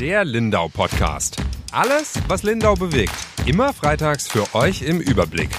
Der 0.00 0.24
Lindau 0.24 0.66
Podcast. 0.66 1.36
Alles, 1.70 2.14
was 2.26 2.42
Lindau 2.42 2.74
bewegt. 2.74 3.14
Immer 3.46 3.72
freitags 3.72 4.26
für 4.26 4.52
euch 4.52 4.82
im 4.82 5.00
Überblick. 5.00 5.50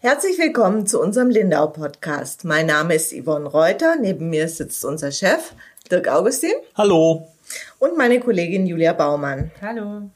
Herzlich 0.00 0.36
willkommen 0.36 0.88
zu 0.88 1.00
unserem 1.00 1.30
Lindau 1.30 1.68
Podcast. 1.68 2.44
Mein 2.44 2.66
Name 2.66 2.96
ist 2.96 3.12
Yvonne 3.12 3.46
Reuter. 3.46 3.94
Neben 3.94 4.30
mir 4.30 4.48
sitzt 4.48 4.84
unser 4.84 5.12
Chef 5.12 5.52
Dirk 5.88 6.08
Augustin. 6.08 6.54
Hallo. 6.74 7.28
Und 7.78 7.96
meine 7.96 8.18
Kollegin 8.18 8.66
Julia 8.66 8.94
Baumann. 8.94 9.52
Hallo. 9.62 10.10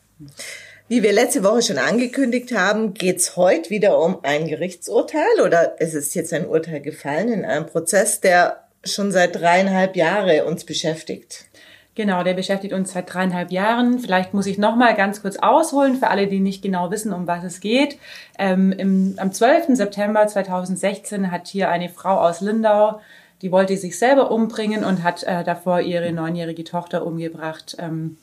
Wie 0.89 1.05
wir 1.05 1.13
letzte 1.13 1.45
Woche 1.45 1.63
schon 1.63 1.79
angekündigt 1.79 2.51
haben, 2.51 2.95
geht's 2.95 3.37
heute 3.37 3.71
wieder 3.71 3.97
um 4.01 4.19
ein 4.25 4.49
Gerichtsurteil 4.49 5.41
oder 5.41 5.77
es 5.79 5.95
ist 5.95 6.17
jetzt 6.17 6.33
ein 6.33 6.49
Urteil 6.49 6.81
gefallen 6.81 7.29
in 7.33 7.45
einem 7.45 7.67
Prozess, 7.67 8.21
der 8.21 8.63
schon 8.85 9.13
seit 9.13 9.37
dreieinhalb 9.37 9.97
Jahre 9.97 10.45
uns 10.45 10.65
beschäftigt. 10.65 11.47
Genau, 11.95 12.23
der 12.23 12.33
beschäftigt 12.33 12.73
uns 12.73 12.93
seit 12.93 13.13
dreieinhalb 13.13 13.53
Jahren. 13.53 13.99
Vielleicht 13.99 14.33
muss 14.33 14.47
ich 14.47 14.57
noch 14.57 14.77
mal 14.77 14.95
ganz 14.95 15.21
kurz 15.21 15.37
ausholen 15.37 15.97
für 15.97 16.09
alle, 16.09 16.27
die 16.27 16.41
nicht 16.41 16.63
genau 16.63 16.91
wissen, 16.91 17.13
um 17.13 17.27
was 17.27 17.45
es 17.45 17.61
geht. 17.61 17.99
Ähm, 18.39 18.73
im, 18.73 19.15
am 19.19 19.31
12. 19.31 19.77
September 19.77 20.27
2016 20.27 21.31
hat 21.31 21.49
hier 21.49 21.69
eine 21.69 21.91
Frau 21.91 22.19
aus 22.19 22.41
Lindau, 22.41 23.01
die 23.43 23.53
wollte 23.53 23.77
sich 23.77 23.99
selber 23.99 24.31
umbringen 24.31 24.85
und 24.85 25.03
hat 25.03 25.25
äh, 25.25 25.45
davor 25.45 25.81
ihre 25.81 26.13
neunjährige 26.13 26.65
Tochter 26.65 27.05
umgebracht. 27.05 27.77
Ähm, 27.79 28.17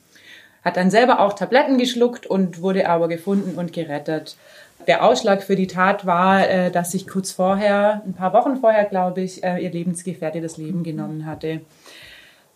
hat 0.63 0.77
dann 0.77 0.89
selber 0.89 1.19
auch 1.19 1.33
Tabletten 1.33 1.77
geschluckt 1.77 2.25
und 2.25 2.61
wurde 2.61 2.89
aber 2.89 3.07
gefunden 3.07 3.57
und 3.57 3.71
gerettet. 3.71 4.35
Der 4.87 5.03
Ausschlag 5.03 5.43
für 5.43 5.55
die 5.55 5.67
Tat 5.67 6.05
war, 6.05 6.47
äh, 6.47 6.71
dass 6.71 6.91
sich 6.91 7.07
kurz 7.07 7.31
vorher, 7.31 8.01
ein 8.05 8.13
paar 8.13 8.33
Wochen 8.33 8.57
vorher, 8.57 8.85
glaube 8.85 9.21
ich, 9.21 9.43
äh, 9.43 9.57
ihr 9.57 9.71
Lebensgefährte 9.71 10.41
das 10.41 10.57
Leben 10.57 10.83
genommen 10.83 11.25
hatte. 11.25 11.61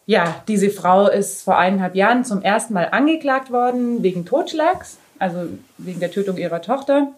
Ja, 0.05 0.43
diese 0.47 0.69
Frau 0.69 1.07
ist 1.07 1.43
vor 1.43 1.57
eineinhalb 1.57 1.95
Jahren 1.95 2.25
zum 2.25 2.41
ersten 2.41 2.73
Mal 2.73 2.89
angeklagt 2.91 3.51
worden 3.51 4.03
wegen 4.03 4.25
Totschlags, 4.25 4.97
also 5.19 5.47
wegen 5.77 5.99
der 5.99 6.11
Tötung 6.11 6.37
ihrer 6.37 6.61
Tochter 6.61 7.09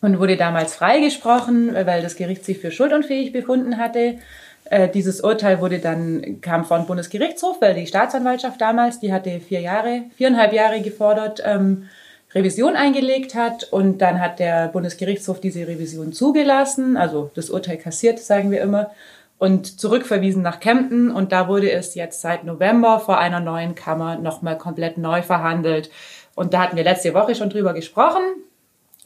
und 0.00 0.18
wurde 0.18 0.36
damals 0.36 0.74
freigesprochen, 0.74 1.74
weil 1.74 2.02
das 2.02 2.16
Gericht 2.16 2.44
sie 2.44 2.54
für 2.54 2.70
schuldunfähig 2.70 3.32
befunden 3.32 3.78
hatte. 3.78 4.18
Äh, 4.64 4.88
dieses 4.88 5.20
Urteil 5.20 5.60
wurde 5.60 5.78
dann, 5.78 6.40
kam 6.40 6.64
vom 6.64 6.86
Bundesgerichtshof, 6.86 7.60
weil 7.60 7.74
die 7.74 7.86
Staatsanwaltschaft 7.86 8.60
damals, 8.60 9.00
die 9.00 9.12
hatte 9.12 9.40
vier 9.40 9.60
Jahre, 9.60 10.02
viereinhalb 10.16 10.52
Jahre 10.52 10.80
gefordert, 10.80 11.42
ähm, 11.44 11.88
Revision 12.34 12.76
eingelegt 12.76 13.34
hat 13.34 13.64
und 13.64 13.98
dann 13.98 14.20
hat 14.20 14.38
der 14.38 14.68
Bundesgerichtshof 14.68 15.40
diese 15.40 15.66
Revision 15.66 16.12
zugelassen, 16.12 16.96
also 16.96 17.30
das 17.34 17.50
Urteil 17.50 17.76
kassiert, 17.76 18.18
sagen 18.18 18.50
wir 18.50 18.62
immer, 18.62 18.90
und 19.38 19.80
zurückverwiesen 19.80 20.40
nach 20.40 20.60
Kempten 20.60 21.10
und 21.10 21.32
da 21.32 21.48
wurde 21.48 21.70
es 21.70 21.94
jetzt 21.94 22.20
seit 22.20 22.44
November 22.44 23.00
vor 23.00 23.18
einer 23.18 23.40
neuen 23.40 23.74
Kammer 23.74 24.16
nochmal 24.16 24.56
komplett 24.56 24.98
neu 24.98 25.22
verhandelt. 25.22 25.90
Und 26.34 26.54
da 26.54 26.62
hatten 26.62 26.76
wir 26.76 26.84
letzte 26.84 27.12
Woche 27.12 27.34
schon 27.34 27.50
drüber 27.50 27.74
gesprochen. 27.74 28.22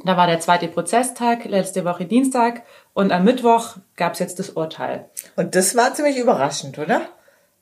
Da 0.05 0.17
war 0.17 0.27
der 0.27 0.41
zweite 0.41 0.69
Prozesstag, 0.69 1.47
letzte 1.47 1.87
Woche 1.87 2.05
Dienstag 2.05 2.63
und 2.93 3.13
am 3.13 3.25
Mittwoch 3.25 3.77
gab 3.97 4.13
es 4.13 4.19
jetzt 4.19 4.39
das 4.39 4.51
Urteil. 4.51 5.07
Und 5.37 5.55
das 5.55 5.75
war 5.75 5.95
ziemlich 5.95 6.19
überraschend, 6.19 6.79
oder? 6.79 7.01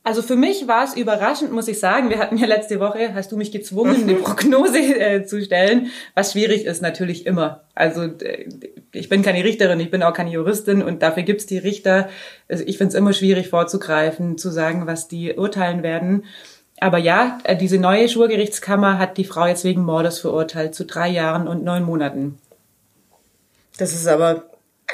Also 0.04 0.20
für 0.20 0.36
mich 0.36 0.68
war 0.68 0.84
es 0.84 0.94
überraschend, 0.94 1.50
muss 1.50 1.66
ich 1.66 1.80
sagen. 1.80 2.10
Wir 2.10 2.18
hatten 2.18 2.36
ja 2.36 2.46
letzte 2.46 2.78
Woche, 2.78 3.14
hast 3.14 3.32
du 3.32 3.38
mich 3.38 3.50
gezwungen, 3.52 4.02
eine 4.02 4.14
Prognose 4.22 4.78
äh, 4.78 5.24
zu 5.24 5.42
stellen, 5.42 5.90
was 6.14 6.32
schwierig 6.32 6.66
ist 6.66 6.82
natürlich 6.82 7.24
immer. 7.24 7.62
Also 7.74 8.02
äh, 8.02 8.46
ich 8.92 9.08
bin 9.08 9.22
keine 9.22 9.42
Richterin, 9.42 9.80
ich 9.80 9.90
bin 9.90 10.02
auch 10.02 10.12
keine 10.12 10.30
Juristin 10.30 10.82
und 10.82 11.02
dafür 11.02 11.22
gibt's 11.22 11.46
die 11.46 11.56
Richter. 11.56 12.10
Also 12.50 12.64
ich 12.66 12.76
finde 12.76 12.90
es 12.90 12.94
immer 12.94 13.14
schwierig 13.14 13.48
vorzugreifen, 13.48 14.36
zu 14.36 14.50
sagen, 14.50 14.86
was 14.86 15.08
die 15.08 15.32
urteilen 15.32 15.82
werden. 15.82 16.24
Aber 16.80 16.98
ja, 16.98 17.38
äh, 17.44 17.56
diese 17.56 17.78
neue 17.78 18.06
Schwurgerichtskammer 18.06 18.98
hat 18.98 19.16
die 19.16 19.24
Frau 19.24 19.46
jetzt 19.46 19.64
wegen 19.64 19.84
Mordes 19.84 20.18
verurteilt 20.18 20.74
zu 20.74 20.84
drei 20.84 21.08
Jahren 21.08 21.48
und 21.48 21.64
neun 21.64 21.82
Monaten. 21.82 22.38
Das 23.78 23.94
ist 23.94 24.06
aber 24.06 24.44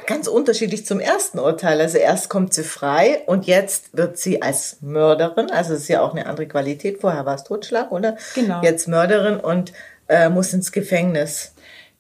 ganz 0.06 0.26
unterschiedlich 0.26 0.86
zum 0.86 1.00
ersten 1.00 1.38
Urteil. 1.38 1.80
Also 1.80 1.98
erst 1.98 2.28
kommt 2.28 2.54
sie 2.54 2.64
frei 2.64 3.22
und 3.26 3.46
jetzt 3.46 3.96
wird 3.96 4.18
sie 4.18 4.42
als 4.42 4.78
Mörderin, 4.80 5.50
also 5.50 5.74
es 5.74 5.82
ist 5.82 5.88
ja 5.88 6.02
auch 6.02 6.12
eine 6.12 6.26
andere 6.26 6.46
Qualität. 6.46 7.00
Vorher 7.00 7.26
war 7.26 7.34
es 7.34 7.44
Totschlag, 7.44 7.92
oder? 7.92 8.16
Genau. 8.34 8.62
Jetzt 8.62 8.88
Mörderin 8.88 9.38
und 9.38 9.72
äh, 10.08 10.28
muss 10.28 10.52
ins 10.52 10.72
Gefängnis. 10.72 11.52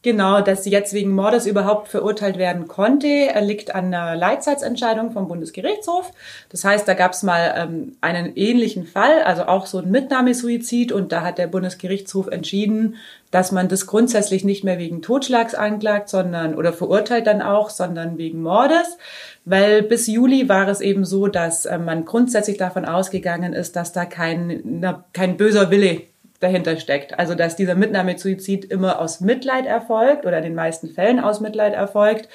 Genau, 0.02 0.40
dass 0.40 0.64
sie 0.64 0.70
jetzt 0.70 0.94
wegen 0.94 1.10
Mordes 1.10 1.44
überhaupt 1.44 1.88
verurteilt 1.88 2.38
werden 2.38 2.68
konnte, 2.68 3.28
liegt 3.42 3.74
an 3.74 3.92
einer 3.92 4.16
Leitsatzentscheidung 4.16 5.12
vom 5.12 5.28
Bundesgerichtshof. 5.28 6.10
Das 6.48 6.64
heißt, 6.64 6.88
da 6.88 6.94
gab 6.94 7.12
es 7.12 7.22
mal 7.22 7.54
ähm, 7.54 7.96
einen 8.00 8.34
ähnlichen 8.34 8.86
Fall, 8.86 9.22
also 9.24 9.44
auch 9.44 9.66
so 9.66 9.78
ein 9.78 9.90
Mitnahmesuizid, 9.90 10.90
und 10.90 11.12
da 11.12 11.20
hat 11.20 11.36
der 11.36 11.48
Bundesgerichtshof 11.48 12.28
entschieden, 12.28 12.96
dass 13.30 13.52
man 13.52 13.68
das 13.68 13.86
grundsätzlich 13.86 14.42
nicht 14.42 14.64
mehr 14.64 14.78
wegen 14.78 15.02
Totschlags 15.02 15.54
anklagt, 15.54 16.08
sondern 16.08 16.54
oder 16.54 16.72
verurteilt 16.72 17.26
dann 17.26 17.42
auch, 17.42 17.68
sondern 17.68 18.16
wegen 18.16 18.40
Mordes. 18.40 18.96
Weil 19.44 19.82
bis 19.82 20.06
Juli 20.06 20.48
war 20.48 20.66
es 20.68 20.80
eben 20.80 21.04
so, 21.04 21.26
dass 21.26 21.66
äh, 21.66 21.76
man 21.76 22.06
grundsätzlich 22.06 22.56
davon 22.56 22.86
ausgegangen 22.86 23.52
ist, 23.52 23.76
dass 23.76 23.92
da 23.92 24.06
kein, 24.06 24.62
na, 24.64 25.04
kein 25.12 25.36
böser 25.36 25.70
Wille 25.70 26.09
dahinter 26.40 26.78
steckt. 26.78 27.18
Also 27.18 27.34
dass 27.34 27.56
dieser 27.56 27.74
Mitnahmesuizid 27.74 28.64
immer 28.64 28.98
aus 28.98 29.20
Mitleid 29.20 29.66
erfolgt 29.66 30.26
oder 30.26 30.38
in 30.38 30.44
den 30.44 30.54
meisten 30.54 30.88
Fällen 30.88 31.20
aus 31.20 31.40
Mitleid 31.40 31.74
erfolgt. 31.74 32.28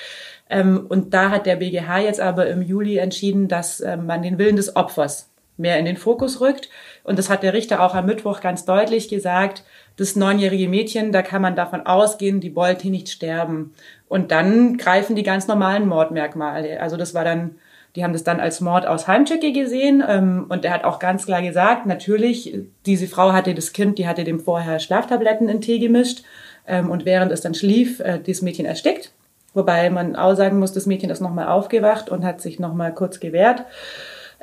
Ähm, 0.50 0.86
und 0.88 1.14
da 1.14 1.32
hat 1.32 1.46
der 1.46 1.58
BGH 1.58 2.00
jetzt 2.00 2.22
aber 2.22 2.48
im 2.48 2.62
Juli 2.62 2.98
entschieden, 2.98 3.48
dass 3.48 3.82
ähm, 3.82 4.06
man 4.06 4.22
den 4.22 4.38
Willen 4.38 4.56
des 4.56 4.76
Opfers 4.76 5.30
mehr 5.58 5.80
in 5.80 5.86
den 5.86 5.98
Fokus 5.98 6.42
rückt. 6.42 6.70
Und 7.04 7.18
das 7.18 7.30
hat 7.30 7.44
der 7.44 7.54
Richter 7.54 7.82
auch 7.82 7.96
am 7.96 8.06
Mittwoch 8.06 8.42
ganz 8.42 8.66
deutlich 8.66 9.10
gesagt. 9.10 9.64
Das 9.98 10.16
neunjährige 10.16 10.68
Mädchen, 10.68 11.12
da 11.12 11.22
kann 11.22 11.42
man 11.42 11.56
davon 11.56 11.86
ausgehen, 11.86 12.42
die 12.42 12.56
wollte 12.56 12.90
nicht 12.90 13.10
sterben. 13.10 13.74
Und 14.08 14.32
dann 14.32 14.78
greifen 14.78 15.16
die 15.16 15.24
ganz 15.24 15.48
normalen 15.48 15.88
Mordmerkmale. 15.88 16.82
Also 16.82 16.98
das 16.98 17.14
war 17.14 17.24
dann 17.24 17.56
die 17.96 18.04
haben 18.04 18.14
das 18.14 18.24
dann 18.24 18.40
als 18.40 18.62
Mord 18.62 18.86
aus 18.86 19.08
Heimtücke 19.08 19.52
gesehen 19.54 20.04
ähm, 20.08 20.46
und 20.50 20.66
er 20.66 20.74
hat 20.74 20.84
auch 20.84 21.00
ganz 21.00 21.26
klar 21.26 21.42
gesagt, 21.42 21.86
natürlich, 21.86 22.58
diese 22.86 23.08
Frau 23.08 23.32
hatte 23.32 23.54
das 23.54 23.74
Kind, 23.74 23.98
die 23.98 24.08
hatte 24.08 24.24
dem 24.24 24.40
vorher 24.40 24.80
Schlaftabletten 24.80 25.48
in 25.48 25.62
Tee 25.62 25.80
gemischt 25.80 26.24
ähm, 26.68 26.90
und 26.90 27.06
während 27.06 27.32
es 27.32 27.42
dann 27.42 27.54
schlief, 27.54 28.00
äh, 28.02 28.20
dieses 28.20 28.42
Mädchen 28.42 28.66
erstickt. 28.66 29.12
Wobei 29.54 29.90
man 29.90 30.18
auch 30.18 30.36
sagen 30.36 30.60
muss, 30.60 30.74
das 30.74 30.86
Mädchen 30.86 31.10
ist 31.10 31.22
nochmal 31.22 31.48
aufgewacht 31.48 32.10
und 32.10 32.26
hat 32.26 32.42
sich 32.42 32.60
nochmal 32.60 32.94
kurz 32.94 33.22
gewehrt. 33.22 33.64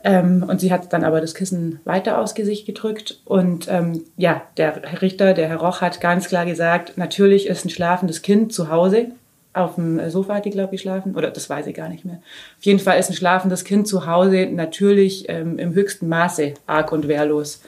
Ähm, 0.04 0.44
und 0.48 0.58
sie 0.58 0.72
hat 0.72 0.92
dann 0.92 1.04
aber 1.04 1.20
das 1.20 1.34
Kissen 1.34 1.80
weiter 1.84 2.18
aus 2.18 2.34
Gesicht 2.34 2.66
gedrückt. 2.66 3.20
Und 3.26 3.68
ähm, 3.70 4.04
ja, 4.16 4.42
der 4.56 5.02
Richter, 5.02 5.34
der 5.34 5.48
Herr 5.48 5.58
Roch, 5.58 5.82
hat 5.82 6.00
ganz 6.00 6.28
klar 6.28 6.46
gesagt, 6.46 6.96
natürlich 6.96 7.46
ist 7.46 7.66
ein 7.66 7.70
schlafendes 7.70 8.22
Kind 8.22 8.54
zu 8.54 8.70
Hause 8.70 9.12
auf 9.54 9.74
dem 9.74 10.10
Sofa 10.10 10.36
hat 10.36 10.44
die, 10.44 10.50
glaube 10.50 10.74
ich, 10.74 10.82
geschlafen. 10.82 11.14
Oder 11.14 11.30
das 11.30 11.48
weiß 11.50 11.66
ich 11.66 11.74
gar 11.74 11.88
nicht 11.88 12.04
mehr. 12.04 12.20
Auf 12.58 12.64
jeden 12.64 12.78
Fall 12.78 12.98
ist 12.98 13.10
ein 13.10 13.16
schlafendes 13.16 13.64
Kind 13.64 13.86
zu 13.86 14.06
Hause 14.06 14.48
natürlich 14.50 15.28
ähm, 15.28 15.58
im 15.58 15.74
höchsten 15.74 16.08
Maße 16.08 16.54
arg 16.66 16.92
und 16.92 17.08
wehrlos. 17.08 17.60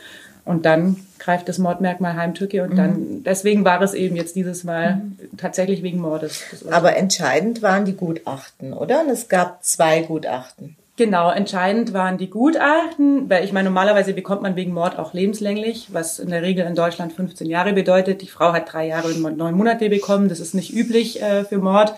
Und 0.45 0.67
dann 0.67 0.97
greift 1.19 1.49
das 1.49 1.59
Mordmerkmal 1.59 2.17
Heimtücke 2.17 2.63
und 2.63 2.77
dann, 2.77 2.91
mhm. 2.91 3.25
deswegen 3.25 3.65
war 3.65 3.81
es 3.81 3.95
eben 3.95 4.15
jetzt 4.15 4.37
dieses 4.37 4.63
Mal 4.63 4.97
mhm. 4.97 5.37
tatsächlich 5.39 5.83
wegen 5.83 5.99
Mordes. 5.99 6.43
Aber 6.71 6.97
entscheidend 6.97 7.63
waren 7.63 7.87
die 7.87 7.97
Gutachten, 7.97 8.75
oder? 8.75 9.01
Und 9.01 9.09
es 9.09 9.29
gab 9.29 9.65
zwei 9.65 10.03
Gutachten. 10.03 10.77
Genau, 10.97 11.29
entscheidend 11.29 11.93
waren 11.93 12.19
die 12.19 12.31
Gutachten, 12.31 13.29
weil 13.29 13.45
ich 13.45 13.53
meine, 13.53 13.69
normalerweise 13.69 14.13
bekommt 14.13 14.43
man 14.43 14.55
wegen 14.55 14.73
Mord 14.73 14.97
auch 14.97 15.13
lebenslänglich, 15.13 15.89
was 15.93 16.21
in 16.21 16.31
der 16.31 16.43
Regel 16.43 16.65
in 16.67 16.77
Deutschland 16.77 17.13
15 17.13 17.49
Jahre 17.49 17.73
bedeutet. 17.73 18.23
Die 18.23 18.29
Frau 18.29 18.53
hat 18.53 18.73
drei 18.73 18.87
Jahre 18.87 19.09
und 19.09 19.37
neun 19.37 19.57
Monate 19.57 19.89
bekommen, 19.89 20.29
das 20.29 20.39
ist 20.39 20.55
nicht 20.55 20.73
üblich 20.73 21.21
äh, 21.21 21.45
für 21.45 21.59
Mord. 21.59 21.95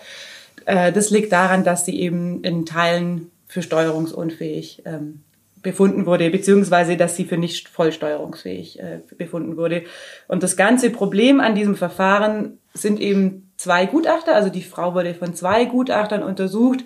Äh, 0.65 0.91
das 0.91 1.11
liegt 1.11 1.31
daran, 1.31 1.63
dass 1.63 1.85
sie 1.85 1.99
eben 1.99 2.43
in 2.43 2.65
Teilen 2.65 3.29
für 3.45 3.61
steuerungsunfähig 3.61 4.81
ähm, 4.85 5.21
befunden 5.61 6.07
wurde, 6.07 6.31
beziehungsweise 6.31 6.97
dass 6.97 7.15
sie 7.15 7.25
für 7.25 7.37
nicht 7.37 7.69
vollsteuerungsfähig 7.69 8.79
äh, 8.79 9.01
befunden 9.15 9.57
wurde. 9.57 9.83
Und 10.27 10.41
das 10.41 10.57
ganze 10.57 10.89
Problem 10.89 11.39
an 11.39 11.53
diesem 11.53 11.75
Verfahren 11.75 12.57
sind 12.73 12.99
eben 12.99 13.51
zwei 13.57 13.85
Gutachter, 13.85 14.33
also 14.33 14.49
die 14.49 14.63
Frau 14.63 14.95
wurde 14.95 15.13
von 15.13 15.35
zwei 15.35 15.65
Gutachtern 15.65 16.23
untersucht 16.23 16.83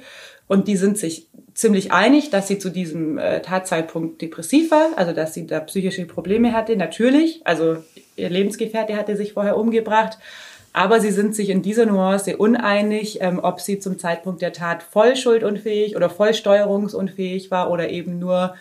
und 0.51 0.68
die 0.68 0.75
sind 0.75 0.98
sich 0.98 1.27
ziemlich 1.53 1.94
einig, 1.94 2.30
dass 2.30 2.50
sie 2.50 2.59
zu 2.59 2.69
diesem 2.69 3.18
äh, 3.18 3.42
Tatzeitpunkt 3.42 4.21
depressiv 4.21 4.69
war, 4.69 4.89
also 4.98 5.13
dass 5.13 5.33
sie 5.33 5.48
da 5.48 5.62
psychische 5.62 6.06
Probleme 6.06 6.51
hatte, 6.51 6.75
natürlich. 6.75 7.39
Also 7.45 7.77
ihr 8.18 8.30
Lebensgefährte 8.30 8.98
hatte 8.98 9.15
sich 9.15 9.31
vorher 9.31 9.56
umgebracht. 9.56 10.18
Aber 10.74 11.00
sie 11.00 11.12
sind 11.12 11.36
sich 11.36 11.51
in 11.51 11.62
dieser 11.62 11.86
Nuance 11.86 12.36
uneinig, 12.36 13.21
ähm, 13.21 13.39
ob 13.42 13.62
sie 13.62 13.80
zum 13.80 13.98
Zeitpunkt 13.98 14.42
der 14.42 14.51
Tat 14.51 14.83
voll 14.83 15.15
schuldunfähig 15.15 15.95
oder 15.95 16.09
voll 16.09 16.33
steuerungsunfähig 16.33 17.50
war 17.50 17.71
oder 17.71 17.89
eben 17.89 18.19
nur 18.19 18.56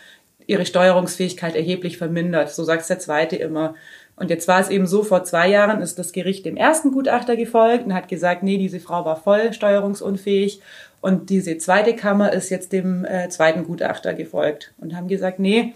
ihre 0.47 0.67
Steuerungsfähigkeit 0.67 1.57
erheblich 1.57 1.99
vermindert. 1.99 2.51
So 2.51 2.63
sagt 2.63 2.89
der 2.89 3.01
zweite 3.01 3.35
immer. 3.35 3.75
Und 4.21 4.29
jetzt 4.29 4.47
war 4.49 4.61
es 4.61 4.69
eben 4.69 4.87
so, 4.87 5.03
vor 5.03 5.25
zwei 5.25 5.49
Jahren 5.49 5.81
ist 5.81 5.99
das 5.99 6.13
Gericht 6.13 6.45
dem 6.45 6.59
ersten 6.59 6.93
Gutachter 6.93 7.37
gefolgt 7.37 7.87
und 7.87 7.95
hat 7.95 8.07
gesagt, 8.07 8.43
nee, 8.43 8.59
diese 8.59 8.79
Frau 8.79 9.05
war 9.07 9.17
voll 9.17 9.53
steuerungsunfähig. 9.55 10.61
Und 11.01 11.31
diese 11.31 11.57
zweite 11.59 11.95
Kammer 11.97 12.33
ist 12.33 12.51
jetzt 12.51 12.73
dem 12.73 13.05
äh, 13.05 13.29
zweiten 13.29 13.65
Gutachter 13.65 14.15
gefolgt 14.15 14.73
und 14.79 14.95
haben 14.95 15.09
gesagt, 15.09 15.39
nee, 15.39 15.75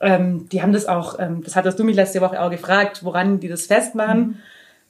ähm, 0.00 0.48
die 0.50 0.62
haben 0.62 0.72
das 0.72 0.86
auch, 0.86 1.18
ähm, 1.18 1.42
das 1.44 1.56
hattest 1.56 1.78
du 1.78 1.84
mich 1.84 1.96
letzte 1.96 2.20
Woche 2.20 2.40
auch 2.40 2.50
gefragt, 2.50 3.04
woran 3.04 3.40
die 3.40 3.48
das 3.48 3.66
festmachen. 3.66 4.18
Mhm. 4.18 4.36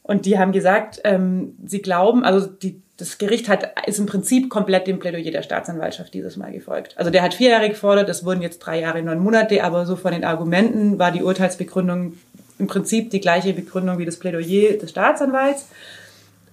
Und 0.03 0.27
die 0.27 0.39
haben 0.39 0.53
gesagt, 0.53 1.01
ähm, 1.05 1.57
sie 1.65 1.83
glauben, 1.83 2.25
also 2.25 2.47
die, 2.47 2.81
das 2.97 3.19
Gericht 3.19 3.49
hat, 3.49 3.73
ist 3.87 3.99
im 3.99 4.07
Prinzip 4.07 4.51
komplett 4.51 4.87
dem 4.87 4.99
Plädoyer 4.99 5.31
der 5.31 5.43
Staatsanwaltschaft 5.43 6.13
dieses 6.13 6.37
Mal 6.37 6.53
gefolgt. 6.53 6.97
Also 6.99 7.11
der 7.11 7.23
hat 7.23 7.35
vier 7.35 7.51
Jahre 7.51 7.69
gefordert, 7.69 8.09
das 8.09 8.25
wurden 8.25 8.43
jetzt 8.43 8.59
drei 8.59 8.81
Jahre, 8.81 9.03
neun 9.03 9.19
Monate, 9.19 9.65
aber 9.65 9.87
so 9.87 9.97
von 9.97 10.13
den 10.13 10.25
Argumenten 10.25 10.99
war 10.99 11.11
die 11.13 11.23
Urteilsbegründung 11.23 12.15
im 12.59 12.67
Prinzip 12.67 13.11
die 13.11 13.21
gleiche 13.21 13.55
Begründung 13.55 13.99
wie 13.99 14.05
das 14.05 14.19
Plädoyer 14.19 14.77
des 14.77 14.91
Staatsanwalts. 14.91 15.67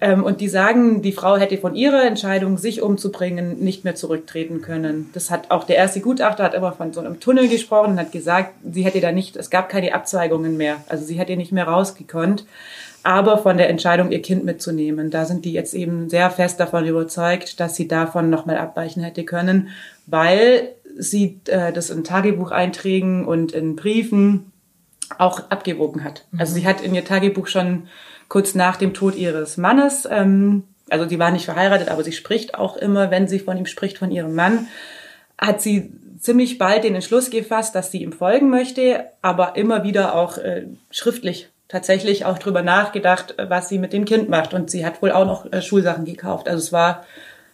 Ähm, 0.00 0.22
und 0.22 0.40
die 0.40 0.48
sagen, 0.48 1.02
die 1.02 1.12
Frau 1.12 1.36
hätte 1.36 1.58
von 1.58 1.74
ihrer 1.74 2.04
Entscheidung, 2.04 2.56
sich 2.56 2.82
umzubringen, 2.82 3.58
nicht 3.60 3.84
mehr 3.84 3.96
zurücktreten 3.96 4.60
können. 4.60 5.10
Das 5.12 5.30
hat 5.30 5.50
auch 5.50 5.64
der 5.64 5.76
erste 5.76 6.00
Gutachter 6.00 6.44
hat 6.44 6.54
immer 6.54 6.72
von 6.72 6.92
so 6.92 7.00
einem 7.00 7.18
Tunnel 7.18 7.48
gesprochen 7.48 7.92
und 7.92 8.00
hat 8.00 8.12
gesagt, 8.12 8.54
sie 8.70 8.82
hätte 8.84 9.00
da 9.00 9.10
nicht, 9.10 9.36
es 9.36 9.50
gab 9.50 9.68
keine 9.68 9.94
Abzweigungen 9.94 10.56
mehr. 10.56 10.76
Also 10.88 11.04
sie 11.04 11.18
hätte 11.18 11.36
nicht 11.36 11.52
mehr 11.52 11.66
rausgekonnt. 11.66 12.46
Aber 13.02 13.38
von 13.38 13.56
der 13.56 13.70
Entscheidung, 13.70 14.10
ihr 14.10 14.22
Kind 14.22 14.44
mitzunehmen, 14.44 15.10
da 15.10 15.24
sind 15.24 15.44
die 15.44 15.52
jetzt 15.52 15.74
eben 15.74 16.10
sehr 16.10 16.30
fest 16.30 16.60
davon 16.60 16.86
überzeugt, 16.86 17.58
dass 17.58 17.74
sie 17.74 17.88
davon 17.88 18.28
nochmal 18.28 18.58
abweichen 18.58 19.02
hätte 19.02 19.24
können, 19.24 19.68
weil 20.06 20.70
sie 20.96 21.40
äh, 21.46 21.72
das 21.72 21.90
in 21.90 22.04
Tagebucheinträgen 22.04 23.24
und 23.24 23.52
in 23.52 23.76
Briefen 23.76 24.52
auch 25.16 25.50
abgewogen 25.50 26.04
hat. 26.04 26.26
Also 26.36 26.54
sie 26.54 26.66
hat 26.66 26.82
in 26.82 26.94
ihr 26.94 27.04
Tagebuch 27.04 27.46
schon 27.46 27.84
kurz 28.28 28.54
nach 28.54 28.76
dem 28.76 28.94
Tod 28.94 29.14
ihres 29.14 29.56
Mannes. 29.56 30.06
Ähm, 30.10 30.64
also 30.90 31.08
sie 31.08 31.18
war 31.18 31.30
nicht 31.30 31.44
verheiratet, 31.44 31.88
aber 31.88 32.04
sie 32.04 32.12
spricht 32.12 32.54
auch 32.54 32.76
immer, 32.76 33.10
wenn 33.10 33.28
sie 33.28 33.38
von 33.38 33.56
ihm 33.56 33.66
spricht, 33.66 33.98
von 33.98 34.10
ihrem 34.10 34.34
Mann, 34.34 34.68
hat 35.36 35.60
sie 35.60 35.92
ziemlich 36.18 36.58
bald 36.58 36.84
den 36.84 36.94
Entschluss 36.94 37.30
gefasst, 37.30 37.74
dass 37.74 37.90
sie 37.90 38.02
ihm 38.02 38.12
folgen 38.12 38.50
möchte, 38.50 39.06
aber 39.22 39.56
immer 39.56 39.84
wieder 39.84 40.14
auch 40.14 40.38
äh, 40.38 40.66
schriftlich 40.90 41.48
tatsächlich 41.68 42.24
auch 42.24 42.38
drüber 42.38 42.62
nachgedacht, 42.62 43.34
was 43.36 43.68
sie 43.68 43.78
mit 43.78 43.92
dem 43.92 44.04
Kind 44.06 44.28
macht. 44.28 44.54
Und 44.54 44.70
sie 44.70 44.84
hat 44.84 45.02
wohl 45.02 45.12
auch 45.12 45.26
noch 45.26 45.52
äh, 45.52 45.62
Schulsachen 45.62 46.04
gekauft. 46.04 46.48
Also 46.48 46.64
es 46.64 46.72
war 46.72 47.04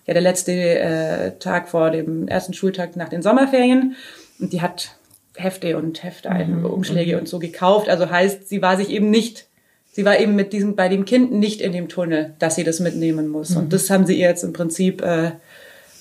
ja 0.06 0.14
der 0.14 0.22
letzte 0.22 0.52
äh, 0.52 1.38
Tag 1.38 1.68
vor 1.68 1.90
dem 1.90 2.28
ersten 2.28 2.54
Schultag 2.54 2.96
nach 2.96 3.08
den 3.08 3.22
Sommerferien. 3.22 3.96
Und 4.38 4.52
die 4.52 4.62
hat 4.62 4.96
Hefte 5.36 5.76
und 5.76 6.02
Hefte, 6.04 6.30
mhm. 6.30 6.64
Umschläge 6.64 7.18
und 7.18 7.28
so 7.28 7.40
gekauft. 7.40 7.88
Also 7.88 8.08
heißt, 8.08 8.48
sie 8.48 8.62
war 8.62 8.76
sich 8.76 8.90
eben 8.90 9.10
nicht 9.10 9.46
sie 9.94 10.04
war 10.04 10.18
eben 10.18 10.34
mit 10.34 10.52
diesem, 10.52 10.74
bei 10.74 10.88
dem 10.88 11.04
Kind 11.04 11.32
nicht 11.32 11.60
in 11.60 11.72
dem 11.72 11.88
Tunnel, 11.88 12.34
dass 12.40 12.56
sie 12.56 12.64
das 12.64 12.80
mitnehmen 12.80 13.28
muss. 13.28 13.50
Mhm. 13.50 13.56
Und 13.58 13.72
das 13.72 13.88
haben 13.90 14.06
sie 14.06 14.14
ihr 14.14 14.28
jetzt 14.28 14.42
im 14.42 14.52
Prinzip 14.52 15.02
äh, 15.02 15.30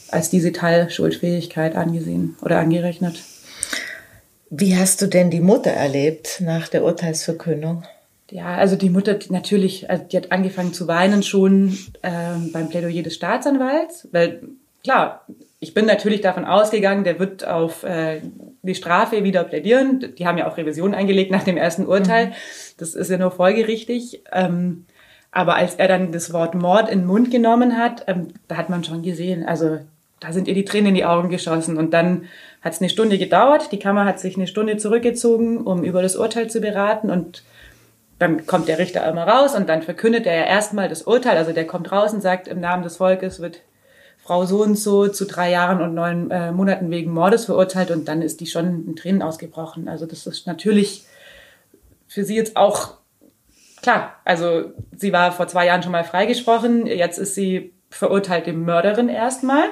als 0.10 0.30
diese 0.30 0.52
Teilschuldfähigkeit 0.52 1.76
angesehen 1.76 2.36
oder 2.42 2.60
angerechnet. 2.60 3.22
Wie 4.50 4.76
hast 4.76 5.02
du 5.02 5.08
denn 5.08 5.30
die 5.30 5.42
Mutter 5.42 5.72
erlebt 5.72 6.42
nach 6.42 6.68
der 6.68 6.84
Urteilsverkündung? 6.84 7.84
Ja, 8.30 8.56
also 8.56 8.76
die 8.76 8.90
Mutter 8.90 9.14
die 9.14 9.32
natürlich, 9.32 9.90
also 9.90 10.04
die 10.06 10.18
hat 10.18 10.32
angefangen 10.32 10.74
zu 10.74 10.88
weinen 10.88 11.22
schon 11.22 11.78
äh, 12.02 12.10
beim 12.52 12.70
Plädoyer 12.70 13.04
des 13.04 13.16
Staatsanwalts, 13.16 14.08
weil 14.12 14.42
klar, 14.84 15.26
ich 15.64 15.74
bin 15.74 15.86
natürlich 15.86 16.20
davon 16.20 16.44
ausgegangen, 16.44 17.06
der 17.06 17.20
wird 17.20 17.48
auf 17.48 17.84
äh, 17.84 18.20
die 18.64 18.76
Strafe 18.76 19.24
wieder 19.24 19.46
plädieren. 19.46 20.14
Die 20.18 20.28
haben 20.28 20.38
ja 20.38 20.46
auch 20.46 20.58
Revision 20.58 20.94
eingelegt 20.94 21.32
nach 21.32 21.46
dem 21.46 21.56
ersten 21.56 21.88
Urteil. 21.88 22.28
Mhm. 22.28 22.34
Das 22.78 22.96
ist 22.96 23.10
ja 23.10 23.18
nur 23.18 23.32
folgerichtig. 23.32 24.24
Ähm, 24.34 24.86
aber 25.32 25.56
als 25.56 25.76
er 25.76 25.88
dann 25.88 26.12
das 26.12 26.34
Wort 26.34 26.54
Mord 26.54 26.90
in 26.90 27.00
den 27.00 27.08
Mund 27.08 27.32
genommen 27.32 27.78
hat, 27.78 28.04
ähm, 28.08 28.28
da 28.50 28.58
hat 28.58 28.70
man 28.70 28.84
schon 28.84 29.04
gesehen, 29.04 29.46
also 29.46 29.80
da 30.20 30.34
sind 30.34 30.50
ihr 30.50 30.54
die 30.54 30.66
Tränen 30.66 30.90
in 30.90 30.96
die 30.96 31.06
Augen 31.06 31.30
geschossen. 31.30 31.78
Und 31.78 31.94
dann 31.94 32.26
hat 32.62 32.74
es 32.74 32.82
eine 32.82 32.90
Stunde 32.90 33.18
gedauert. 33.18 33.72
Die 33.72 33.80
Kammer 33.80 34.04
hat 34.04 34.20
sich 34.20 34.36
eine 34.36 34.48
Stunde 34.48 34.76
zurückgezogen, 34.76 35.60
um 35.60 35.86
über 35.86 36.02
das 36.02 36.18
Urteil 36.18 36.50
zu 36.50 36.60
beraten. 36.60 37.10
Und 37.10 37.42
dann 38.20 38.46
kommt 38.46 38.68
der 38.68 38.80
Richter 38.80 39.04
einmal 39.04 39.30
raus 39.30 39.56
und 39.56 39.70
dann 39.70 39.82
verkündet 39.82 40.26
er 40.26 40.36
ja 40.36 40.44
erstmal 40.44 40.90
das 40.90 41.04
Urteil. 41.04 41.38
Also 41.38 41.54
der 41.54 41.66
kommt 41.66 41.90
raus 41.90 42.14
und 42.14 42.22
sagt, 42.22 42.50
im 42.50 42.60
Namen 42.60 42.84
des 42.84 42.98
Volkes 42.98 43.40
wird 43.40 43.62
Frau 44.24 44.46
so 44.46 44.64
und 44.64 44.76
so 44.76 45.08
zu 45.10 45.26
drei 45.26 45.52
Jahren 45.52 45.82
und 45.82 45.94
neun 45.94 46.32
äh, 46.32 46.52
Monaten 46.52 46.90
wegen 46.90 47.12
Mordes 47.12 47.46
verurteilt 47.46 47.92
und 47.92 48.08
dann 48.08 48.22
ist 48.22 48.40
die 48.40 48.48
schon 48.48 48.88
in 48.88 48.96
Tränen 48.96 49.22
ausgebrochen. 49.22 49.90
Also 49.90 50.06
das 50.06 50.26
ist 50.26 50.48
natürlich 50.48 51.06
für 52.08 52.24
sie 52.24 52.36
jetzt 52.36 52.56
auch 52.56 52.96
klar. 53.82 54.16
Also 54.24 54.72
sie 54.96 55.12
war 55.12 55.34
vor 55.34 55.48
zwei 55.48 55.66
Jahren 55.66 55.84
schon 55.84 55.92
mal 55.92 56.06
freigesprochen, 56.06 56.88
jetzt 56.88 57.18
ist 57.18 57.36
sie 57.36 57.74
verurteilte 57.90 58.54
Mörderin 58.54 59.10
erstmal. 59.10 59.66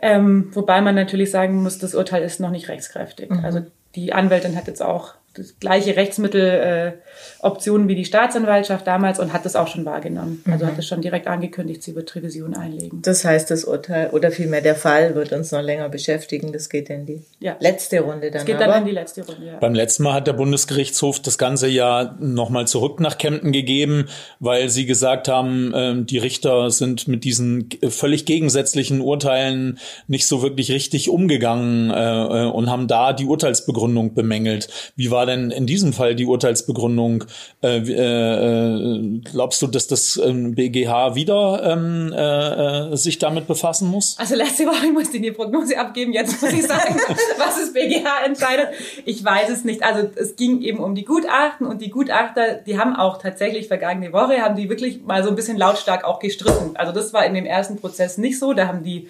Ähm, 0.00 0.50
wobei 0.54 0.80
man 0.80 0.94
natürlich 0.94 1.32
sagen 1.32 1.60
muss, 1.60 1.78
das 1.78 1.96
Urteil 1.96 2.22
ist 2.22 2.38
noch 2.38 2.50
nicht 2.50 2.68
rechtskräftig. 2.68 3.30
Mhm. 3.30 3.44
Also 3.44 3.66
die 3.96 4.12
Anwältin 4.12 4.56
hat 4.56 4.68
jetzt 4.68 4.82
auch 4.82 5.14
das 5.34 5.58
gleiche 5.60 5.96
Rechtsmitteloptionen 5.96 7.86
äh, 7.86 7.90
wie 7.90 7.94
die 7.94 8.04
Staatsanwaltschaft 8.04 8.86
damals 8.86 9.20
und 9.20 9.32
hat 9.32 9.44
das 9.44 9.56
auch 9.56 9.68
schon 9.68 9.84
wahrgenommen. 9.84 10.42
Also 10.50 10.64
mhm. 10.64 10.70
hat 10.70 10.78
es 10.78 10.86
schon 10.86 11.00
direkt 11.00 11.26
angekündigt, 11.26 11.82
sie 11.82 11.94
wird 11.94 12.14
Revision 12.14 12.54
einlegen. 12.54 13.02
Das 13.02 13.24
heißt, 13.24 13.50
das 13.50 13.64
Urteil 13.64 14.10
oder 14.10 14.30
vielmehr 14.30 14.60
der 14.60 14.74
Fall 14.74 15.14
wird 15.14 15.32
uns 15.32 15.52
noch 15.52 15.62
länger 15.62 15.88
beschäftigen. 15.88 16.52
Das 16.52 16.68
geht 16.68 16.90
in 16.90 17.06
die 17.06 17.22
ja. 17.40 17.56
letzte 17.60 18.00
Runde 18.00 18.30
dann. 18.30 18.32
Das 18.32 18.44
geht 18.44 18.60
dann 18.60 18.80
in 18.80 18.86
die 18.86 18.92
letzte 18.92 19.24
Runde. 19.24 19.46
Ja. 19.46 19.58
Beim 19.58 19.74
letzten 19.74 20.02
Mal 20.02 20.14
hat 20.14 20.26
der 20.26 20.32
Bundesgerichtshof 20.32 21.20
das 21.20 21.38
ganze 21.38 21.68
ja 21.68 22.16
nochmal 22.18 22.66
zurück 22.66 23.00
nach 23.00 23.18
Kempten 23.18 23.52
gegeben, 23.52 24.08
weil 24.40 24.68
sie 24.68 24.86
gesagt 24.86 25.28
haben, 25.28 25.72
ähm, 25.74 26.06
die 26.06 26.18
Richter 26.18 26.70
sind 26.70 27.06
mit 27.06 27.24
diesen 27.24 27.68
völlig 27.88 28.24
gegensätzlichen 28.24 29.00
Urteilen 29.00 29.78
nicht 30.06 30.26
so 30.26 30.42
wirklich 30.42 30.72
richtig 30.72 31.08
umgegangen 31.08 31.90
äh, 31.90 32.44
äh, 32.44 32.50
und 32.50 32.70
haben 32.70 32.88
da 32.88 33.12
die 33.12 33.26
Urteilsbegründung 33.26 34.14
bemängelt. 34.14 34.68
Wie 34.96 35.10
war 35.10 35.17
denn 35.26 35.50
in 35.50 35.66
diesem 35.66 35.92
Fall 35.92 36.14
die 36.14 36.26
Urteilsbegründung? 36.26 37.24
Äh, 37.62 37.78
äh, 37.78 39.20
glaubst 39.24 39.62
du, 39.62 39.66
dass 39.66 39.86
das 39.86 40.16
ähm, 40.16 40.54
BGH 40.54 41.14
wieder 41.14 41.62
ähm, 41.64 42.12
äh, 42.12 42.96
sich 42.96 43.18
damit 43.18 43.46
befassen 43.46 43.88
muss? 43.88 44.16
Also 44.18 44.34
letzte 44.34 44.66
Woche 44.66 44.90
musste 44.92 45.16
ich 45.16 45.22
die 45.22 45.32
Prognose 45.32 45.78
abgeben, 45.78 46.12
jetzt 46.12 46.40
muss 46.40 46.52
ich 46.52 46.66
sagen, 46.66 46.96
was 47.38 47.58
das 47.58 47.72
BGH 47.72 48.24
entscheidet. 48.24 48.68
Ich 49.04 49.24
weiß 49.24 49.50
es 49.50 49.64
nicht. 49.64 49.82
Also 49.82 50.08
es 50.14 50.36
ging 50.36 50.60
eben 50.62 50.78
um 50.78 50.94
die 50.94 51.04
Gutachten 51.04 51.66
und 51.66 51.82
die 51.82 51.90
Gutachter, 51.90 52.54
die 52.54 52.78
haben 52.78 52.96
auch 52.96 53.20
tatsächlich 53.20 53.68
vergangene 53.68 54.12
Woche, 54.12 54.42
haben 54.42 54.56
die 54.56 54.68
wirklich 54.68 55.02
mal 55.02 55.22
so 55.22 55.30
ein 55.30 55.36
bisschen 55.36 55.58
lautstark 55.58 56.04
auch 56.04 56.18
gestritten. 56.18 56.76
Also 56.76 56.92
das 56.92 57.12
war 57.12 57.24
in 57.24 57.34
dem 57.34 57.46
ersten 57.46 57.76
Prozess 57.76 58.18
nicht 58.18 58.38
so. 58.38 58.52
Da 58.52 58.66
haben 58.66 58.82
die 58.82 59.08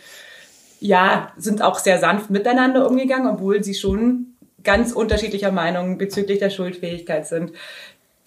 ja, 0.81 1.33
sind 1.37 1.63
auch 1.63 1.79
sehr 1.79 1.99
sanft 1.99 2.31
miteinander 2.31 2.89
umgegangen, 2.89 3.29
obwohl 3.29 3.63
sie 3.65 3.75
schon 3.75 4.38
ganz 4.65 4.93
unterschiedlicher 4.93 5.53
Meinung 5.53 5.99
bezüglich 5.99 6.39
der 6.39 6.51
Schuldfähigkeit 6.51 7.27
sind. 7.27 7.53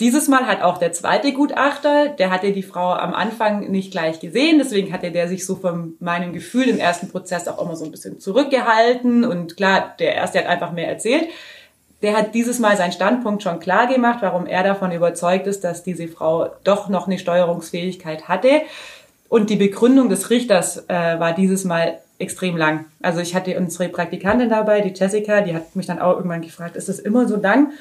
Dieses 0.01 0.27
Mal 0.27 0.47
hat 0.47 0.63
auch 0.63 0.79
der 0.79 0.93
zweite 0.93 1.31
Gutachter, 1.31 2.09
der 2.09 2.31
hatte 2.31 2.53
die 2.53 2.63
Frau 2.63 2.91
am 2.93 3.13
Anfang 3.13 3.69
nicht 3.69 3.91
gleich 3.91 4.19
gesehen, 4.19 4.57
deswegen 4.57 4.91
hatte 4.91 5.11
der 5.11 5.27
sich 5.27 5.45
so 5.45 5.55
von 5.55 5.93
meinem 6.00 6.33
Gefühl 6.33 6.67
im 6.69 6.79
ersten 6.79 7.09
Prozess 7.09 7.47
auch 7.47 7.61
immer 7.63 7.75
so 7.75 7.85
ein 7.85 7.91
bisschen 7.91 8.19
zurückgehalten 8.19 9.23
und 9.23 9.57
klar, 9.57 9.93
der 10.00 10.15
erste 10.15 10.39
hat 10.39 10.47
einfach 10.47 10.71
mehr 10.71 10.88
erzählt. 10.88 11.27
Der 12.01 12.17
hat 12.17 12.33
dieses 12.33 12.57
Mal 12.57 12.77
seinen 12.77 12.93
Standpunkt 12.93 13.43
schon 13.43 13.59
klar 13.59 13.85
gemacht, 13.85 14.19
warum 14.21 14.47
er 14.47 14.63
davon 14.63 14.91
überzeugt 14.91 15.45
ist, 15.45 15.63
dass 15.63 15.83
diese 15.83 16.07
Frau 16.07 16.50
doch 16.63 16.89
noch 16.89 17.05
eine 17.05 17.19
Steuerungsfähigkeit 17.19 18.27
hatte. 18.27 18.61
Und 19.29 19.51
die 19.51 19.55
Begründung 19.55 20.09
des 20.09 20.31
Richters 20.31 20.77
äh, 20.89 21.19
war 21.19 21.33
dieses 21.33 21.63
Mal 21.63 22.00
extrem 22.22 22.56
lang. 22.56 22.86
Also 23.01 23.20
ich 23.20 23.36
hatte 23.36 23.58
unsere 23.58 23.90
Praktikantin 23.90 24.50
dabei, 24.50 24.82
die 24.82 24.94
Jessica, 24.98 25.42
die 25.42 25.54
hat 25.54 25.75
mich 25.75 25.88
dann 25.88 26.00
auch 26.00 26.16
irgendwann 26.16 26.42
gefragt, 26.42 26.75
ist 26.75 26.90
das 26.90 27.00
immer 27.00 27.28
so 27.28 27.36
lang? 27.36 27.72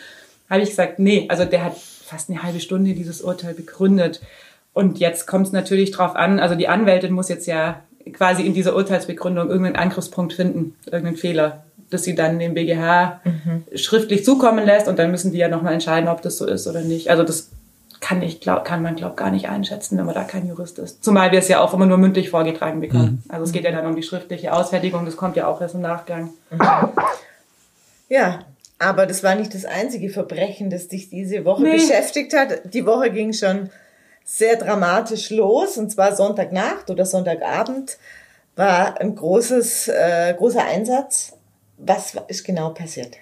Habe 0.48 0.62
ich 0.62 0.70
gesagt, 0.70 0.98
nee, 0.98 1.26
also 1.28 1.44
der 1.44 1.64
hat 1.64 1.76
fast 1.76 2.28
eine 2.28 2.42
halbe 2.42 2.60
Stunde 2.60 2.94
dieses 2.94 3.20
Urteil 3.20 3.54
begründet. 3.54 4.20
Und 4.72 4.98
jetzt 4.98 5.26
kommt 5.26 5.46
es 5.46 5.52
natürlich 5.52 5.90
drauf 5.90 6.16
an, 6.16 6.40
also 6.40 6.54
die 6.54 6.68
Anwältin 6.68 7.12
muss 7.12 7.28
jetzt 7.28 7.46
ja 7.46 7.80
quasi 8.12 8.44
in 8.44 8.54
dieser 8.54 8.74
Urteilsbegründung 8.74 9.48
irgendeinen 9.48 9.76
Angriffspunkt 9.76 10.32
finden, 10.32 10.74
irgendeinen 10.86 11.16
Fehler, 11.16 11.64
dass 11.90 12.04
sie 12.04 12.14
dann 12.14 12.38
dem 12.38 12.54
BGH 12.54 13.20
mhm. 13.24 13.64
schriftlich 13.76 14.24
zukommen 14.24 14.64
lässt 14.64 14.88
und 14.88 14.98
dann 14.98 15.10
müssen 15.10 15.32
die 15.32 15.38
ja 15.38 15.48
nochmal 15.48 15.74
entscheiden, 15.74 16.08
ob 16.08 16.22
das 16.22 16.38
so 16.38 16.46
ist 16.46 16.66
oder 16.66 16.82
nicht. 16.82 17.10
Also 17.10 17.24
das 17.24 17.50
kann 18.00 18.22
ich 18.22 18.40
glaub, 18.40 18.64
kann 18.64 18.82
man 18.82 18.96
glaub 18.96 19.16
gar 19.16 19.30
nicht 19.30 19.48
einschätzen, 19.48 19.98
wenn 19.98 20.06
man 20.06 20.14
da 20.14 20.24
kein 20.24 20.48
Jurist 20.48 20.78
ist. 20.78 21.04
Zumal 21.04 21.32
wir 21.32 21.38
es 21.38 21.48
ja 21.48 21.60
auch 21.60 21.74
immer 21.74 21.86
nur 21.86 21.98
mündlich 21.98 22.30
vorgetragen 22.30 22.80
bekommen. 22.80 23.22
Mhm. 23.24 23.30
Also 23.30 23.44
es 23.44 23.52
geht 23.52 23.64
ja 23.64 23.72
dann 23.72 23.86
um 23.86 23.94
die 23.94 24.02
schriftliche 24.02 24.52
Ausfertigung, 24.52 25.04
das 25.04 25.16
kommt 25.16 25.36
ja 25.36 25.46
auch 25.46 25.60
erst 25.60 25.74
im 25.74 25.82
Nachgang. 25.82 26.30
Mhm. 26.50 26.60
Ja, 28.08 28.40
aber 28.78 29.06
das 29.06 29.22
war 29.22 29.34
nicht 29.34 29.54
das 29.54 29.64
einzige 29.64 30.08
Verbrechen, 30.08 30.70
das 30.70 30.88
dich 30.88 31.10
diese 31.10 31.44
Woche 31.44 31.62
nee. 31.62 31.74
beschäftigt 31.74 32.34
hat. 32.34 32.74
Die 32.74 32.86
Woche 32.86 33.10
ging 33.10 33.32
schon 33.32 33.70
sehr 34.24 34.56
dramatisch 34.56 35.30
los 35.30 35.76
und 35.76 35.90
zwar 35.90 36.16
Sonntagnacht 36.16 36.90
oder 36.90 37.04
Sonntagabend 37.04 37.98
war 38.56 39.00
ein 39.00 39.14
großes, 39.14 39.88
äh, 39.88 40.34
großer 40.36 40.64
Einsatz. 40.64 41.34
Was 41.78 42.14
ist 42.28 42.44
genau 42.44 42.70
passiert? 42.70 43.16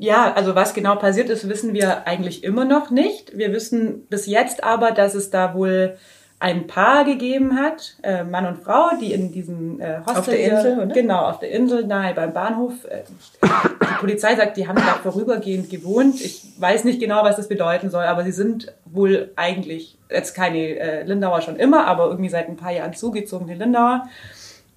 Ja, 0.00 0.32
also 0.32 0.54
was 0.54 0.72
genau 0.72 0.96
passiert 0.96 1.28
ist, 1.28 1.46
wissen 1.46 1.74
wir 1.74 2.06
eigentlich 2.06 2.42
immer 2.42 2.64
noch 2.64 2.90
nicht. 2.90 3.36
Wir 3.36 3.52
wissen 3.52 4.06
bis 4.08 4.24
jetzt 4.24 4.64
aber, 4.64 4.92
dass 4.92 5.14
es 5.14 5.28
da 5.28 5.52
wohl 5.54 5.98
ein 6.38 6.66
Paar 6.66 7.04
gegeben 7.04 7.58
hat, 7.60 7.96
äh, 8.02 8.24
Mann 8.24 8.46
und 8.46 8.56
Frau, 8.64 8.92
die 8.98 9.12
in 9.12 9.30
diesem 9.30 9.78
äh, 9.78 9.98
Hostel 9.98 10.16
Auf 10.16 10.24
der 10.24 10.40
Insel, 10.40 10.74
hier, 10.74 10.84
oder? 10.84 10.94
genau 10.94 11.20
auf 11.26 11.38
der 11.40 11.50
Insel 11.50 11.86
nahe 11.86 12.14
beim 12.14 12.32
Bahnhof. 12.32 12.72
Äh, 12.86 13.02
die 13.42 13.94
Polizei 14.00 14.34
sagt, 14.36 14.56
die 14.56 14.66
haben 14.66 14.76
da 14.76 14.94
vorübergehend 15.02 15.68
gewohnt. 15.68 16.18
Ich 16.18 16.44
weiß 16.56 16.84
nicht 16.84 16.98
genau, 16.98 17.22
was 17.22 17.36
das 17.36 17.48
bedeuten 17.48 17.90
soll, 17.90 18.04
aber 18.04 18.24
sie 18.24 18.32
sind 18.32 18.72
wohl 18.86 19.32
eigentlich 19.36 19.98
jetzt 20.08 20.34
keine 20.34 20.78
äh, 20.78 21.02
Lindauer 21.02 21.42
schon 21.42 21.56
immer, 21.56 21.86
aber 21.86 22.06
irgendwie 22.06 22.30
seit 22.30 22.48
ein 22.48 22.56
paar 22.56 22.72
Jahren 22.72 22.94
zugezogene 22.94 23.54
Lindauer 23.54 24.08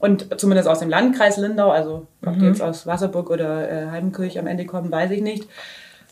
und 0.03 0.37
zumindest 0.37 0.67
aus 0.67 0.79
dem 0.79 0.89
Landkreis 0.89 1.37
Lindau, 1.37 1.71
also 1.71 2.07
ob 2.25 2.37
die 2.37 2.45
jetzt 2.45 2.61
aus 2.61 2.85
Wasserburg 2.85 3.29
oder 3.29 3.71
äh, 3.71 3.89
Heimenkirch 3.89 4.37
am 4.37 4.47
Ende 4.47 4.65
kommen, 4.65 4.91
weiß 4.91 5.11
ich 5.11 5.21
nicht. 5.21 5.47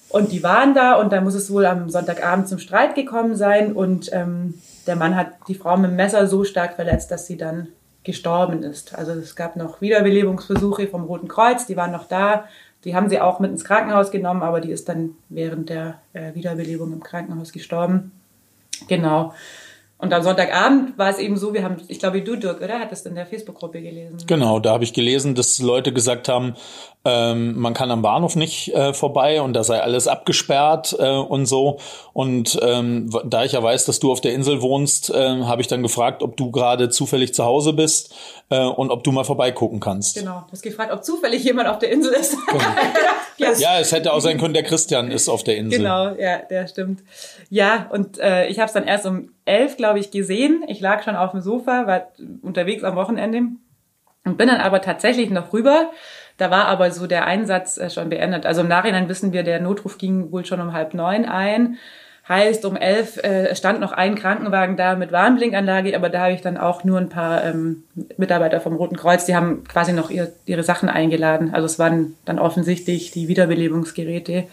Und 0.07 0.31
die 0.31 0.43
waren 0.43 0.74
da 0.74 0.93
und 0.93 1.12
da 1.12 1.19
muss 1.19 1.36
es 1.36 1.51
wohl 1.51 1.65
am 1.65 1.89
Sonntagabend 1.89 2.48
zum 2.48 2.57
Streit 2.57 2.95
gekommen 2.95 3.36
sein 3.36 3.74
und 3.74 4.10
ähm, 4.13 4.53
der 4.88 4.95
Mann 4.95 5.17
hat 5.17 5.33
die 5.50 5.55
Frau 5.55 5.75
mit 5.75 5.91
dem 5.91 5.98
Messer 5.98 6.25
so 6.27 6.45
stark 6.45 6.75
verletzt, 6.75 7.12
dass 7.12 7.27
sie 7.27 7.36
dann 7.36 7.67
gestorben 8.05 8.63
ist. 8.63 8.98
Also 8.98 9.12
es 9.12 9.36
gab 9.36 9.57
noch 9.57 9.81
Wiederbelebungsversuche 9.81 10.88
vom 10.88 11.03
Roten 11.03 11.27
Kreuz, 11.27 11.65
die 11.65 11.75
waren 11.75 11.91
noch 11.91 12.07
da. 12.07 12.45
Die 12.86 12.95
haben 12.95 13.10
sie 13.10 13.19
auch 13.19 13.41
mit 13.41 13.51
ins 13.51 13.65
Krankenhaus 13.65 14.10
genommen, 14.10 14.41
aber 14.41 14.62
die 14.62 14.71
ist 14.71 14.88
dann 14.88 15.15
während 15.27 15.67
der 15.67 15.95
äh, 16.13 16.33
Wiederbelebung 16.33 16.93
im 16.93 17.03
Krankenhaus 17.03 17.51
gestorben. 17.51 18.13
Genau. 18.88 19.33
Und 20.01 20.12
am 20.13 20.24
Sonntagabend 20.24 20.98
war 20.98 21.10
es 21.10 21.20
eben 21.20 21.38
so, 21.38 21.53
wir 21.53 21.63
haben, 21.63 21.77
ich 21.88 22.00
glaube, 22.00 22.24
du, 22.24 22.36
Dirk, 22.36 22.60
oder? 22.60 22.79
Hattest 22.79 23.05
in 23.05 23.13
der 23.13 23.27
Facebook-Gruppe 23.27 23.84
gelesen. 23.84 24.17
Genau, 24.25 24.60
da 24.60 24.72
habe 24.72 24.84
ich 24.84 24.93
gelesen, 24.93 25.36
dass 25.36 25.60
Leute 25.60 25.93
gesagt 25.93 26.27
haben, 26.27 26.55
ähm, 27.03 27.60
man 27.60 27.74
kann 27.74 27.89
am 27.89 28.03
Bahnhof 28.03 28.36
nicht 28.36 28.74
äh, 28.75 28.93
vorbei 28.93 29.41
und 29.41 29.53
da 29.53 29.63
sei 29.63 29.81
alles 29.81 30.08
abgesperrt 30.08 30.96
äh, 31.00 31.17
und 31.17 31.48
so. 31.48 31.79
Und 32.13 32.60
ähm, 32.62 33.10
da 33.25 33.43
ich 33.43 33.53
ja 33.53 33.63
weiß, 33.63 33.86
dass 33.86 34.00
du 34.00 34.12
auf 34.12 34.22
der 34.22 34.34
Insel 34.34 34.62
wohnst, 34.62 35.10
äh, 35.10 35.41
habe 35.43 35.62
ich 35.62 35.67
dann 35.67 35.81
gefragt, 35.81 36.22
ob 36.22 36.38
du 36.38 36.51
gerade 36.51 36.89
zufällig 36.89 37.34
zu 37.34 37.43
Hause 37.43 37.74
bist 37.74 38.13
äh, 38.50 38.63
und 38.63 38.91
ob 38.91 39.03
du 39.03 39.12
mal 39.12 39.24
vorbeigucken 39.24 39.79
kannst. 39.79 40.15
Genau. 40.15 40.43
Du 40.46 40.51
hast 40.51 40.62
gefragt, 40.62 40.91
ob 40.93 41.03
zufällig 41.03 41.43
jemand 41.43 41.70
auf 41.70 41.79
der 41.79 41.89
Insel 41.89 42.13
ist. 42.13 42.38
ja. 43.38 43.51
Ja, 43.53 43.79
es 43.79 43.91
hätte 43.91 44.13
auch 44.13 44.22
sein 44.22 44.38
können, 44.39 44.53
der 44.53 44.63
Christian 44.63 45.10
ist 45.10 45.27
auf 45.27 45.43
der 45.43 45.58
Insel. 45.58 45.79
Genau, 45.79 46.13
ja, 46.15 46.38
der 46.38 46.67
stimmt. 46.67 47.01
Ja, 47.50 47.89
und 47.91 48.20
äh, 48.20 48.48
ich 48.48 48.60
habe 48.60 48.67
es 48.67 48.74
dann 48.74 48.86
erst 48.86 49.08
um 49.08 49.31
elf, 49.46 49.75
glaube 49.75 49.98
ich, 49.98 50.12
gesehen. 50.12 50.63
Ich 50.67 50.79
lag 50.79 51.03
schon 51.03 51.15
auf 51.15 51.31
dem 51.31 51.41
Sofa, 51.41 51.88
war 51.88 52.12
unterwegs 52.43 52.84
am 52.84 52.96
Wochenende 52.96 53.41
und 54.24 54.38
bin 54.38 54.48
dann 54.48 54.62
aber 54.62 54.81
tatsächlich 54.81 55.29
noch 55.29 55.51
rüber. 55.51 55.89
Da 56.41 56.50
war 56.50 56.65
aber 56.65 56.89
so 56.89 57.05
der 57.05 57.27
Einsatz 57.27 57.77
äh, 57.77 57.91
schon 57.91 58.10
beendet. 58.10 58.48
Also 58.48 58.62
im 58.62 58.67
Nachhinein 58.67 59.07
wissen 59.07 59.31
wir, 59.31 59.43
der 59.43 59.60
Notruf 59.60 60.00
ging 60.00 60.31
wohl 60.31 60.43
schon 60.43 60.60
um 60.60 60.74
halb 60.74 60.95
neun 60.95 61.25
ein. 61.25 61.77
Heißt, 62.27 62.65
um 62.65 62.75
elf 62.75 63.17
äh, 63.17 63.55
stand 63.55 63.79
noch 63.79 63.91
ein 63.91 64.15
Krankenwagen 64.15 64.75
da 64.75 64.95
mit 64.95 65.12
Warnblinkanlage, 65.12 65.95
aber 65.95 66.10
da 66.10 66.21
habe 66.21 66.33
ich 66.33 66.41
dann 66.41 66.57
auch 66.57 66.83
nur 66.83 66.98
ein 66.98 67.10
paar 67.10 67.43
ähm, 67.45 67.83
Mitarbeiter 68.17 68.60
vom 68.60 68.75
Roten 68.75 68.95
Kreuz, 68.95 69.25
die 69.25 69.36
haben 69.36 69.65
quasi 69.65 69.93
noch 69.93 70.10
ihr, 70.10 70.31
ihre 70.48 70.63
Sachen 70.63 70.89
eingeladen. 70.89 71.53
Also 71.53 71.67
es 71.67 71.77
waren 71.77 72.15
dann 72.25 72.39
offensichtlich 72.39 73.12
die 73.12 73.27
Wiederbelebungsgeräte, 73.27 74.45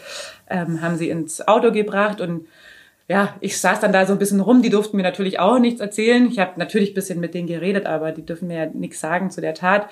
ähm, 0.50 0.83
haben 0.83 0.99
sie 0.99 1.09
ins 1.09 1.49
Auto 1.49 1.73
gebracht 1.73 2.21
und 2.21 2.49
ja, 3.09 3.35
ich 3.40 3.59
saß 3.59 3.80
dann 3.80 3.95
da 3.95 4.04
so 4.04 4.12
ein 4.12 4.18
bisschen 4.18 4.40
rum, 4.40 4.61
die 4.61 4.68
durften 4.68 4.99
mir 4.99 5.04
natürlich 5.04 5.40
auch 5.40 5.59
nichts 5.59 5.80
erzählen. 5.80 6.28
Ich 6.30 6.38
habe 6.38 6.52
natürlich 6.57 6.90
ein 6.90 6.95
bisschen 6.97 7.18
mit 7.18 7.33
denen 7.33 7.49
geredet, 7.49 7.87
aber 7.87 8.12
die 8.12 8.26
dürfen 8.26 8.49
mir 8.49 8.64
ja 8.64 8.66
nichts 8.66 9.00
sagen 9.00 9.30
zu 9.30 9.40
der 9.40 9.54
Tat. 9.54 9.88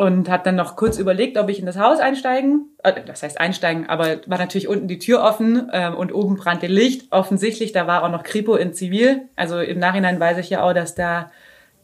Und 0.00 0.30
habe 0.30 0.42
dann 0.44 0.56
noch 0.56 0.76
kurz 0.76 0.96
überlegt, 0.96 1.36
ob 1.36 1.50
ich 1.50 1.58
in 1.58 1.66
das 1.66 1.76
Haus 1.76 2.00
einsteigen, 2.00 2.70
äh, 2.82 3.02
das 3.04 3.22
heißt 3.22 3.38
einsteigen, 3.38 3.86
aber 3.90 4.22
war 4.24 4.38
natürlich 4.38 4.66
unten 4.66 4.88
die 4.88 4.98
Tür 4.98 5.22
offen 5.22 5.68
ähm, 5.74 5.94
und 5.94 6.14
oben 6.14 6.36
brannte 6.36 6.68
Licht. 6.68 7.12
Offensichtlich, 7.12 7.72
da 7.72 7.86
war 7.86 8.02
auch 8.02 8.08
noch 8.08 8.22
Kripo 8.22 8.56
in 8.56 8.72
Zivil. 8.72 9.28
Also 9.36 9.60
im 9.60 9.78
Nachhinein 9.78 10.18
weiß 10.18 10.38
ich 10.38 10.48
ja 10.48 10.62
auch, 10.62 10.72
dass 10.72 10.94
da 10.94 11.30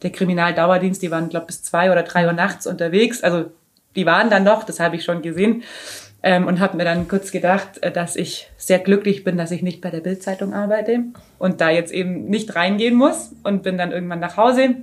der 0.01 0.09
Kriminaldauerdienst, 0.09 0.99
die 1.03 1.11
waren, 1.11 1.29
glaube 1.29 1.45
bis 1.45 1.61
zwei 1.61 1.91
oder 1.91 2.01
drei 2.01 2.25
Uhr 2.25 2.33
nachts 2.33 2.65
unterwegs. 2.65 3.21
Also 3.21 3.51
die 3.95 4.07
waren 4.07 4.31
dann 4.31 4.43
noch, 4.43 4.63
das 4.63 4.79
habe 4.79 4.95
ich 4.95 5.03
schon 5.03 5.21
gesehen. 5.21 5.61
Ähm, 6.23 6.47
und 6.47 6.59
habe 6.59 6.75
mir 6.75 6.85
dann 6.85 7.07
kurz 7.07 7.31
gedacht, 7.31 7.83
äh, 7.83 7.91
dass 7.91 8.15
ich 8.15 8.49
sehr 8.57 8.79
glücklich 8.79 9.25
bin, 9.25 9.37
dass 9.37 9.51
ich 9.51 9.61
nicht 9.61 9.79
bei 9.79 9.91
der 9.91 10.01
Bildzeitung 10.01 10.55
arbeite 10.55 11.03
und 11.37 11.61
da 11.61 11.69
jetzt 11.69 11.91
eben 11.91 12.25
nicht 12.25 12.55
reingehen 12.55 12.95
muss 12.95 13.35
und 13.43 13.61
bin 13.61 13.77
dann 13.77 13.91
irgendwann 13.91 14.21
nach 14.21 14.37
Hause. 14.37 14.77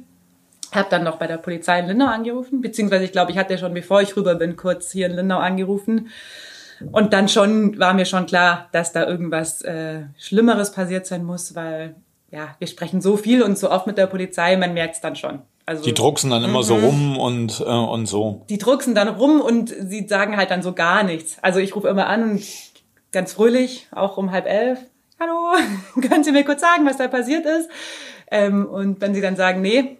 Habe 0.74 0.88
dann 0.90 1.04
noch 1.04 1.16
bei 1.16 1.26
der 1.26 1.38
Polizei 1.38 1.78
in 1.78 1.86
Lindau 1.86 2.06
angerufen, 2.06 2.60
beziehungsweise 2.60 3.04
ich 3.04 3.12
glaube, 3.12 3.30
ich 3.30 3.38
hatte 3.38 3.56
schon, 3.58 3.74
bevor 3.74 4.02
ich 4.02 4.16
rüber 4.16 4.34
bin, 4.34 4.56
kurz 4.56 4.90
hier 4.90 5.06
in 5.06 5.12
Lindau 5.14 5.38
angerufen. 5.38 6.08
Und 6.90 7.12
dann 7.12 7.28
schon 7.28 7.78
war 7.78 7.94
mir 7.94 8.04
schon 8.04 8.26
klar, 8.26 8.68
dass 8.72 8.92
da 8.92 9.06
irgendwas 9.06 9.62
äh, 9.62 10.02
Schlimmeres 10.18 10.72
passiert 10.72 11.06
sein 11.06 11.24
muss, 11.24 11.54
weil 11.54 11.94
ja, 12.30 12.48
wir 12.58 12.66
sprechen 12.66 13.00
so 13.00 13.16
viel 13.16 13.42
und 13.42 13.56
so 13.56 13.70
oft 13.70 13.86
mit 13.86 13.96
der 13.96 14.08
Polizei, 14.08 14.56
man 14.56 14.74
merkt 14.74 14.96
es 14.96 15.00
dann 15.00 15.14
schon. 15.14 15.42
Also 15.66 15.84
Die 15.84 15.94
drucksen 15.94 16.30
dann 16.30 16.42
immer 16.42 16.62
so 16.62 16.74
rum 16.74 17.16
und, 17.16 17.60
äh, 17.60 17.64
und 17.64 18.06
so. 18.06 18.44
die 18.50 18.58
drucksen 18.58 18.94
dann 18.94 19.08
rum 19.08 19.40
und 19.40 19.70
sie 19.70 20.06
sagen 20.08 20.36
halt 20.36 20.50
dann 20.50 20.62
so 20.62 20.72
gar 20.72 21.04
nichts. 21.04 21.38
Also 21.42 21.60
ich 21.60 21.74
rufe 21.76 21.88
immer 21.88 22.08
an 22.08 22.32
und 22.32 22.44
ganz 23.12 23.32
fröhlich, 23.32 23.86
auch 23.92 24.16
um 24.16 24.32
halb 24.32 24.46
elf. 24.46 24.80
Hallo, 25.20 25.52
können 26.08 26.24
Sie 26.24 26.32
mir 26.32 26.44
kurz 26.44 26.60
sagen, 26.60 26.84
was 26.84 26.96
da 26.96 27.06
passiert 27.06 27.46
ist? 27.46 27.70
Ähm, 28.30 28.66
und 28.66 29.00
wenn 29.00 29.14
sie 29.14 29.20
dann 29.20 29.36
sagen, 29.36 29.62
nee, 29.62 29.98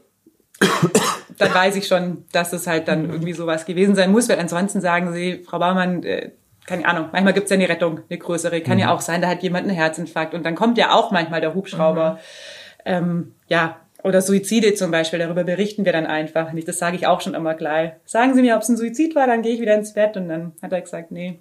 dann 1.39 1.55
weiß 1.55 1.77
ich 1.77 1.87
schon, 1.87 2.25
dass 2.33 2.53
es 2.53 2.67
halt 2.67 2.89
dann 2.89 3.11
irgendwie 3.11 3.33
sowas 3.33 3.67
gewesen 3.67 3.95
sein 3.95 4.13
muss, 4.13 4.29
weil 4.29 4.39
ansonsten 4.39 4.81
sagen 4.81 5.13
sie, 5.13 5.43
Frau 5.45 5.59
Baumann, 5.59 6.03
äh, 6.03 6.31
keine 6.67 6.87
Ahnung, 6.87 7.09
manchmal 7.13 7.35
gibt's 7.35 7.51
ja 7.51 7.57
eine 7.57 7.69
Rettung, 7.69 8.01
eine 8.09 8.19
größere. 8.19 8.61
Kann 8.61 8.79
ja 8.79 8.93
auch 8.93 9.01
sein, 9.01 9.21
da 9.21 9.29
hat 9.29 9.43
jemand 9.43 9.67
einen 9.67 9.77
Herzinfarkt 9.77 10.35
und 10.35 10.45
dann 10.45 10.55
kommt 10.55 10.79
ja 10.79 10.93
auch 10.93 11.11
manchmal 11.11 11.41
der 11.41 11.55
Hubschrauber. 11.55 12.19
Ähm, 12.85 13.35
ja, 13.49 13.77
oder 14.03 14.21
Suizide 14.21 14.75
zum 14.75 14.91
Beispiel, 14.91 15.19
darüber 15.19 15.45
berichten 15.45 15.85
wir 15.85 15.93
dann 15.93 16.07
einfach 16.07 16.53
nicht. 16.53 16.69
Das 16.69 16.79
sage 16.79 16.97
ich 16.97 17.07
auch 17.07 17.21
schon 17.21 17.35
immer 17.35 17.55
gleich. 17.55 17.93
Sagen 18.05 18.35
Sie 18.35 18.43
mir, 18.43 18.57
ob 18.57 18.63
es 18.63 18.69
ein 18.69 18.77
Suizid 18.77 19.15
war, 19.15 19.27
dann 19.27 19.43
gehe 19.43 19.55
ich 19.55 19.61
wieder 19.61 19.75
ins 19.75 19.95
Bett 19.95 20.17
und 20.17 20.29
dann 20.29 20.53
hat 20.63 20.73
er 20.73 20.81
gesagt, 20.83 21.11
nee. 21.11 21.41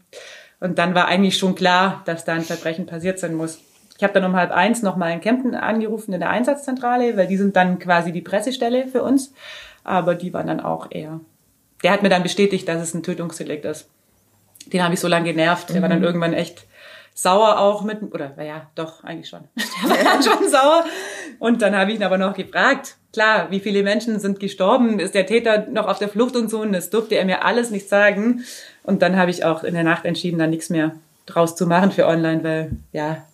Und 0.62 0.77
dann 0.77 0.96
war 0.96 1.08
eigentlich 1.08 1.38
schon 1.38 1.56
klar, 1.56 2.03
dass 2.06 2.24
da 2.24 2.34
ein 2.34 2.42
Verbrechen 2.42 2.86
passiert 2.86 3.20
sein 3.20 3.36
muss. 3.36 3.60
Ich 4.03 4.05
habe 4.05 4.19
dann 4.19 4.29
um 4.29 4.36
halb 4.36 4.51
eins 4.51 4.81
nochmal 4.81 5.13
in 5.13 5.22
Kempten 5.22 5.55
angerufen 5.55 6.12
in 6.12 6.19
der 6.19 6.29
Einsatzzentrale, 6.29 7.15
weil 7.15 7.25
die 7.25 7.38
sind 7.38 7.55
dann 7.55 7.79
quasi 7.79 8.12
die 8.12 8.19
Pressestelle 8.19 8.89
für 8.89 9.01
uns. 9.01 9.33
Aber 9.86 10.13
die 10.13 10.33
waren 10.33 10.48
dann 10.48 10.60
auch 10.60 10.88
eher. 10.89 11.22
Der 11.83 11.91
hat 11.93 12.03
mir 12.03 12.10
dann 12.10 12.22
bestätigt, 12.22 12.67
dass 12.67 12.81
es 12.81 12.93
ein 12.93 13.01
Tötungsdelikt 13.01 13.63
ist. 13.63 13.88
Den 14.65 14.83
habe 14.83 14.93
ich 14.93 15.00
so 15.00 15.07
lange 15.07 15.31
genervt. 15.31 15.69
Der 15.69 15.81
war 15.81 15.88
dann 15.88 16.03
irgendwann 16.03 16.33
echt 16.33 16.67
sauer 17.13 17.60
auch 17.60 17.81
mit, 17.83 18.01
oder 18.13 18.33
naja, 18.36 18.67
doch, 18.75 19.05
eigentlich 19.05 19.29
schon. 19.29 19.45
Der 19.55 19.89
war 19.89 20.03
dann 20.03 20.22
schon 20.22 20.50
sauer. 20.50 20.83
Und 21.39 21.62
dann 21.62 21.74
habe 21.74 21.91
ich 21.91 21.98
ihn 21.98 22.03
aber 22.03 22.17
noch 22.17 22.33
gefragt, 22.33 22.98
klar, 23.13 23.51
wie 23.51 23.62
viele 23.62 23.83
Menschen 23.83 24.19
sind 24.19 24.41
gestorben? 24.41 25.00
Ist 25.00 25.15
der 25.15 25.27
Täter 25.27 25.67
noch 25.72 25.88
auf 25.88 26.00
der 26.00 26.10
Flucht 26.10 26.36
und 26.36 26.50
so? 26.50 26.60
Und 26.60 26.74
das 26.74 26.89
durfte 26.89 27.15
er 27.15 27.24
mir 27.24 27.45
alles 27.45 27.72
nicht 27.72 27.88
sagen. 27.88 28.43
Und 28.83 29.01
dann 29.01 29.15
habe 29.15 29.31
ich 29.31 29.45
auch 29.45 29.63
in 29.63 29.75
der 29.75 29.86
Nacht 29.86 30.03
entschieden, 30.03 30.39
da 30.39 30.48
nichts 30.48 30.69
mehr 30.69 30.91
draus 31.25 31.56
zu 31.56 31.65
machen 31.68 31.92
für 31.92 32.06
online, 32.06 32.44
weil 32.44 32.72
ja, 32.92 33.25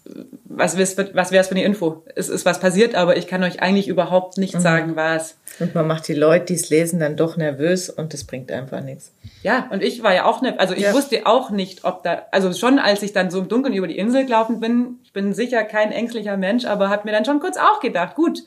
was 0.46 0.78
wär's, 0.78 0.96
was 1.14 1.32
wär's 1.32 1.48
für 1.48 1.56
eine 1.56 1.64
Info? 1.64 2.04
Es 2.16 2.30
ist 2.30 2.46
was 2.46 2.60
passiert, 2.60 2.94
aber 2.94 3.18
ich 3.18 3.26
kann 3.28 3.44
euch 3.44 3.62
eigentlich 3.62 3.88
überhaupt 3.88 4.38
nicht 4.38 4.60
sagen, 4.60 4.96
was. 4.96 5.38
Und 5.60 5.74
man 5.74 5.88
macht 5.88 6.08
die 6.08 6.14
Leute, 6.14 6.46
die 6.46 6.54
es 6.54 6.70
lesen, 6.70 7.00
dann 7.00 7.16
doch 7.18 7.36
nervös 7.36 7.90
und 7.90 8.14
das 8.14 8.24
bringt 8.26 8.52
einfach 8.52 8.82
nichts. 8.82 9.12
Ja, 9.42 9.68
und 9.72 9.82
ich 9.82 10.04
war 10.04 10.14
ja 10.14 10.26
auch 10.26 10.42
nicht, 10.42 10.60
also 10.60 10.74
ich 10.76 10.84
Ja. 10.84 10.94
wusste 10.94 11.26
auch 11.26 11.50
nicht, 11.50 11.84
ob 11.84 12.04
da, 12.04 12.24
also 12.32 12.54
schon 12.54 12.78
als 12.78 13.02
ich 13.02 13.14
dann 13.14 13.32
so 13.32 13.40
im 13.40 13.48
Dunkeln 13.48 13.74
über 13.74 13.88
die 13.88 13.98
Insel 13.98 14.26
gelaufen 14.26 14.60
bin, 14.60 15.00
ich 15.04 15.12
bin 15.14 15.34
sicher 15.34 15.64
kein 15.64 15.92
ängstlicher 15.92 16.38
Mensch, 16.38 16.66
aber 16.66 16.90
hab 16.90 17.06
mir 17.06 17.12
dann 17.12 17.26
schon 17.26 17.40
kurz 17.40 17.58
auch 17.58 17.80
gedacht, 17.80 18.16
gut, 18.16 18.44